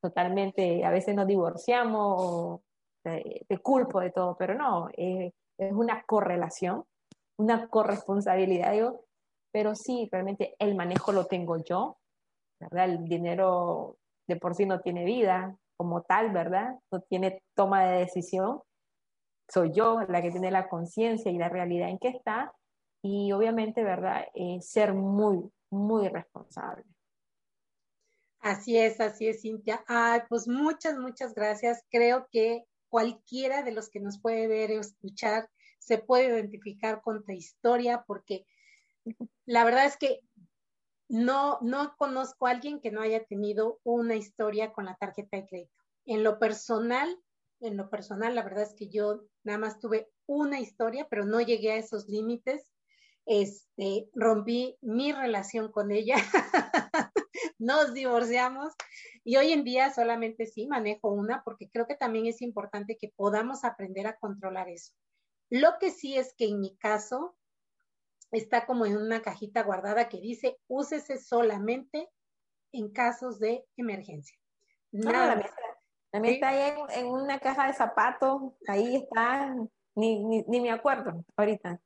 totalmente, 0.00 0.84
a 0.84 0.90
veces 0.90 1.16
nos 1.16 1.26
divorciamos, 1.26 2.60
te, 3.02 3.58
culpo 3.60 3.98
de 3.98 4.12
todo, 4.12 4.36
pero 4.36 4.54
no, 4.54 4.88
eh, 4.96 5.32
es 5.58 5.72
una 5.72 6.02
correlación, 6.04 6.84
una 7.38 7.68
corresponsabilidad, 7.68 8.72
digo, 8.72 9.04
pero 9.52 9.74
sí, 9.74 10.08
realmente 10.10 10.56
el 10.58 10.74
manejo 10.74 11.12
lo 11.12 11.26
tengo 11.26 11.56
yo, 11.58 11.98
¿verdad? 12.60 12.86
El 12.86 13.04
dinero 13.04 13.98
de 14.26 14.36
por 14.36 14.54
sí 14.54 14.66
no 14.66 14.80
tiene 14.80 15.04
vida 15.04 15.56
como 15.76 16.02
tal, 16.02 16.32
¿verdad? 16.32 16.78
No 16.90 17.00
tiene 17.02 17.42
toma 17.54 17.84
de 17.84 18.00
decisión. 18.00 18.62
Soy 19.48 19.72
yo 19.72 20.00
la 20.08 20.22
que 20.22 20.30
tiene 20.30 20.50
la 20.50 20.68
conciencia 20.68 21.30
y 21.30 21.38
la 21.38 21.48
realidad 21.48 21.88
en 21.88 21.98
que 21.98 22.08
está. 22.08 22.52
Y 23.02 23.32
obviamente, 23.32 23.84
¿verdad? 23.84 24.26
Eh, 24.34 24.60
ser 24.60 24.94
muy, 24.94 25.50
muy 25.70 26.08
responsable. 26.08 26.84
Así 28.40 28.76
es, 28.78 29.00
así 29.00 29.28
es, 29.28 29.42
Cintia. 29.42 29.84
Ay, 29.86 30.20
pues 30.28 30.48
muchas, 30.48 30.98
muchas 30.98 31.34
gracias. 31.34 31.82
Creo 31.90 32.26
que 32.30 32.64
cualquiera 32.94 33.64
de 33.64 33.72
los 33.72 33.90
que 33.90 33.98
nos 33.98 34.20
puede 34.20 34.46
ver 34.46 34.70
o 34.70 34.80
escuchar 34.80 35.50
se 35.80 35.98
puede 35.98 36.28
identificar 36.28 37.02
con 37.02 37.24
tu 37.24 37.32
historia 37.32 38.04
porque 38.06 38.46
la 39.46 39.64
verdad 39.64 39.86
es 39.86 39.96
que 39.96 40.20
no, 41.08 41.58
no 41.60 41.96
conozco 41.98 42.46
a 42.46 42.52
alguien 42.52 42.80
que 42.80 42.92
no 42.92 43.00
haya 43.00 43.24
tenido 43.24 43.80
una 43.82 44.14
historia 44.14 44.72
con 44.72 44.84
la 44.84 44.94
tarjeta 44.94 45.38
de 45.38 45.46
crédito. 45.46 45.74
En 46.06 46.22
lo 46.22 46.38
personal, 46.38 47.18
en 47.58 47.76
lo 47.76 47.90
personal, 47.90 48.36
la 48.36 48.44
verdad 48.44 48.62
es 48.62 48.74
que 48.74 48.88
yo 48.88 49.24
nada 49.42 49.58
más 49.58 49.80
tuve 49.80 50.08
una 50.26 50.60
historia, 50.60 51.08
pero 51.10 51.24
no 51.24 51.40
llegué 51.40 51.72
a 51.72 51.78
esos 51.78 52.08
límites. 52.08 52.70
Este, 53.26 54.08
rompí 54.14 54.78
mi 54.82 55.10
relación 55.10 55.72
con 55.72 55.90
ella, 55.90 56.14
nos 57.58 57.94
divorciamos 57.94 58.72
y 59.22 59.36
hoy 59.36 59.52
en 59.52 59.64
día 59.64 59.92
solamente 59.92 60.46
sí 60.46 60.66
manejo 60.66 61.10
una 61.10 61.42
porque 61.44 61.68
creo 61.70 61.86
que 61.86 61.96
también 61.96 62.26
es 62.26 62.42
importante 62.42 62.96
que 62.96 63.12
podamos 63.16 63.64
aprender 63.64 64.06
a 64.06 64.16
controlar 64.16 64.68
eso. 64.68 64.92
Lo 65.50 65.78
que 65.78 65.90
sí 65.90 66.16
es 66.16 66.34
que 66.34 66.46
en 66.46 66.60
mi 66.60 66.76
caso 66.76 67.36
está 68.32 68.66
como 68.66 68.86
en 68.86 68.96
una 68.96 69.22
cajita 69.22 69.62
guardada 69.62 70.08
que 70.08 70.20
dice 70.20 70.58
úsese 70.66 71.18
solamente 71.18 72.08
en 72.72 72.90
casos 72.90 73.38
de 73.38 73.64
emergencia. 73.76 74.36
Ah, 75.06 75.12
Nada. 75.12 75.50
también, 76.10 76.34
está 76.34 76.48
ahí 76.48 76.74
en, 76.96 77.06
una 77.06 77.38
caja 77.38 77.66
de 77.66 77.72
zapatos, 77.72 78.52
ahí 78.66 78.96
está, 78.96 79.54
ni, 79.94 80.24
ni, 80.24 80.60
me 80.60 80.70
acuerdo 80.70 81.24
ahorita. 81.36 81.80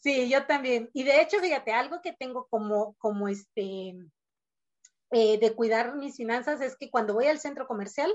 Sí, 0.00 0.28
yo 0.28 0.46
también. 0.46 0.90
Y 0.92 1.04
de 1.04 1.20
hecho, 1.20 1.38
fíjate, 1.38 1.72
algo 1.72 2.00
que 2.02 2.12
tengo 2.12 2.46
como, 2.48 2.94
como 2.94 3.28
este, 3.28 3.94
eh, 5.10 5.38
de 5.38 5.54
cuidar 5.54 5.96
mis 5.96 6.16
finanzas 6.16 6.60
es 6.60 6.76
que 6.76 6.90
cuando 6.90 7.14
voy 7.14 7.26
al 7.26 7.38
centro 7.38 7.66
comercial 7.66 8.12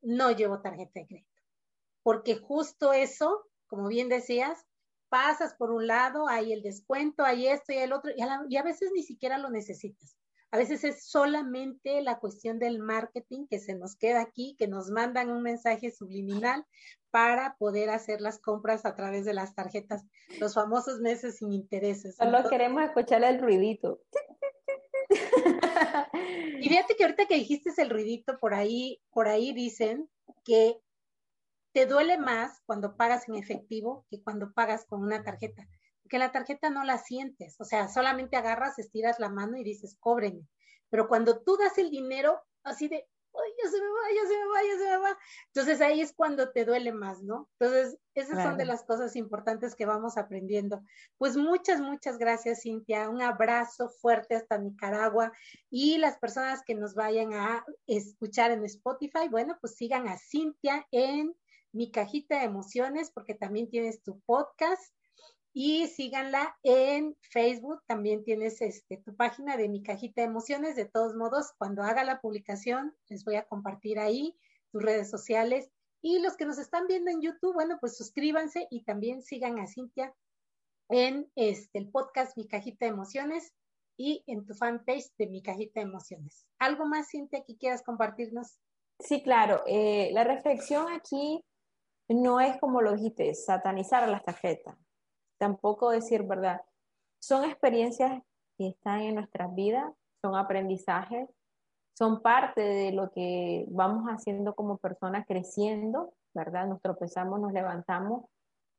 no 0.00 0.30
llevo 0.32 0.60
tarjeta 0.60 1.00
de 1.00 1.06
crédito, 1.06 1.42
porque 2.02 2.36
justo 2.36 2.92
eso, 2.92 3.46
como 3.66 3.88
bien 3.88 4.08
decías, 4.08 4.66
pasas 5.12 5.52
por 5.54 5.70
un 5.70 5.86
lado, 5.86 6.26
hay 6.26 6.54
el 6.54 6.62
descuento, 6.62 7.22
hay 7.22 7.46
esto 7.46 7.74
y 7.74 7.76
el 7.76 7.92
otro, 7.92 8.10
y 8.16 8.56
a, 8.56 8.62
veces 8.62 8.90
ni 8.94 9.02
siquiera 9.02 9.36
lo 9.36 9.50
necesitas. 9.50 10.16
A 10.50 10.56
veces 10.56 10.84
es 10.84 11.04
solamente 11.04 12.00
la 12.00 12.18
cuestión 12.18 12.58
del 12.58 12.78
marketing 12.78 13.46
que 13.46 13.58
se 13.58 13.74
nos 13.74 13.94
queda 13.94 14.22
aquí, 14.22 14.56
que 14.58 14.68
nos 14.68 14.90
mandan 14.90 15.30
un 15.30 15.42
mensaje 15.42 15.90
subliminal 15.90 16.66
para 17.10 17.56
poder 17.58 17.90
hacer 17.90 18.22
las 18.22 18.38
compras 18.38 18.86
a 18.86 18.94
través 18.94 19.26
de 19.26 19.34
las 19.34 19.54
tarjetas, 19.54 20.06
los 20.40 20.54
famosos 20.54 21.00
meses 21.00 21.36
sin 21.36 21.52
intereses. 21.52 22.16
Solo 22.16 22.48
queremos 22.48 22.82
escuchar 22.82 23.22
el 23.22 23.38
ruidito. 23.38 24.00
Y 26.60 26.68
fíjate 26.68 26.96
que 26.96 27.04
ahorita 27.04 27.26
que 27.26 27.34
dijiste 27.36 27.70
el 27.78 27.90
ruidito, 27.90 28.38
por 28.38 28.54
ahí, 28.54 29.00
por 29.10 29.28
ahí 29.28 29.52
dicen 29.52 30.08
que 30.44 30.80
te 31.72 31.86
duele 31.86 32.18
más 32.18 32.60
cuando 32.66 32.96
pagas 32.96 33.28
en 33.28 33.36
efectivo 33.36 34.04
que 34.10 34.22
cuando 34.22 34.52
pagas 34.52 34.84
con 34.86 35.02
una 35.02 35.22
tarjeta, 35.22 35.66
porque 36.02 36.18
la 36.18 36.32
tarjeta 36.32 36.70
no 36.70 36.84
la 36.84 36.98
sientes, 36.98 37.56
o 37.60 37.64
sea, 37.64 37.88
solamente 37.88 38.36
agarras, 38.36 38.78
estiras 38.78 39.18
la 39.18 39.30
mano 39.30 39.56
y 39.56 39.64
dices, 39.64 39.96
cóbreme, 39.98 40.46
pero 40.90 41.08
cuando 41.08 41.42
tú 41.42 41.56
das 41.56 41.78
el 41.78 41.90
dinero, 41.90 42.42
así 42.62 42.88
de, 42.88 43.08
ay, 43.34 43.52
ya 43.62 43.70
se 43.70 43.80
me 43.80 43.86
va, 43.86 44.12
ya 44.14 44.28
se 44.28 44.36
me 44.36 44.46
va, 44.46 44.62
ya 44.62 44.78
se 44.78 44.90
me 44.90 44.96
va. 44.98 45.18
Entonces 45.46 45.80
ahí 45.80 46.00
es 46.00 46.12
cuando 46.12 46.50
te 46.50 46.64
duele 46.64 46.92
más, 46.92 47.22
¿no? 47.22 47.48
Entonces, 47.58 47.98
esas 48.14 48.42
son 48.42 48.58
de 48.58 48.64
las 48.64 48.84
cosas 48.84 49.16
importantes 49.16 49.74
que 49.74 49.86
vamos 49.86 50.16
aprendiendo. 50.18 50.82
Pues 51.18 51.36
muchas, 51.36 51.80
muchas 51.80 52.18
gracias, 52.18 52.62
Cintia. 52.62 53.08
Un 53.08 53.22
abrazo 53.22 53.88
fuerte 53.88 54.36
hasta 54.36 54.58
Nicaragua 54.58 55.32
y 55.70 55.98
las 55.98 56.18
personas 56.18 56.62
que 56.64 56.74
nos 56.74 56.94
vayan 56.94 57.32
a 57.32 57.64
escuchar 57.86 58.50
en 58.50 58.64
Spotify, 58.64 59.28
bueno, 59.30 59.56
pues 59.60 59.76
sigan 59.76 60.08
a 60.08 60.18
Cintia 60.18 60.86
en 60.90 61.34
mi 61.72 61.90
cajita 61.90 62.38
de 62.38 62.44
emociones 62.44 63.10
porque 63.10 63.34
también 63.34 63.70
tienes 63.70 64.02
tu 64.02 64.20
podcast 64.20 64.94
y 65.54 65.86
síganla 65.88 66.56
en 66.62 67.14
Facebook, 67.20 67.82
también 67.86 68.24
tienes 68.24 68.62
este, 68.62 68.96
tu 68.98 69.14
página 69.14 69.56
de 69.56 69.68
mi 69.68 69.82
cajita 69.82 70.22
de 70.22 70.28
emociones. 70.28 70.76
De 70.76 70.86
todos 70.86 71.14
modos, 71.14 71.52
cuando 71.58 71.82
haga 71.82 72.04
la 72.04 72.20
publicación, 72.20 72.96
les 73.08 73.24
voy 73.24 73.36
a 73.36 73.44
compartir 73.44 73.98
ahí 73.98 74.34
tus 74.70 74.82
redes 74.82 75.10
sociales. 75.10 75.70
Y 76.00 76.20
los 76.20 76.36
que 76.36 76.46
nos 76.46 76.58
están 76.58 76.86
viendo 76.86 77.10
en 77.10 77.20
YouTube, 77.20 77.52
bueno, 77.52 77.76
pues 77.80 77.96
suscríbanse 77.96 78.66
y 78.70 78.84
también 78.84 79.22
sigan 79.22 79.58
a 79.58 79.66
Cintia 79.66 80.14
en 80.88 81.30
este, 81.36 81.78
el 81.78 81.90
podcast 81.90 82.36
Mi 82.36 82.48
Cajita 82.48 82.86
de 82.86 82.92
Emociones 82.92 83.52
y 83.98 84.24
en 84.26 84.46
tu 84.46 84.54
fanpage 84.54 85.12
de 85.18 85.26
Mi 85.26 85.42
Cajita 85.42 85.80
de 85.80 85.86
Emociones. 85.86 86.46
¿Algo 86.58 86.86
más, 86.86 87.10
Cintia, 87.10 87.44
que 87.44 87.58
quieras 87.58 87.82
compartirnos? 87.82 88.58
Sí, 88.98 89.22
claro. 89.22 89.62
Eh, 89.66 90.10
la 90.12 90.24
reflexión 90.24 90.88
aquí 90.88 91.44
no 92.08 92.40
es 92.40 92.58
como 92.58 92.80
lo 92.80 92.94
dijiste, 92.94 93.34
satanizar 93.34 94.08
las 94.08 94.24
tarjetas 94.24 94.76
tampoco 95.42 95.90
decir 95.90 96.22
verdad. 96.22 96.60
Son 97.20 97.42
experiencias 97.42 98.22
que 98.56 98.68
están 98.68 99.00
en 99.00 99.16
nuestras 99.16 99.52
vidas, 99.56 99.92
son 100.20 100.36
aprendizajes, 100.36 101.28
son 101.98 102.22
parte 102.22 102.60
de 102.60 102.92
lo 102.92 103.10
que 103.10 103.64
vamos 103.66 104.04
haciendo 104.06 104.54
como 104.54 104.78
personas 104.78 105.26
creciendo, 105.26 106.14
¿verdad? 106.32 106.68
Nos 106.68 106.80
tropezamos, 106.80 107.40
nos 107.40 107.52
levantamos, 107.52 108.26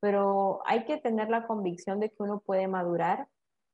pero 0.00 0.62
hay 0.64 0.86
que 0.86 0.96
tener 0.96 1.28
la 1.28 1.46
convicción 1.46 2.00
de 2.00 2.08
que 2.08 2.22
uno 2.22 2.40
puede 2.40 2.66
madurar, 2.66 3.28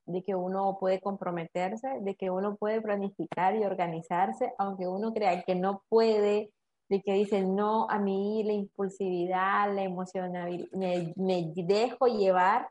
de 0.07 0.25
que 0.25 0.35
uno 0.35 0.77
puede 0.81 1.01
comprometerse, 1.01 2.01
de 2.01 2.17
que 2.17 2.29
uno 2.33 2.57
puede 2.57 2.81
planificar 2.81 3.55
y 3.55 3.65
organizarse, 3.65 4.53
aunque 4.59 4.89
uno 4.89 5.15
crea 5.15 5.45
que 5.45 5.55
no 5.55 5.85
puede, 5.89 6.51
de 6.89 7.03
que 7.03 7.13
dice, 7.13 7.43
no, 7.43 7.89
a 7.89 8.01
mí 8.01 8.43
la 8.43 8.53
impulsividad, 8.53 9.73
la 9.73 9.85
emocionalidad, 9.85 10.67
me, 10.73 11.15
me 11.15 11.53
dejo 11.55 12.09
llevar, 12.09 12.69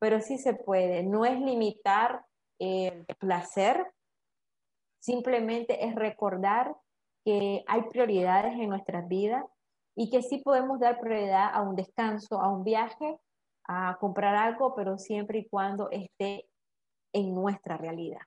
pero 0.00 0.20
sí 0.20 0.38
se 0.38 0.54
puede. 0.54 1.04
No 1.04 1.24
es 1.24 1.38
limitar 1.38 2.24
el 2.58 3.06
placer, 3.18 3.86
simplemente 5.00 5.86
es 5.86 5.94
recordar 5.94 6.74
que 7.24 7.62
hay 7.68 7.82
prioridades 7.82 8.54
en 8.54 8.70
nuestras 8.70 9.06
vidas 9.08 9.44
y 9.94 10.10
que 10.10 10.22
sí 10.22 10.38
podemos 10.38 10.80
dar 10.80 10.98
prioridad 11.00 11.50
a 11.52 11.62
un 11.62 11.76
descanso, 11.76 12.40
a 12.40 12.50
un 12.50 12.64
viaje, 12.64 13.18
a 13.64 13.98
comprar 14.00 14.34
algo, 14.34 14.74
pero 14.74 14.98
siempre 14.98 15.40
y 15.40 15.48
cuando 15.48 15.90
esté 15.90 16.48
en 17.12 17.34
nuestra 17.34 17.76
realidad. 17.76 18.22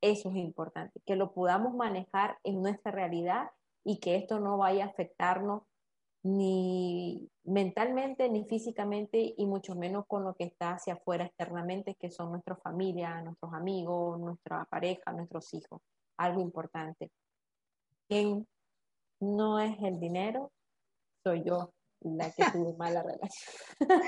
Eso 0.00 0.30
es 0.30 0.36
importante, 0.36 1.00
que 1.06 1.16
lo 1.16 1.32
podamos 1.32 1.74
manejar 1.74 2.38
en 2.44 2.60
nuestra 2.62 2.92
realidad 2.92 3.50
y 3.84 3.98
que 4.00 4.16
esto 4.16 4.40
no 4.40 4.58
vaya 4.58 4.84
a 4.84 4.88
afectarnos 4.88 5.62
ni 6.26 7.30
mentalmente, 7.44 8.28
ni 8.28 8.44
físicamente, 8.46 9.34
y 9.36 9.46
mucho 9.46 9.76
menos 9.76 10.06
con 10.08 10.24
lo 10.24 10.34
que 10.34 10.44
está 10.44 10.72
hacia 10.72 10.94
afuera 10.94 11.24
externamente, 11.24 11.94
que 11.94 12.10
son 12.10 12.30
nuestra 12.30 12.56
familia, 12.56 13.20
nuestros 13.22 13.54
amigos, 13.54 14.18
nuestra 14.18 14.64
pareja, 14.64 15.12
nuestros 15.12 15.54
hijos. 15.54 15.80
Algo 16.16 16.40
importante. 16.40 17.12
Quien 18.08 18.46
no 19.20 19.60
es 19.60 19.80
el 19.82 20.00
dinero, 20.00 20.50
soy 21.22 21.44
yo 21.44 21.72
la 22.00 22.30
que 22.32 22.44
tuvo 22.52 22.76
mala 22.78 23.04
relación. 23.04 24.02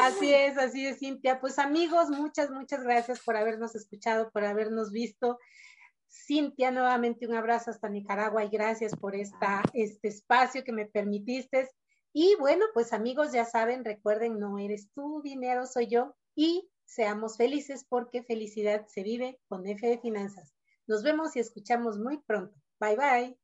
Así 0.00 0.34
es, 0.34 0.58
así 0.58 0.86
es, 0.86 0.98
Cintia. 0.98 1.40
Pues 1.40 1.58
amigos, 1.58 2.10
muchas, 2.10 2.50
muchas 2.50 2.82
gracias 2.82 3.20
por 3.20 3.36
habernos 3.36 3.74
escuchado, 3.74 4.30
por 4.30 4.44
habernos 4.44 4.90
visto. 4.90 5.38
Cintia, 6.14 6.70
nuevamente 6.70 7.26
un 7.26 7.34
abrazo 7.34 7.70
hasta 7.70 7.88
Nicaragua 7.88 8.44
y 8.44 8.48
gracias 8.48 8.94
por 8.96 9.16
esta, 9.16 9.62
este 9.72 10.08
espacio 10.08 10.62
que 10.62 10.72
me 10.72 10.86
permitiste. 10.86 11.68
Y 12.12 12.36
bueno, 12.36 12.64
pues 12.72 12.92
amigos, 12.92 13.32
ya 13.32 13.44
saben, 13.44 13.84
recuerden, 13.84 14.38
no 14.38 14.58
eres 14.58 14.88
tú, 14.94 15.20
dinero 15.22 15.66
soy 15.66 15.88
yo 15.88 16.14
y 16.36 16.70
seamos 16.84 17.36
felices 17.36 17.84
porque 17.88 18.22
felicidad 18.22 18.86
se 18.86 19.02
vive 19.02 19.40
con 19.48 19.66
F 19.66 19.86
de 19.86 19.98
Finanzas. 19.98 20.54
Nos 20.86 21.02
vemos 21.02 21.34
y 21.34 21.40
escuchamos 21.40 21.98
muy 21.98 22.18
pronto. 22.18 22.54
Bye 22.78 22.96
bye. 22.96 23.43